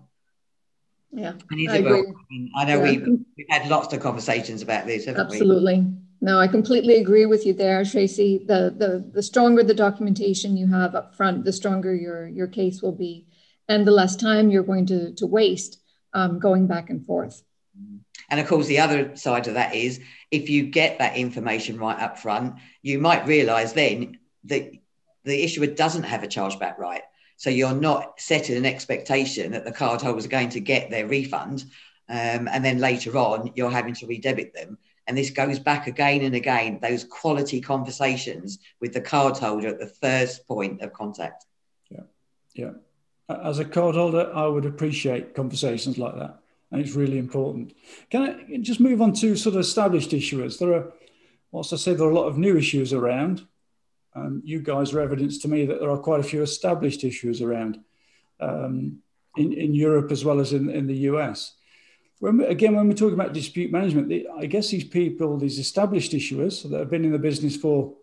Yeah, 1.12 1.34
I, 1.70 1.78
agree. 1.78 2.14
I 2.58 2.66
know 2.66 2.84
yeah. 2.84 2.92
we've, 2.92 3.08
we've 3.38 3.48
had 3.50 3.70
lots 3.70 3.94
of 3.94 4.02
conversations 4.02 4.62
about 4.62 4.86
this, 4.86 5.08
Absolutely. 5.08 5.80
We? 5.80 5.94
No, 6.22 6.40
I 6.40 6.48
completely 6.48 6.96
agree 6.96 7.26
with 7.26 7.46
you 7.46 7.54
there, 7.54 7.84
Tracy. 7.86 8.44
The, 8.48 8.74
the, 8.76 9.10
the 9.14 9.22
stronger 9.22 9.64
the 9.64 9.74
documentation 9.74 10.58
you 10.58 10.68
have 10.68 10.96
up 10.96 11.16
front, 11.16 11.46
the 11.46 11.54
stronger 11.54 11.94
your, 11.94 12.28
your 12.28 12.48
case 12.48 12.82
will 12.82 12.94
be, 12.94 13.28
and 13.68 13.86
the 13.86 13.92
less 13.92 14.16
time 14.16 14.50
you're 14.50 14.64
going 14.64 14.86
to, 14.88 15.14
to 15.16 15.28
waste 15.28 15.80
um, 16.14 16.40
going 16.40 16.68
back 16.68 16.90
and 16.90 17.06
forth. 17.06 17.44
And 18.30 18.40
of 18.40 18.48
course, 18.48 18.68
the 18.68 18.80
other 18.80 19.16
side 19.16 19.48
of 19.48 19.54
that 19.54 19.76
is 19.76 20.00
if 20.32 20.50
you 20.50 20.64
get 20.64 21.00
that 21.00 21.18
information 21.18 21.78
right 21.78 22.00
up 22.00 22.18
front, 22.18 22.56
you 22.82 22.98
might 22.98 23.28
realize 23.28 23.74
then 23.74 24.18
that 24.46 24.72
the 25.26 25.44
issuer 25.44 25.68
doesn't 25.68 26.04
have 26.04 26.24
a 26.24 26.28
chargeback 26.28 26.78
right. 26.78 27.04
So 27.38 27.50
you're 27.50 27.74
not 27.74 28.20
setting 28.20 28.56
an 28.56 28.66
expectation 28.66 29.52
that 29.52 29.66
the 29.66 29.72
cardholders 29.72 30.26
are 30.26 30.30
going 30.30 30.50
to 30.50 30.60
get 30.60 30.90
their 30.90 31.06
refund. 31.06 31.66
Um, 32.08 32.48
and 32.48 32.64
then 32.64 32.80
later 32.80 33.18
on, 33.18 33.52
you're 33.56 33.72
having 33.72 33.94
to 33.96 34.08
redebit 34.08 34.54
them. 34.54 34.78
And 35.08 35.18
this 35.18 35.30
goes 35.30 35.60
back 35.60 35.88
again 35.88 36.22
and 36.24 36.36
again, 36.36 36.80
those 36.82 37.04
quality 37.04 37.62
conversations 37.62 38.60
with 38.82 38.94
the 38.94 39.02
cardholder 39.02 39.70
at 39.70 39.80
the 39.80 39.88
first 39.88 40.48
point 40.48 40.82
of 40.82 40.94
contact. 40.94 41.46
Yeah. 41.90 42.02
Yeah. 42.54 42.72
As 43.30 43.60
a 43.60 43.66
cardholder, 43.66 44.34
I 44.36 44.48
would 44.48 44.66
appreciate 44.66 45.36
conversations 45.36 45.98
like 45.98 46.16
that. 46.16 46.40
And 46.72 46.82
it's 46.82 46.96
really 46.96 47.20
important. 47.20 47.74
Can 48.10 48.22
I 48.24 48.58
just 48.58 48.80
move 48.80 49.02
on 49.02 49.14
to 49.14 49.36
sort 49.36 49.56
of 49.56 49.62
established 49.62 50.12
issuers? 50.12 50.60
There 50.60 50.74
are 50.74 50.94
whilst 51.56 51.72
I 51.72 51.78
say 51.78 51.94
there 51.94 52.08
are 52.08 52.12
a 52.12 52.16
lot 52.16 52.28
of 52.28 52.38
new 52.38 52.58
issues 52.58 52.92
around, 52.92 53.48
um, 54.14 54.42
you 54.44 54.60
guys 54.60 54.94
are 54.94 55.00
evidence 55.00 55.38
to 55.40 55.48
me 55.48 55.66
that 55.66 55.80
there 55.80 55.90
are 55.90 55.98
quite 55.98 56.20
a 56.20 56.24
few 56.24 56.42
established 56.42 57.06
issues 57.06 57.42
around 57.42 57.80
um, 58.42 59.00
in, 59.38 59.54
in 59.54 59.74
Europe 59.74 60.12
as 60.12 60.26
well 60.26 60.42
as 60.42 60.52
in, 60.52 60.70
in 60.70 60.86
the 60.86 60.98
US. 61.12 61.54
When 62.20 62.42
again, 62.42 62.76
when 62.76 62.88
we're 62.88 62.94
talking 62.94 63.14
about 63.14 63.34
dispute 63.34 63.72
management, 63.72 64.10
the, 64.10 64.28
I 64.38 64.46
guess 64.46 64.70
these 64.70 64.86
people, 64.86 65.38
these 65.38 65.60
established 65.60 66.14
issuers 66.14 66.70
that 66.70 66.80
have 66.80 66.90
been 66.90 67.06
in 67.06 67.12
the 67.12 67.20
business 67.20 67.56
for 67.56 67.94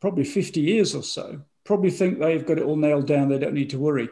probably 0.00 0.24
50 0.24 0.60
years 0.60 0.94
or 0.94 1.02
so, 1.02 1.40
probably 1.64 1.90
think 1.90 2.18
they've 2.18 2.46
got 2.46 2.58
it 2.58 2.64
all 2.64 2.76
nailed 2.76 3.06
down. 3.06 3.28
They 3.28 3.38
don't 3.38 3.54
need 3.54 3.70
to 3.70 3.78
worry. 3.78 4.08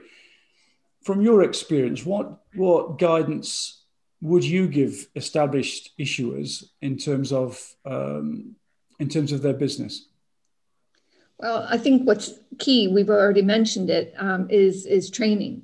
From 1.03 1.21
your 1.21 1.43
experience, 1.43 2.07
what 2.07 2.41
what 2.55 2.99
guidance 2.99 3.83
would 4.21 4.45
you 4.45 4.69
give 4.69 5.09
established 5.15 5.91
issuers 5.99 6.65
in 6.81 6.97
terms 6.97 7.33
of 7.33 7.61
um, 7.85 8.57
in 8.99 9.09
terms 9.09 9.33
of 9.33 9.43
their 9.43 9.53
business? 9.53 10.07
Well, 11.39 11.67
I 11.69 11.79
think 11.79 12.07
what's 12.07 12.33
key, 12.59 12.89
we've 12.89 13.11
already 13.11 13.43
mentioned 13.43 13.91
it, 13.91 14.15
um, 14.17 14.49
is 14.51 14.87
is 14.87 15.11
training. 15.11 15.63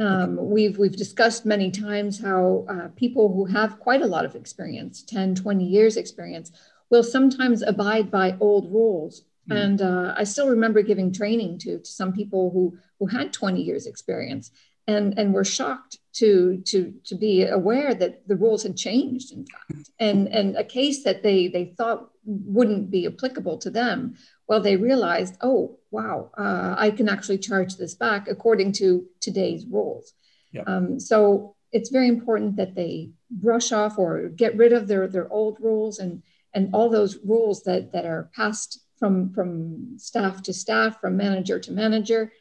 Um, 0.00 0.38
we've 0.50 0.78
we've 0.78 0.96
discussed 0.96 1.44
many 1.44 1.70
times 1.70 2.20
how 2.20 2.64
uh, 2.68 2.88
people 2.96 3.32
who 3.32 3.44
have 3.44 3.78
quite 3.78 4.02
a 4.02 4.06
lot 4.06 4.24
of 4.24 4.34
experience, 4.34 5.02
10, 5.02 5.34
20 5.34 5.64
years 5.64 5.96
experience, 5.96 6.52
will 6.90 7.02
sometimes 7.02 7.62
abide 7.62 8.10
by 8.10 8.36
old 8.40 8.72
rules. 8.72 9.24
Mm. 9.50 9.64
And 9.64 9.82
uh, 9.82 10.14
I 10.16 10.24
still 10.24 10.48
remember 10.48 10.82
giving 10.82 11.12
training 11.12 11.58
to, 11.58 11.78
to 11.78 11.90
some 11.90 12.12
people 12.12 12.50
who 12.50 12.78
who 12.98 13.06
had 13.06 13.32
20 13.32 13.62
years 13.62 13.86
experience 13.86 14.50
and, 14.86 15.18
and 15.18 15.32
were 15.32 15.44
shocked 15.44 15.98
to, 16.14 16.62
to, 16.66 16.92
to 17.04 17.14
be 17.14 17.44
aware 17.44 17.94
that 17.94 18.26
the 18.26 18.36
rules 18.36 18.62
had 18.62 18.76
changed, 18.76 19.32
in 19.32 19.46
fact. 19.46 19.90
And, 19.98 20.28
and 20.28 20.56
a 20.56 20.64
case 20.64 21.04
that 21.04 21.22
they, 21.22 21.48
they 21.48 21.66
thought 21.76 22.10
wouldn't 22.24 22.90
be 22.90 23.06
applicable 23.06 23.58
to 23.58 23.70
them 23.70 24.16
well, 24.50 24.60
they 24.60 24.74
realized, 24.74 25.36
oh, 25.42 25.78
wow, 25.92 26.28
uh, 26.36 26.74
I 26.76 26.90
can 26.90 27.08
actually 27.08 27.38
charge 27.38 27.76
this 27.76 27.94
back 27.94 28.26
according 28.26 28.72
to 28.72 29.06
today's 29.20 29.64
rules. 29.64 30.12
Yeah. 30.50 30.62
Um, 30.66 30.98
so 30.98 31.54
it's 31.70 31.90
very 31.90 32.08
important 32.08 32.56
that 32.56 32.74
they 32.74 33.10
brush 33.30 33.70
off 33.70 33.96
or 33.96 34.28
get 34.28 34.56
rid 34.56 34.72
of 34.72 34.88
their, 34.88 35.06
their 35.06 35.32
old 35.32 35.58
rules 35.60 36.00
and, 36.00 36.24
and 36.52 36.74
all 36.74 36.90
those 36.90 37.16
rules 37.24 37.62
that, 37.62 37.92
that 37.92 38.04
are 38.04 38.28
passed 38.34 38.80
from, 38.98 39.32
from 39.32 39.96
staff 39.98 40.42
to 40.42 40.52
staff, 40.52 41.00
from 41.00 41.16
manager 41.16 41.60
to 41.60 41.70
manager. 41.70 42.32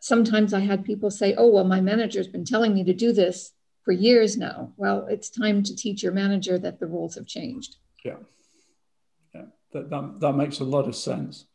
Sometimes 0.00 0.52
I 0.52 0.60
had 0.60 0.84
people 0.84 1.12
say, 1.12 1.36
oh, 1.38 1.46
well, 1.46 1.62
my 1.62 1.80
manager's 1.80 2.26
been 2.26 2.44
telling 2.44 2.74
me 2.74 2.82
to 2.82 2.92
do 2.92 3.12
this 3.12 3.52
for 3.84 3.92
years 3.92 4.36
now. 4.36 4.72
Well, 4.76 5.06
it's 5.08 5.30
time 5.30 5.62
to 5.62 5.76
teach 5.76 6.02
your 6.02 6.10
manager 6.10 6.58
that 6.58 6.80
the 6.80 6.88
rules 6.88 7.14
have 7.14 7.26
changed. 7.28 7.76
Yeah 8.04 8.16
that, 9.76 9.90
that, 9.90 10.20
that 10.20 10.32
makes 10.32 10.60
a 10.60 10.64
lot 10.64 10.88
of 10.88 10.96
sense. 10.96 11.46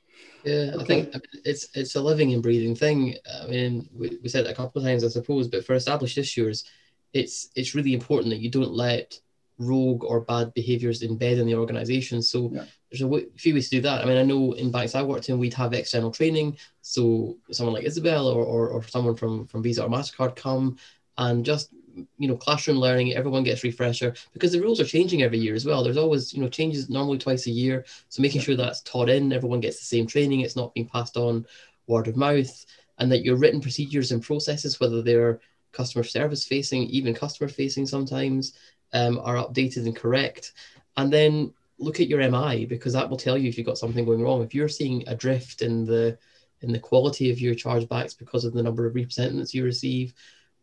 Yeah, 0.43 0.71
okay. 0.75 0.81
I 0.81 0.85
think 0.85 1.25
it's 1.45 1.67
it's 1.75 1.95
a 1.95 2.01
living 2.01 2.33
and 2.33 2.41
breathing 2.41 2.75
thing. 2.75 3.15
I 3.41 3.47
mean, 3.47 3.87
we, 3.93 4.17
we 4.23 4.29
said 4.29 4.45
it 4.45 4.51
a 4.51 4.55
couple 4.55 4.81
of 4.81 4.87
times, 4.87 5.03
I 5.03 5.07
suppose, 5.07 5.47
but 5.47 5.65
for 5.65 5.75
established 5.75 6.17
issuers, 6.17 6.65
it's 7.13 7.49
it's 7.55 7.75
really 7.75 7.93
important 7.93 8.31
that 8.31 8.41
you 8.41 8.49
don't 8.49 8.71
let 8.71 9.19
rogue 9.59 10.03
or 10.03 10.21
bad 10.21 10.53
behaviors 10.53 11.03
embed 11.03 11.39
in 11.39 11.45
the 11.45 11.55
organization. 11.55 12.21
So 12.21 12.49
yeah. 12.51 12.65
there's 12.89 13.01
a 13.01 13.11
w- 13.11 13.29
few 13.37 13.53
ways 13.53 13.69
to 13.69 13.75
do 13.75 13.81
that. 13.83 14.01
I 14.01 14.05
mean, 14.05 14.17
I 14.17 14.23
know 14.23 14.53
in 14.53 14.71
banks 14.71 14.95
I 14.95 15.03
worked 15.03 15.29
in, 15.29 15.37
we'd 15.37 15.53
have 15.53 15.73
external 15.73 16.11
training. 16.11 16.57
So 16.81 17.37
someone 17.51 17.75
like 17.75 17.85
Isabel 17.85 18.27
or, 18.27 18.43
or, 18.43 18.69
or 18.69 18.83
someone 18.83 19.15
from, 19.15 19.45
from 19.45 19.61
Visa 19.61 19.83
or 19.83 19.89
MasterCard 19.89 20.35
come 20.35 20.77
and 21.17 21.45
just 21.45 21.69
you 22.17 22.27
know 22.27 22.37
classroom 22.37 22.77
learning 22.77 23.13
everyone 23.13 23.43
gets 23.43 23.63
refresher 23.63 24.13
because 24.33 24.51
the 24.51 24.61
rules 24.61 24.79
are 24.79 24.85
changing 24.85 25.23
every 25.23 25.39
year 25.39 25.55
as 25.55 25.65
well. 25.65 25.83
There's 25.83 25.97
always 25.97 26.33
you 26.33 26.41
know 26.41 26.49
changes 26.49 26.89
normally 26.89 27.17
twice 27.17 27.47
a 27.47 27.51
year. 27.51 27.85
So 28.09 28.21
making 28.21 28.41
sure 28.41 28.55
that's 28.55 28.81
taught 28.81 29.09
in 29.09 29.33
everyone 29.33 29.59
gets 29.59 29.79
the 29.79 29.85
same 29.85 30.07
training 30.07 30.41
it's 30.41 30.55
not 30.55 30.73
being 30.73 30.87
passed 30.87 31.17
on 31.17 31.45
word 31.87 32.07
of 32.07 32.15
mouth 32.15 32.65
and 32.99 33.11
that 33.11 33.23
your 33.23 33.35
written 33.35 33.61
procedures 33.61 34.11
and 34.11 34.21
processes 34.23 34.79
whether 34.79 35.01
they're 35.01 35.39
customer 35.71 36.03
service 36.03 36.45
facing 36.45 36.83
even 36.83 37.13
customer 37.13 37.49
facing 37.49 37.85
sometimes 37.85 38.53
um, 38.93 39.19
are 39.23 39.35
updated 39.35 39.85
and 39.85 39.95
correct. 39.95 40.53
And 40.97 41.11
then 41.11 41.53
look 41.79 41.99
at 41.99 42.07
your 42.07 42.19
mi 42.29 42.65
because 42.65 42.93
that 42.93 43.09
will 43.09 43.17
tell 43.17 43.37
you 43.37 43.49
if 43.49 43.57
you've 43.57 43.67
got 43.67 43.77
something 43.77 44.05
going 44.05 44.21
wrong. 44.21 44.41
If 44.43 44.53
you're 44.53 44.69
seeing 44.69 45.03
a 45.07 45.15
drift 45.15 45.61
in 45.61 45.85
the 45.85 46.17
in 46.61 46.71
the 46.71 46.79
quality 46.79 47.31
of 47.31 47.39
your 47.39 47.55
chargebacks 47.55 48.17
because 48.17 48.45
of 48.45 48.53
the 48.53 48.61
number 48.61 48.85
of 48.85 48.93
representatives 48.93 49.53
you 49.53 49.63
receive 49.63 50.13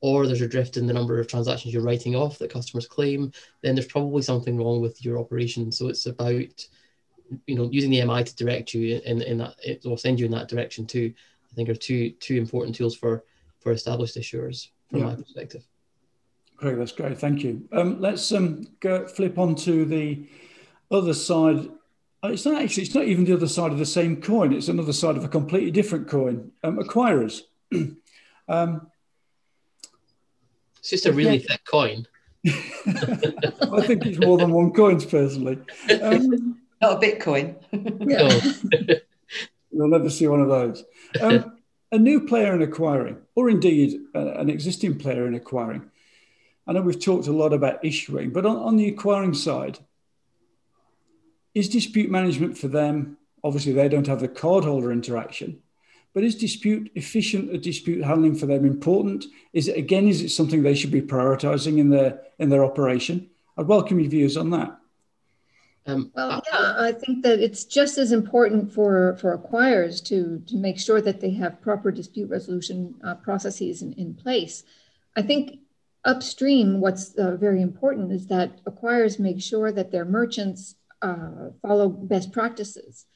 or 0.01 0.27
there's 0.27 0.41
a 0.41 0.49
drift 0.49 0.77
in 0.77 0.87
the 0.87 0.93
number 0.93 1.19
of 1.19 1.27
transactions 1.27 1.75
you're 1.75 1.83
writing 1.83 2.15
off 2.15 2.39
that 2.39 2.53
customers 2.53 2.87
claim, 2.87 3.33
then 3.63 3.75
there's 3.75 3.87
probably 3.87 4.23
something 4.23 4.57
wrong 4.57 4.81
with 4.81 5.05
your 5.05 5.19
operation. 5.19 5.73
So 5.73 5.89
it's 5.89 6.07
about 6.07 6.67
you 7.47 7.55
know 7.55 7.69
using 7.71 7.91
the 7.91 8.05
MI 8.05 8.25
to 8.25 8.37
direct 8.37 8.75
you 8.75 9.01
in, 9.05 9.23
in 9.23 9.39
that 9.39 9.55
it 9.63 9.85
will 9.85 9.97
send 9.97 10.19
you 10.19 10.27
in 10.27 10.33
that 10.33 10.49
direction 10.49 10.87
too. 10.87 11.13
I 11.51 11.55
think 11.55 11.69
are 11.69 11.75
two 11.75 12.11
two 12.13 12.37
important 12.37 12.77
tools 12.77 12.97
for 12.97 13.25
for 13.61 13.73
established 13.73 14.17
issuers 14.17 14.69
from 14.91 15.01
yeah. 15.01 15.07
my 15.07 15.15
perspective. 15.17 15.65
Great, 16.57 16.77
that's 16.77 16.93
great. 16.93 17.19
Thank 17.19 17.45
you. 17.45 17.69
Um, 17.73 18.01
let's 18.01 18.33
um, 18.33 18.67
go 18.81 19.07
flip 19.07 19.39
on 19.39 19.55
to 19.57 19.85
the 19.85 20.27
other 20.91 21.15
side. 21.15 21.69
Uh, 22.23 22.29
it's 22.29 22.45
not 22.45 22.61
actually. 22.61 22.85
It's 22.85 22.95
not 22.95 23.05
even 23.05 23.25
the 23.25 23.35
other 23.35 23.49
side 23.49 23.73
of 23.73 23.79
the 23.79 23.87
same 23.87 24.21
coin. 24.21 24.53
It's 24.53 24.69
another 24.69 24.93
side 24.93 25.17
of 25.17 25.25
a 25.25 25.29
completely 25.29 25.71
different 25.71 26.09
coin. 26.09 26.51
Um, 26.65 26.79
acquirers. 26.79 27.43
um, 28.49 28.89
it's 30.93 31.03
just 31.03 31.07
a 31.07 31.13
really 31.13 31.37
yeah. 31.37 31.49
thick 31.49 31.65
coin. 31.67 32.07
I 32.47 33.83
think 33.87 34.07
it's 34.07 34.19
more 34.19 34.39
than 34.39 34.53
one 34.53 34.73
coin, 34.73 34.99
personally. 35.03 35.59
Um, 36.01 36.59
Not 36.81 37.05
a 37.05 37.07
Bitcoin. 37.07 37.57
yeah. 38.09 38.95
You'll 39.71 39.89
never 39.89 40.09
see 40.09 40.27
one 40.29 40.41
of 40.41 40.49
those. 40.49 40.83
Um, 41.21 41.59
a 41.93 41.99
new 41.99 42.27
player 42.27 42.55
in 42.55 42.63
acquiring, 42.63 43.19
or 43.35 43.51
indeed 43.51 44.01
uh, 44.15 44.33
an 44.35 44.49
existing 44.49 44.97
player 44.97 45.27
in 45.27 45.35
acquiring. 45.35 45.91
I 46.67 46.73
know 46.73 46.81
we've 46.81 46.99
talked 46.99 47.27
a 47.27 47.33
lot 47.33 47.53
about 47.53 47.85
issuing, 47.85 48.31
but 48.31 48.47
on, 48.47 48.57
on 48.57 48.77
the 48.79 48.89
acquiring 48.89 49.35
side, 49.35 49.79
is 51.53 51.69
dispute 51.69 52.11
management 52.11 52.57
for 52.57 52.69
them? 52.69 53.19
Obviously, 53.45 53.73
they 53.73 53.91
don't 53.91 54.07
have 54.07 54.21
the 54.21 54.29
cardholder 54.29 54.91
interaction, 54.91 55.61
but 56.15 56.25
is 56.25 56.35
dispute 56.35 56.91
efficient 56.95 57.51
or 57.55 57.59
dispute 57.59 58.05
handling 58.05 58.35
for 58.35 58.47
them 58.47 58.65
important? 58.65 59.27
Is 59.53 59.69
it 59.69 59.77
again, 59.77 60.09
is 60.09 60.23
it 60.23 60.31
something 60.31 60.63
they 60.63 60.75
should 60.75 60.91
be 60.91 61.03
prioritizing 61.03 61.79
in 61.79 61.91
their 61.91 62.21
in 62.39 62.49
their 62.49 62.65
operation? 62.65 63.29
I'd 63.57 63.67
welcome 63.67 63.99
your 64.01 64.11
views 64.11 64.37
on 64.37 64.51
that. 64.51 64.79
Um, 65.87 66.13
well, 66.15 66.43
yeah, 66.53 66.75
I 66.79 66.93
think 66.93 67.25
that 67.25 67.41
it's 67.41 67.65
just 67.65 67.97
as 67.97 68.13
important 68.13 68.71
for, 68.73 69.17
for 69.17 69.37
acquirers 69.37 70.05
to, 70.05 70.43
to 70.47 70.57
make 70.57 70.79
sure 70.79 71.01
that 71.01 71.21
they 71.21 71.31
have 71.31 71.63
proper 71.63 71.91
dispute 71.91 72.29
resolution 72.29 72.95
uh, 73.03 73.15
processes 73.15 73.81
in, 73.81 73.95
in 73.95 74.15
place. 74.15 74.65
I 75.17 75.23
think 75.23 75.61
upstream, 76.05 76.81
what's 76.81 77.15
uh, 77.15 77.37
very 77.37 77.63
important 77.63 78.13
is 78.13 78.27
that 78.27 78.63
acquirers 78.65 79.19
make 79.19 79.41
sure 79.41 79.73
that 79.73 79.91
their 79.91 80.05
merchants 80.05 80.75
uh, 81.01 81.51
follow 81.63 81.89
best 81.89 82.33
practices 82.33 83.07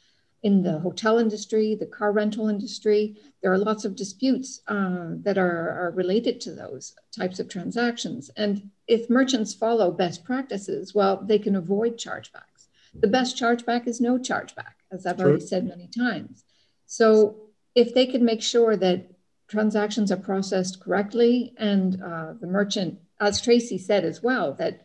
in 0.42 0.62
the 0.62 0.78
hotel 0.80 1.18
industry, 1.18 1.74
the 1.74 1.86
car 1.86 2.12
rental 2.12 2.48
industry. 2.48 3.16
There 3.42 3.52
are 3.52 3.58
lots 3.58 3.84
of 3.84 3.94
disputes 3.94 4.60
uh, 4.66 5.10
that 5.22 5.38
are, 5.38 5.70
are 5.70 5.92
related 5.94 6.40
to 6.42 6.52
those 6.52 6.94
types 7.16 7.38
of 7.38 7.48
transactions. 7.48 8.30
And 8.36 8.70
if 8.88 9.08
merchants 9.08 9.54
follow 9.54 9.92
best 9.92 10.24
practices, 10.24 10.94
well, 10.94 11.22
they 11.24 11.38
can 11.38 11.54
avoid 11.54 11.96
chargebacks. 11.96 12.68
The 12.94 13.06
best 13.08 13.40
chargeback 13.40 13.86
is 13.86 14.00
no 14.00 14.18
chargeback, 14.18 14.74
as 14.90 15.06
I've 15.06 15.16
True. 15.16 15.26
already 15.26 15.46
said 15.46 15.66
many 15.66 15.86
times. 15.86 16.44
So 16.86 17.36
if 17.74 17.94
they 17.94 18.06
can 18.06 18.24
make 18.24 18.42
sure 18.42 18.76
that 18.76 19.10
transactions 19.48 20.12
are 20.12 20.16
processed 20.16 20.80
correctly 20.80 21.54
and 21.56 22.02
uh, 22.02 22.34
the 22.40 22.46
merchant, 22.46 22.98
as 23.20 23.40
Tracy 23.40 23.78
said 23.78 24.04
as 24.04 24.22
well, 24.22 24.52
that 24.54 24.84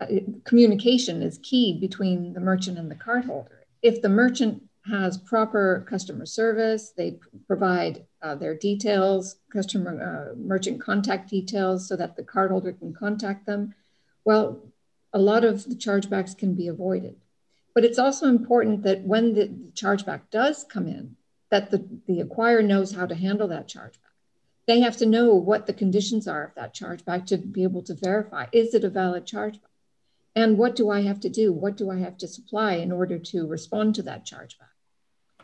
uh, 0.00 0.06
communication 0.44 1.22
is 1.22 1.38
key 1.38 1.78
between 1.78 2.34
the 2.34 2.40
merchant 2.40 2.78
and 2.78 2.90
the 2.90 2.94
cardholder. 2.94 3.60
If 3.82 4.02
the 4.02 4.08
merchant 4.08 4.62
has 4.88 5.18
proper 5.18 5.84
customer 5.88 6.26
service. 6.26 6.92
They 6.96 7.18
provide 7.46 8.06
uh, 8.22 8.34
their 8.34 8.54
details, 8.56 9.36
customer 9.52 10.32
uh, 10.32 10.38
merchant 10.38 10.80
contact 10.80 11.30
details, 11.30 11.88
so 11.88 11.96
that 11.96 12.16
the 12.16 12.22
cardholder 12.22 12.78
can 12.78 12.94
contact 12.94 13.46
them. 13.46 13.74
Well, 14.24 14.62
a 15.12 15.18
lot 15.18 15.44
of 15.44 15.64
the 15.64 15.74
chargebacks 15.74 16.36
can 16.36 16.54
be 16.54 16.68
avoided. 16.68 17.16
But 17.74 17.84
it's 17.84 17.98
also 17.98 18.26
important 18.26 18.82
that 18.84 19.02
when 19.02 19.34
the, 19.34 19.48
chargeback 19.74 20.22
does 20.30 20.64
come 20.64 20.86
in, 20.86 21.16
that 21.50 21.70
the, 21.70 21.86
the 22.06 22.22
acquirer 22.22 22.64
knows 22.64 22.92
how 22.92 23.06
to 23.06 23.14
handle 23.14 23.48
that 23.48 23.68
chargeback. 23.68 24.14
They 24.66 24.80
have 24.80 24.96
to 24.96 25.06
know 25.06 25.34
what 25.34 25.66
the 25.66 25.72
conditions 25.72 26.26
are 26.26 26.44
of 26.44 26.54
that 26.56 26.74
chargeback 26.74 27.26
to 27.26 27.36
be 27.36 27.62
able 27.62 27.82
to 27.82 27.94
verify 27.94 28.46
is 28.52 28.74
it 28.74 28.82
a 28.82 28.90
valid 28.90 29.26
chargeback? 29.26 29.60
And 30.34 30.58
what 30.58 30.76
do 30.76 30.90
I 30.90 31.02
have 31.02 31.20
to 31.20 31.30
do? 31.30 31.52
What 31.52 31.76
do 31.76 31.90
I 31.90 31.98
have 31.98 32.18
to 32.18 32.28
supply 32.28 32.74
in 32.74 32.92
order 32.92 33.18
to 33.18 33.46
respond 33.46 33.94
to 33.94 34.02
that 34.02 34.26
chargeback? 34.26 34.75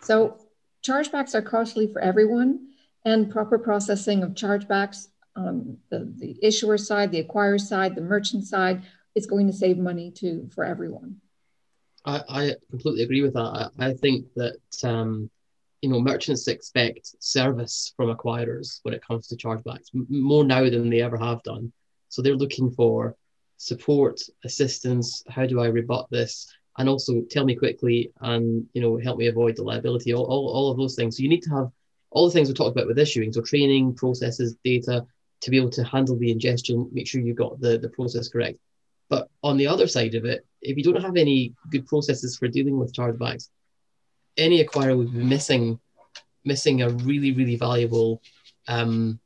So 0.02 0.38
chargebacks 0.84 1.34
are 1.34 1.42
costly 1.42 1.86
for 1.86 2.00
everyone 2.00 2.68
and 3.04 3.30
proper 3.30 3.58
processing 3.58 4.22
of 4.22 4.30
chargebacks 4.30 5.08
on 5.36 5.78
the, 5.90 6.12
the 6.18 6.36
issuer 6.42 6.76
side, 6.76 7.10
the 7.10 7.22
acquirer 7.22 7.60
side, 7.60 7.94
the 7.94 8.02
merchant 8.02 8.44
side 8.44 8.82
is 9.14 9.26
going 9.26 9.46
to 9.46 9.52
save 9.52 9.78
money 9.78 10.10
to 10.10 10.48
for 10.54 10.64
everyone. 10.64 11.16
I, 12.04 12.22
I 12.28 12.52
completely 12.70 13.02
agree 13.04 13.22
with 13.22 13.34
that. 13.34 13.70
I, 13.78 13.86
I 13.88 13.92
think 13.94 14.26
that 14.34 14.58
um, 14.82 15.30
you 15.80 15.88
know 15.88 16.00
merchants 16.00 16.48
expect 16.48 17.14
service 17.20 17.92
from 17.96 18.14
acquirers 18.14 18.80
when 18.82 18.94
it 18.94 19.06
comes 19.06 19.28
to 19.28 19.36
chargebacks 19.36 19.88
m- 19.94 20.06
more 20.10 20.44
now 20.44 20.68
than 20.68 20.90
they 20.90 21.02
ever 21.02 21.16
have 21.16 21.42
done. 21.44 21.72
So 22.08 22.20
they're 22.22 22.36
looking 22.36 22.70
for 22.70 23.16
support, 23.56 24.20
assistance. 24.44 25.22
How 25.28 25.46
do 25.46 25.60
I 25.60 25.66
rebut 25.66 26.08
this? 26.10 26.52
And 26.78 26.88
also 26.88 27.22
tell 27.30 27.44
me 27.44 27.54
quickly 27.54 28.12
and 28.20 28.66
you 28.72 28.80
know 28.80 28.96
help 28.96 29.18
me 29.18 29.26
avoid 29.26 29.56
the 29.56 29.62
liability. 29.62 30.14
All, 30.14 30.24
all, 30.24 30.48
all 30.48 30.70
of 30.70 30.78
those 30.78 30.94
things. 30.94 31.16
So 31.16 31.22
you 31.22 31.28
need 31.28 31.42
to 31.42 31.50
have 31.50 31.70
all 32.10 32.26
the 32.26 32.32
things 32.32 32.48
we 32.48 32.54
talked 32.54 32.76
about 32.76 32.86
with 32.86 32.98
issuing. 32.98 33.32
So 33.32 33.42
training, 33.42 33.94
processes, 33.94 34.56
data 34.64 35.06
to 35.42 35.50
be 35.50 35.56
able 35.56 35.70
to 35.70 35.84
handle 35.84 36.16
the 36.16 36.30
ingestion. 36.30 36.88
Make 36.92 37.06
sure 37.06 37.20
you 37.20 37.34
got 37.34 37.60
the 37.60 37.78
the 37.78 37.88
process 37.90 38.28
correct. 38.28 38.58
But 39.08 39.28
on 39.42 39.58
the 39.58 39.66
other 39.66 39.86
side 39.86 40.14
of 40.14 40.24
it, 40.24 40.46
if 40.62 40.76
you 40.76 40.82
don't 40.82 41.02
have 41.02 41.16
any 41.16 41.54
good 41.70 41.86
processes 41.86 42.36
for 42.36 42.48
dealing 42.48 42.78
with 42.78 42.94
chargebacks, 42.94 43.48
any 44.38 44.64
acquirer 44.64 44.96
would 44.96 45.12
be 45.12 45.22
missing 45.22 45.78
missing 46.44 46.82
a 46.82 46.88
really 46.88 47.32
really 47.32 47.56
valuable 47.56 48.22
um, 48.68 49.20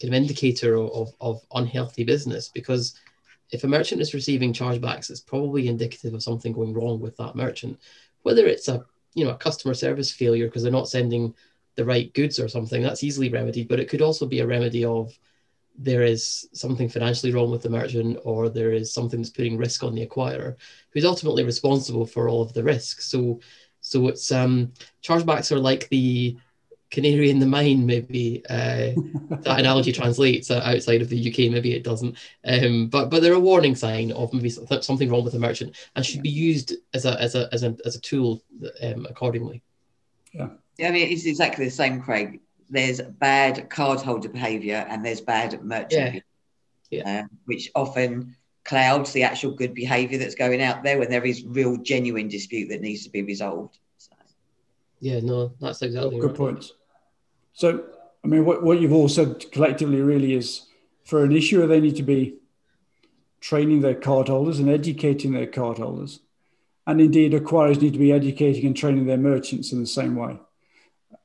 kind 0.00 0.14
of 0.14 0.14
indicator 0.14 0.76
of, 0.76 1.12
of 1.20 1.40
unhealthy 1.54 2.04
business 2.04 2.48
because 2.48 2.98
if 3.52 3.64
a 3.64 3.68
merchant 3.68 4.00
is 4.00 4.14
receiving 4.14 4.52
chargebacks, 4.52 5.10
it's 5.10 5.20
probably 5.20 5.68
indicative 5.68 6.14
of 6.14 6.22
something 6.22 6.52
going 6.52 6.72
wrong 6.72 7.00
with 7.00 7.16
that 7.16 7.36
merchant, 7.36 7.78
whether 8.22 8.46
it's 8.46 8.68
a 8.68 8.84
you 9.14 9.24
know 9.24 9.32
a 9.32 9.36
customer 9.36 9.74
service 9.74 10.10
failure 10.10 10.46
because 10.46 10.62
they're 10.62 10.72
not 10.72 10.88
sending 10.88 11.34
the 11.76 11.84
right 11.84 12.12
goods 12.14 12.38
or 12.38 12.48
something 12.48 12.82
that's 12.82 13.04
easily 13.04 13.28
remedied, 13.28 13.68
but 13.68 13.80
it 13.80 13.88
could 13.88 14.02
also 14.02 14.26
be 14.26 14.40
a 14.40 14.46
remedy 14.46 14.84
of 14.84 15.16
there 15.76 16.02
is 16.02 16.48
something 16.52 16.88
financially 16.88 17.32
wrong 17.32 17.50
with 17.50 17.62
the 17.62 17.70
merchant 17.70 18.18
or 18.24 18.48
there 18.48 18.72
is 18.72 18.92
something 18.92 19.20
that's 19.20 19.30
putting 19.30 19.56
risk 19.56 19.82
on 19.82 19.94
the 19.94 20.06
acquirer 20.06 20.56
who's 20.90 21.04
ultimately 21.04 21.44
responsible 21.44 22.04
for 22.04 22.28
all 22.28 22.42
of 22.42 22.52
the 22.52 22.62
risk. 22.62 23.00
So 23.00 23.40
so 23.80 24.08
it's 24.08 24.30
um 24.30 24.72
chargebacks 25.02 25.52
are 25.52 25.58
like 25.58 25.88
the 25.88 26.36
canary 26.90 27.30
in 27.30 27.38
the 27.38 27.46
mine 27.46 27.86
maybe 27.86 28.42
uh, 28.50 28.90
that 29.30 29.60
analogy 29.60 29.92
translates 29.92 30.50
outside 30.50 31.00
of 31.00 31.08
the 31.08 31.30
uk 31.30 31.38
maybe 31.38 31.72
it 31.72 31.84
doesn't. 31.84 32.16
Um, 32.44 32.88
but 32.88 33.10
but 33.10 33.22
they're 33.22 33.34
a 33.34 33.40
warning 33.40 33.76
sign 33.76 34.12
of 34.12 34.32
maybe 34.32 34.50
something 34.50 35.10
wrong 35.10 35.24
with 35.24 35.32
the 35.32 35.38
merchant 35.38 35.76
and 35.94 36.04
should 36.04 36.22
be 36.22 36.30
used 36.30 36.74
as 36.92 37.04
a 37.04 37.20
as 37.20 37.34
a 37.34 37.48
as 37.52 37.62
a, 37.62 37.76
as 37.84 37.96
a 37.96 38.00
tool 38.00 38.42
um, 38.82 39.06
accordingly. 39.08 39.62
Yeah. 40.32 40.48
I 40.84 40.90
mean 40.90 41.10
it's 41.10 41.26
exactly 41.26 41.64
the 41.64 41.70
same 41.70 42.02
craig. 42.02 42.40
There's 42.68 43.00
bad 43.00 43.68
cardholder 43.70 44.32
behavior 44.32 44.84
and 44.88 45.04
there's 45.04 45.20
bad 45.20 45.62
merchant 45.62 46.14
yeah. 46.14 46.20
Yeah. 46.90 47.20
Uh, 47.20 47.26
which 47.44 47.70
often 47.76 48.36
clouds 48.64 49.12
the 49.12 49.22
actual 49.22 49.52
good 49.52 49.74
behavior 49.74 50.18
that's 50.18 50.34
going 50.34 50.60
out 50.60 50.82
there 50.82 50.98
when 50.98 51.08
there 51.08 51.24
is 51.24 51.44
real 51.44 51.76
genuine 51.76 52.28
dispute 52.28 52.68
that 52.68 52.80
needs 52.80 53.04
to 53.04 53.10
be 53.10 53.22
resolved. 53.22 53.78
Yeah 54.98 55.20
no 55.20 55.52
that's 55.60 55.82
exactly 55.82 56.18
good 56.18 56.30
right. 56.30 56.36
point 56.36 56.72
so 57.52 57.84
i 58.24 58.28
mean 58.28 58.44
what, 58.44 58.62
what 58.62 58.80
you've 58.80 58.92
all 58.92 59.08
said 59.08 59.50
collectively 59.52 60.00
really 60.00 60.34
is 60.34 60.66
for 61.04 61.24
an 61.24 61.32
issuer 61.32 61.66
they 61.66 61.80
need 61.80 61.96
to 61.96 62.02
be 62.02 62.36
training 63.40 63.80
their 63.80 63.94
cardholders 63.94 64.58
and 64.58 64.68
educating 64.68 65.32
their 65.32 65.46
cardholders 65.46 66.20
and 66.86 67.00
indeed 67.00 67.32
acquirers 67.32 67.80
need 67.80 67.92
to 67.92 67.98
be 67.98 68.12
educating 68.12 68.66
and 68.66 68.76
training 68.76 69.06
their 69.06 69.16
merchants 69.16 69.72
in 69.72 69.80
the 69.80 69.86
same 69.86 70.16
way 70.16 70.38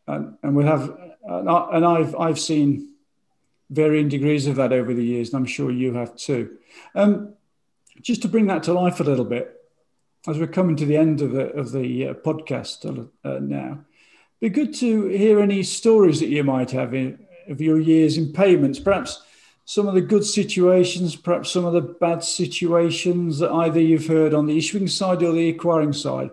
and, 0.08 0.38
and 0.44 0.56
we 0.56 0.64
have 0.64 0.96
and, 1.28 1.50
I, 1.50 2.00
have 2.00 2.16
I've 2.16 2.40
seen 2.40 2.94
varying 3.70 4.10
degrees 4.10 4.48
of 4.48 4.56
that 4.58 4.74
over 4.74 4.94
the 4.94 5.04
years, 5.04 5.30
and 5.30 5.38
I'm 5.38 5.46
sure 5.46 5.72
you 5.72 5.94
have 5.94 6.16
too. 6.16 6.58
Um, 6.94 7.34
just 8.02 8.22
to 8.22 8.28
bring 8.28 8.48
that 8.48 8.64
to 8.64 8.74
life 8.74 9.00
a 9.00 9.04
little 9.04 9.26
bit, 9.26 9.52
as 10.28 10.38
we're 10.38 10.48
coming 10.48 10.76
to 10.78 10.86
the 10.86 10.98
end 10.98 11.22
of 11.22 11.32
the 11.32 11.52
of 11.52 11.72
the 11.72 12.10
uh, 12.10 12.14
podcast 12.14 13.10
uh, 13.24 13.40
now, 13.40 13.80
be 14.42 14.50
good 14.50 14.74
to 14.76 15.08
hear 15.08 15.40
any 15.40 15.64
stories 15.64 16.20
that 16.20 16.28
you 16.28 16.44
might 16.44 16.72
have 16.72 16.94
in, 16.94 17.26
of 17.48 17.62
your 17.62 17.80
years 17.80 18.18
in 18.18 18.34
payments, 18.34 18.80
perhaps 18.80 19.22
some 19.66 19.88
of 19.88 19.96
the 19.96 20.02
good 20.02 20.24
situations, 20.24 21.16
perhaps 21.16 21.52
some 21.52 21.66
of 21.66 21.74
the 21.74 21.82
bad 21.82 22.24
situations 22.24 23.40
that 23.40 23.52
either 23.52 23.80
you've 23.80 24.08
heard 24.08 24.34
on 24.34 24.46
the 24.46 24.58
issuing 24.58 24.88
side 24.88 25.24
or 25.24 25.32
the 25.32 25.50
acquiring 25.50 25.94
side, 25.94 26.30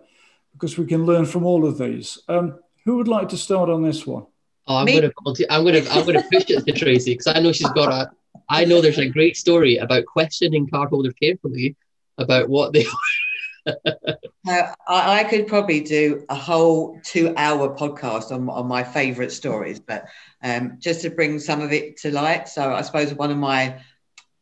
because 0.52 0.76
we 0.76 0.86
can 0.86 1.06
learn 1.06 1.24
from 1.24 1.44
all 1.44 1.66
of 1.66 1.78
these. 1.78 2.18
Um, 2.28 2.58
who 2.84 2.96
would 2.96 3.08
like 3.08 3.28
to 3.30 3.36
start 3.36 3.70
on 3.70 3.82
this 3.82 4.06
one? 4.06 4.26
Oh, 4.66 4.76
I'm 4.76 4.86
gonna 4.86 5.10
I'm 5.50 5.64
gonna 5.64 5.82
I'm 5.90 6.06
gonna 6.06 6.22
push 6.30 6.44
it 6.48 6.64
to 6.64 6.72
Tracy 6.72 7.14
because 7.14 7.26
I 7.26 7.40
know 7.40 7.52
she's 7.52 7.70
got 7.70 7.92
a 7.92 8.10
I 8.48 8.64
know 8.64 8.80
there's 8.80 8.98
a 8.98 9.08
great 9.08 9.36
story 9.36 9.76
about 9.78 10.06
questioning 10.06 10.68
cardholders 10.68 11.18
carefully 11.18 11.76
about 12.18 12.48
what 12.48 12.72
they 12.72 12.84
now, 13.66 14.74
I, 14.88 15.20
I, 15.20 15.24
could 15.24 15.46
probably 15.46 15.80
do 15.80 16.24
a 16.28 16.34
whole 16.34 17.00
two-hour 17.04 17.76
podcast 17.76 18.32
on, 18.32 18.48
on 18.48 18.66
my 18.66 18.82
favourite 18.82 19.32
stories, 19.32 19.80
but 19.80 20.06
um, 20.42 20.76
just 20.78 21.02
to 21.02 21.10
bring 21.10 21.38
some 21.38 21.60
of 21.60 21.72
it 21.72 21.98
to 21.98 22.10
light. 22.10 22.48
So, 22.48 22.72
I 22.72 22.82
suppose 22.82 23.14
one 23.14 23.30
of 23.30 23.38
my 23.38 23.80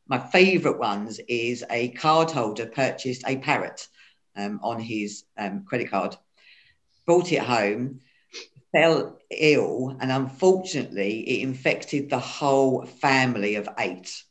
my 0.08 0.18
favourite 0.18 0.78
ones 0.78 1.20
is 1.28 1.64
a 1.70 1.92
cardholder 1.92 2.72
purchased 2.72 3.22
a 3.28 3.36
parrot 3.36 3.86
um, 4.34 4.58
on 4.62 4.80
his 4.80 5.22
um, 5.38 5.64
credit 5.64 5.88
card, 5.88 6.16
brought 7.06 7.30
it 7.30 7.42
home, 7.42 8.00
fell 8.72 9.18
ill, 9.30 9.96
and 10.00 10.10
unfortunately, 10.10 11.20
it 11.20 11.42
infected 11.42 12.10
the 12.10 12.18
whole 12.18 12.84
family 12.84 13.54
of 13.54 13.68
eight. 13.78 14.24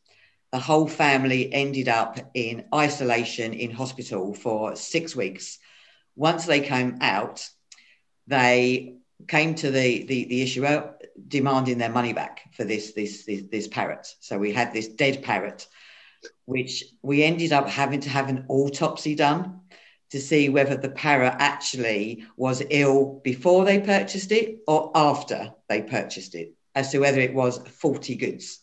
The 0.51 0.59
whole 0.59 0.87
family 0.87 1.53
ended 1.53 1.87
up 1.87 2.17
in 2.33 2.65
isolation 2.73 3.53
in 3.53 3.69
hospital 3.69 4.33
for 4.33 4.75
six 4.75 5.15
weeks. 5.15 5.59
Once 6.15 6.45
they 6.45 6.61
came 6.61 6.97
out, 7.01 7.47
they 8.25 8.95
came 9.27 9.53
to 9.55 9.69
the, 9.69 10.05
the, 10.05 10.25
the 10.25 10.41
issuer 10.41 10.67
uh, 10.67 10.91
demanding 11.27 11.77
their 11.77 11.91
money 11.91 12.13
back 12.13 12.41
for 12.53 12.63
this, 12.63 12.93
this, 12.93 13.25
this, 13.25 13.43
this 13.51 13.67
parrot. 13.67 14.07
So 14.21 14.39
we 14.39 14.51
had 14.51 14.73
this 14.73 14.87
dead 14.87 15.21
parrot, 15.21 15.67
which 16.45 16.83
we 17.03 17.23
ended 17.23 17.53
up 17.53 17.67
having 17.69 17.99
to 18.01 18.09
have 18.09 18.29
an 18.29 18.45
autopsy 18.47 19.13
done 19.13 19.59
to 20.11 20.19
see 20.19 20.49
whether 20.49 20.75
the 20.75 20.89
parrot 20.89 21.35
actually 21.37 22.25
was 22.37 22.63
ill 22.71 23.21
before 23.23 23.65
they 23.65 23.79
purchased 23.79 24.31
it 24.31 24.59
or 24.67 24.91
after 24.95 25.51
they 25.67 25.83
purchased 25.83 26.33
it, 26.33 26.55
as 26.73 26.91
to 26.91 26.99
whether 26.99 27.19
it 27.19 27.35
was 27.35 27.59
faulty 27.67 28.15
goods 28.15 28.61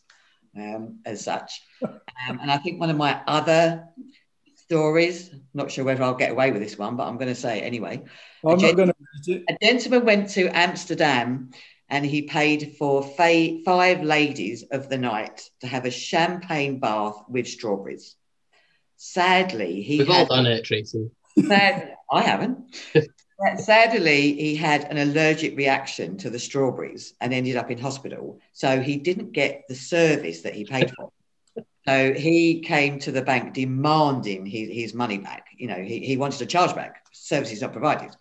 um, 0.58 1.00
as 1.04 1.22
such. 1.22 1.62
Um, 1.82 2.38
and 2.40 2.50
I 2.50 2.58
think 2.58 2.80
one 2.80 2.90
of 2.90 2.96
my 2.96 3.20
other 3.26 3.88
stories, 4.56 5.30
not 5.54 5.70
sure 5.70 5.84
whether 5.84 6.02
I'll 6.02 6.14
get 6.14 6.32
away 6.32 6.50
with 6.50 6.62
this 6.62 6.76
one, 6.76 6.96
but 6.96 7.06
I'm 7.06 7.16
going 7.16 7.28
to 7.28 7.34
say 7.34 7.58
it 7.58 7.62
anyway. 7.62 8.02
Well, 8.42 8.56
I'm 8.62 8.78
a, 8.78 8.86
not 8.86 8.96
to... 9.24 9.44
a 9.48 9.56
gentleman 9.62 10.04
went 10.04 10.30
to 10.30 10.48
Amsterdam 10.48 11.50
and 11.88 12.04
he 12.04 12.22
paid 12.22 12.74
for 12.78 13.02
fa- 13.02 13.62
five 13.64 14.02
ladies 14.02 14.64
of 14.64 14.88
the 14.88 14.98
night 14.98 15.48
to 15.60 15.66
have 15.66 15.84
a 15.84 15.90
champagne 15.90 16.80
bath 16.80 17.22
with 17.28 17.46
strawberries. 17.46 18.16
Sadly, 18.96 19.82
he 19.82 19.98
we've 19.98 20.08
had... 20.08 20.28
all 20.28 20.36
done 20.36 20.46
it, 20.46 20.64
Tracy. 20.64 21.10
Sad, 21.46 21.94
I 22.10 22.22
haven't. 22.22 22.76
Sadly, 23.58 24.32
he 24.34 24.56
had 24.56 24.84
an 24.84 24.98
allergic 24.98 25.56
reaction 25.56 26.16
to 26.18 26.30
the 26.30 26.38
strawberries 26.38 27.14
and 27.20 27.34
ended 27.34 27.56
up 27.56 27.70
in 27.70 27.78
hospital. 27.78 28.40
So 28.52 28.80
he 28.80 28.96
didn't 28.96 29.32
get 29.32 29.64
the 29.68 29.74
service 29.74 30.42
that 30.42 30.54
he 30.54 30.64
paid 30.64 30.90
for. 30.96 31.12
So 31.86 32.14
he 32.14 32.60
came 32.60 32.98
to 33.00 33.12
the 33.12 33.22
bank 33.22 33.52
demanding 33.54 34.46
his, 34.46 34.68
his 34.70 34.94
money 34.94 35.18
back. 35.18 35.46
You 35.56 35.68
know, 35.68 35.82
he, 35.82 36.00
he 36.00 36.16
wanted 36.16 36.42
a 36.42 36.46
chargeback, 36.46 36.94
services 37.12 37.60
not 37.60 37.72
provided. 37.72 38.16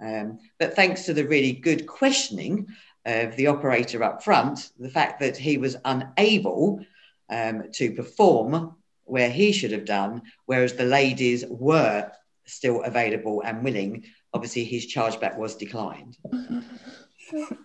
Um, 0.00 0.38
but 0.58 0.74
thanks 0.74 1.04
to 1.04 1.14
the 1.14 1.26
really 1.26 1.52
good 1.52 1.86
questioning 1.86 2.66
of 3.06 3.36
the 3.36 3.46
operator 3.46 4.02
up 4.02 4.22
front, 4.22 4.70
the 4.78 4.90
fact 4.90 5.20
that 5.20 5.36
he 5.36 5.58
was 5.58 5.76
unable 5.84 6.84
um, 7.30 7.70
to 7.72 7.92
perform 7.92 8.74
where 9.04 9.30
he 9.30 9.52
should 9.52 9.72
have 9.72 9.84
done, 9.84 10.22
whereas 10.46 10.74
the 10.74 10.84
ladies 10.84 11.44
were 11.48 12.10
still 12.44 12.82
available 12.82 13.42
and 13.44 13.64
willing, 13.64 14.04
obviously 14.36 14.64
his 14.64 14.86
chargeback 14.86 15.36
was 15.36 15.56
declined. 15.56 16.16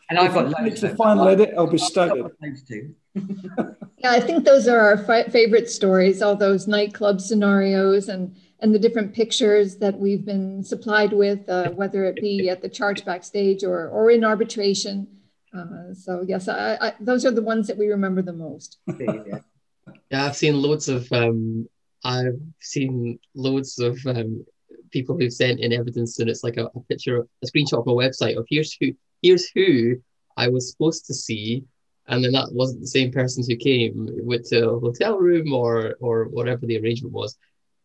And 0.09 0.17
I've 0.17 0.34
got 0.34 0.49
loads. 0.49 0.82
The 0.82 0.95
final 0.95 1.28
edit, 1.28 1.53
I'll 1.55 1.67
be 1.67 1.78
staggered. 1.78 2.32
yeah, 3.13 4.11
I 4.11 4.19
think 4.19 4.43
those 4.43 4.67
are 4.67 4.80
our 4.80 4.97
fi- 4.97 5.30
favorite 5.30 5.69
stories. 5.69 6.24
All 6.24 6.36
those 6.36 6.67
nightclub 6.67 7.22
scenarios 7.22 8.09
and 8.09 8.36
and 8.59 8.74
the 8.74 8.80
different 8.80 9.13
pictures 9.13 9.78
that 9.78 9.99
we've 9.99 10.26
been 10.26 10.63
supplied 10.63 11.13
with, 11.13 11.47
uh, 11.47 11.69
whether 11.72 12.05
it 12.05 12.15
be 12.15 12.49
at 12.49 12.63
the 12.63 12.69
chargeback 12.69 13.24
stage 13.24 13.63
or 13.63 13.88
or 13.89 14.09
in 14.09 14.24
arbitration. 14.24 15.07
Uh, 15.55 15.93
so 15.93 16.24
yes, 16.28 16.47
I, 16.47 16.78
I, 16.82 16.93
those 16.99 17.24
are 17.26 17.32
the 17.32 17.43
ones 17.43 17.67
that 17.67 17.78
we 17.78 17.88
remember 17.88 18.24
the 18.24 18.34
most. 18.34 18.80
yeah, 18.99 20.26
I've 20.26 20.36
seen 20.36 20.59
loads 20.59 20.89
of. 20.89 21.11
Um, 21.11 21.67
I've 22.03 22.41
seen 22.59 23.19
loads 23.36 23.78
of 23.78 23.99
um, 24.07 24.43
people 24.92 25.18
who've 25.18 25.34
sent 25.34 25.60
in 25.60 25.74
evidence 25.74 26.20
and 26.20 26.30
it's 26.30 26.44
like 26.44 26.58
a, 26.58 26.66
a 26.76 26.80
picture, 26.89 27.20
a 27.20 27.46
screenshot 27.46 27.80
of 27.80 27.88
a 27.88 27.92
website 27.92 28.38
of 28.38 28.46
here's 28.50 28.76
who, 28.80 28.94
here's 29.22 29.50
who 29.50 29.96
I 30.38 30.48
was 30.48 30.72
supposed 30.72 31.06
to 31.08 31.14
see, 31.14 31.64
and 32.08 32.24
then 32.24 32.32
that 32.34 32.52
wasn't 32.52 32.82
the 32.82 32.88
same 32.88 33.12
person 33.12 33.44
who 33.48 33.56
came 33.56 34.10
with 34.24 34.50
to 34.50 34.70
a 34.70 34.80
hotel 34.80 35.18
room 35.18 35.54
or 35.54 35.96
or 36.00 36.26
whatever 36.26 36.66
the 36.66 36.80
arrangement 36.80 37.14
was, 37.14 37.38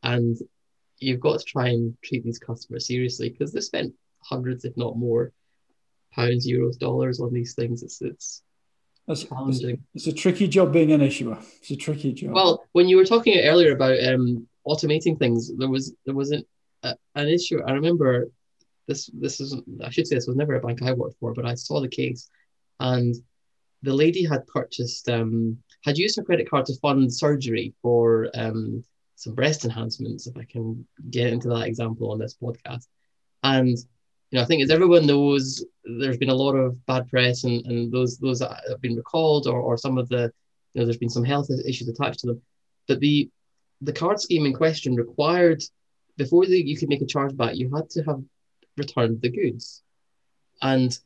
and 0.02 0.36
you've 0.98 1.20
got 1.20 1.38
to 1.38 1.44
try 1.44 1.68
and 1.68 1.96
treat 2.02 2.24
these 2.24 2.38
customers 2.38 2.86
seriously 2.86 3.28
because 3.30 3.52
they 3.52 3.60
spent 3.60 3.94
hundreds, 4.20 4.64
if 4.64 4.76
not 4.76 4.96
more, 4.96 5.32
pounds, 6.12 6.48
euros, 6.48 6.78
dollars 6.78 7.20
on 7.20 7.32
these 7.32 7.54
things. 7.54 7.82
It's 7.82 8.00
it's 8.00 8.42
That's, 9.06 9.24
challenging. 9.24 9.82
It's, 9.94 10.06
a 10.06 10.12
tricky 10.12 10.48
job 10.48 10.72
being 10.72 10.92
an 10.92 11.02
issuer. 11.02 11.38
It's 11.60 11.70
a 11.70 11.76
tricky 11.76 12.12
job. 12.12 12.32
Well, 12.32 12.64
when 12.72 12.88
you 12.88 12.96
were 12.96 13.04
talking 13.04 13.38
earlier 13.44 13.72
about 13.72 14.02
um, 14.02 14.46
automating 14.66 15.18
things, 15.18 15.54
there 15.56 15.68
was 15.68 15.94
there 16.04 16.14
wasn't 16.14 16.40
an 16.40 16.46
issue. 17.14 17.60
I 17.66 17.72
remember 17.72 18.28
this. 18.86 19.10
This 19.12 19.40
is 19.40 19.56
I 19.84 19.90
should 19.90 20.06
say 20.06 20.16
this 20.16 20.26
was 20.26 20.36
never 20.36 20.54
a 20.54 20.60
bank 20.60 20.82
I 20.82 20.92
worked 20.92 21.18
for, 21.20 21.32
but 21.34 21.46
I 21.46 21.54
saw 21.54 21.80
the 21.80 21.88
case, 21.88 22.28
and 22.80 23.14
the 23.82 23.92
lady 23.92 24.24
had 24.24 24.46
purchased 24.46 25.08
um, 25.08 25.58
had 25.84 25.98
used 25.98 26.16
her 26.16 26.22
credit 26.22 26.48
card 26.50 26.66
to 26.66 26.78
fund 26.80 27.12
surgery 27.12 27.74
for 27.82 28.28
um, 28.34 28.84
some 29.16 29.34
breast 29.34 29.64
enhancements, 29.64 30.26
if 30.26 30.36
I 30.36 30.44
can 30.44 30.86
get 31.10 31.32
into 31.32 31.48
that 31.48 31.66
example 31.66 32.12
on 32.12 32.18
this 32.18 32.36
podcast. 32.40 32.86
And 33.42 33.76
you 34.30 34.38
know, 34.38 34.42
I 34.42 34.44
think 34.44 34.62
as 34.62 34.70
everyone 34.70 35.06
knows, 35.06 35.64
there's 35.84 36.18
been 36.18 36.30
a 36.30 36.34
lot 36.34 36.54
of 36.54 36.84
bad 36.86 37.08
press, 37.08 37.44
and, 37.44 37.64
and 37.66 37.92
those 37.92 38.18
those 38.18 38.40
that 38.40 38.60
have 38.68 38.80
been 38.80 38.96
recalled, 38.96 39.46
or, 39.46 39.60
or 39.60 39.76
some 39.76 39.98
of 39.98 40.08
the, 40.08 40.32
you 40.74 40.80
know, 40.80 40.84
there's 40.84 40.98
been 40.98 41.08
some 41.08 41.24
health 41.24 41.48
issues 41.66 41.88
attached 41.88 42.20
to 42.20 42.28
them. 42.28 42.42
But 42.88 43.00
the 43.00 43.30
the 43.82 43.92
card 43.92 44.20
scheme 44.20 44.46
in 44.46 44.52
question 44.52 44.94
required 44.94 45.62
before 46.16 46.46
the, 46.46 46.60
you 46.60 46.76
could 46.76 46.88
make 46.88 47.02
a 47.02 47.06
chargeback, 47.06 47.56
you 47.56 47.74
had 47.74 47.90
to 47.90 48.02
have 48.04 48.22
returned 48.76 49.20
the 49.20 49.30
goods, 49.30 49.82
and 50.62 50.98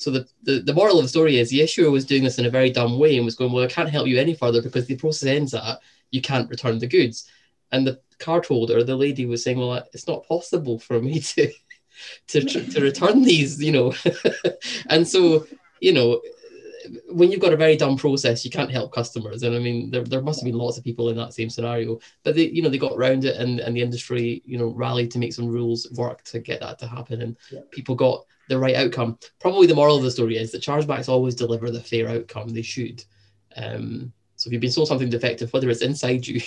so 0.00 0.10
the, 0.10 0.26
the, 0.44 0.60
the 0.60 0.72
moral 0.72 0.98
of 0.98 1.04
the 1.04 1.10
story 1.10 1.38
is 1.38 1.50
the 1.50 1.60
issuer 1.60 1.90
was 1.90 2.06
doing 2.06 2.24
this 2.24 2.38
in 2.38 2.46
a 2.46 2.50
very 2.50 2.70
dumb 2.70 2.98
way 2.98 3.16
and 3.16 3.24
was 3.26 3.36
going, 3.36 3.52
well, 3.52 3.64
I 3.64 3.68
can't 3.68 3.90
help 3.90 4.06
you 4.06 4.18
any 4.18 4.34
further 4.34 4.62
because 4.62 4.86
the 4.86 4.96
process 4.96 5.28
ends 5.28 5.52
at 5.52 5.78
you 6.10 6.22
can't 6.22 6.48
return 6.48 6.78
the 6.78 6.86
goods. 6.86 7.30
And 7.70 7.86
the 7.86 8.00
card 8.18 8.46
holder, 8.46 8.82
the 8.82 8.96
lady 8.96 9.26
was 9.26 9.44
saying, 9.44 9.58
well, 9.58 9.86
it's 9.92 10.08
not 10.08 10.26
possible 10.26 10.78
for 10.78 11.00
me 11.00 11.20
to 11.20 11.52
to, 12.28 12.40
to 12.42 12.80
return 12.80 13.22
these, 13.22 13.62
you 13.62 13.72
know. 13.72 13.94
and 14.88 15.06
so, 15.06 15.46
you 15.80 15.92
know, 15.92 16.22
when 17.10 17.30
you've 17.30 17.40
got 17.40 17.52
a 17.52 17.56
very 17.56 17.76
dumb 17.76 17.96
process, 17.96 18.44
you 18.44 18.50
can't 18.50 18.70
help 18.70 18.92
customers. 18.92 19.42
And 19.42 19.54
I 19.54 19.58
mean, 19.58 19.90
there, 19.90 20.04
there 20.04 20.22
must 20.22 20.40
have 20.40 20.44
been 20.44 20.58
lots 20.58 20.78
of 20.78 20.84
people 20.84 21.08
in 21.08 21.16
that 21.16 21.34
same 21.34 21.50
scenario, 21.50 21.98
but 22.24 22.34
they, 22.34 22.48
you 22.48 22.62
know, 22.62 22.68
they 22.68 22.78
got 22.78 22.96
around 22.96 23.24
it 23.24 23.36
and, 23.36 23.60
and 23.60 23.76
the 23.76 23.82
industry, 23.82 24.42
you 24.44 24.58
know, 24.58 24.68
rallied 24.68 25.10
to 25.12 25.18
make 25.18 25.32
some 25.32 25.48
rules 25.48 25.90
work 25.92 26.22
to 26.24 26.40
get 26.40 26.60
that 26.60 26.78
to 26.78 26.86
happen. 26.86 27.22
And 27.22 27.36
yeah. 27.50 27.60
people 27.70 27.94
got 27.94 28.24
the 28.48 28.58
right 28.58 28.76
outcome. 28.76 29.18
Probably 29.40 29.66
the 29.66 29.74
moral 29.74 29.96
of 29.96 30.02
the 30.02 30.10
story 30.10 30.36
is 30.36 30.52
that 30.52 30.62
chargebacks 30.62 31.08
always 31.08 31.34
deliver 31.34 31.70
the 31.70 31.80
fair 31.80 32.08
outcome. 32.08 32.48
They 32.48 32.62
should. 32.62 33.04
Um, 33.56 34.12
so 34.36 34.48
if 34.48 34.52
you've 34.52 34.62
been 34.62 34.70
sold 34.70 34.88
something 34.88 35.10
defective, 35.10 35.52
whether 35.52 35.68
it's 35.68 35.82
inside 35.82 36.26
you 36.26 36.40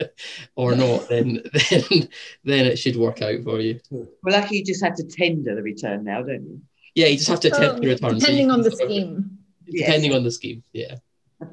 or 0.56 0.74
not, 0.74 1.08
then 1.10 1.42
then 1.70 2.08
then 2.42 2.66
it 2.66 2.78
should 2.78 2.96
work 2.96 3.20
out 3.20 3.42
for 3.44 3.60
you. 3.60 3.80
Well, 3.90 4.08
lucky 4.24 4.58
you 4.58 4.64
just 4.64 4.82
have 4.82 4.96
to 4.96 5.04
tender 5.04 5.54
the 5.54 5.62
return 5.62 6.04
now, 6.04 6.22
don't 6.22 6.42
you? 6.42 6.60
Yeah, 6.94 7.06
you 7.06 7.16
just 7.16 7.28
have 7.28 7.40
to 7.40 7.50
tender 7.50 7.80
the 7.80 7.88
return. 7.88 8.18
Depending 8.18 8.48
so 8.48 8.54
on 8.54 8.62
the 8.62 8.70
scheme. 8.70 9.38
Depending 9.70 10.14
on 10.14 10.22
the 10.24 10.30
scheme, 10.30 10.62
yeah. 10.72 10.96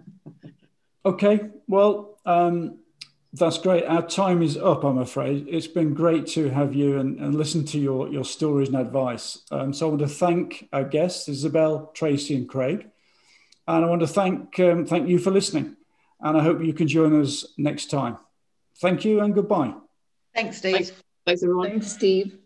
Okay, 1.03 1.49
well, 1.67 2.19
um, 2.27 2.77
that's 3.33 3.57
great. 3.57 3.85
Our 3.85 4.05
time 4.05 4.43
is 4.43 4.55
up, 4.55 4.83
I'm 4.83 4.99
afraid. 4.99 5.47
It's 5.49 5.65
been 5.65 5.95
great 5.95 6.27
to 6.27 6.49
have 6.49 6.75
you 6.75 6.99
and, 6.99 7.19
and 7.19 7.33
listen 7.33 7.65
to 7.67 7.79
your, 7.79 8.09
your 8.09 8.23
stories 8.23 8.67
and 8.67 8.77
advice. 8.77 9.39
Um, 9.49 9.73
so 9.73 9.87
I 9.87 9.89
want 9.89 10.01
to 10.01 10.07
thank 10.07 10.69
our 10.71 10.83
guests, 10.83 11.27
Isabel, 11.27 11.91
Tracy, 11.95 12.35
and 12.35 12.47
Craig. 12.47 12.87
And 13.67 13.85
I 13.85 13.87
want 13.87 14.01
to 14.01 14.07
thank, 14.07 14.59
um, 14.59 14.85
thank 14.85 15.07
you 15.07 15.17
for 15.17 15.31
listening. 15.31 15.77
And 16.19 16.37
I 16.37 16.43
hope 16.43 16.61
you 16.61 16.73
can 16.73 16.87
join 16.87 17.19
us 17.19 17.45
next 17.57 17.89
time. 17.89 18.17
Thank 18.79 19.05
you 19.05 19.21
and 19.21 19.33
goodbye. 19.33 19.73
Thanks, 20.35 20.57
Steve. 20.57 20.73
Thanks, 20.73 20.91
Thanks 21.25 21.43
everyone. 21.43 21.69
Thanks, 21.69 21.91
Steve. 21.91 22.40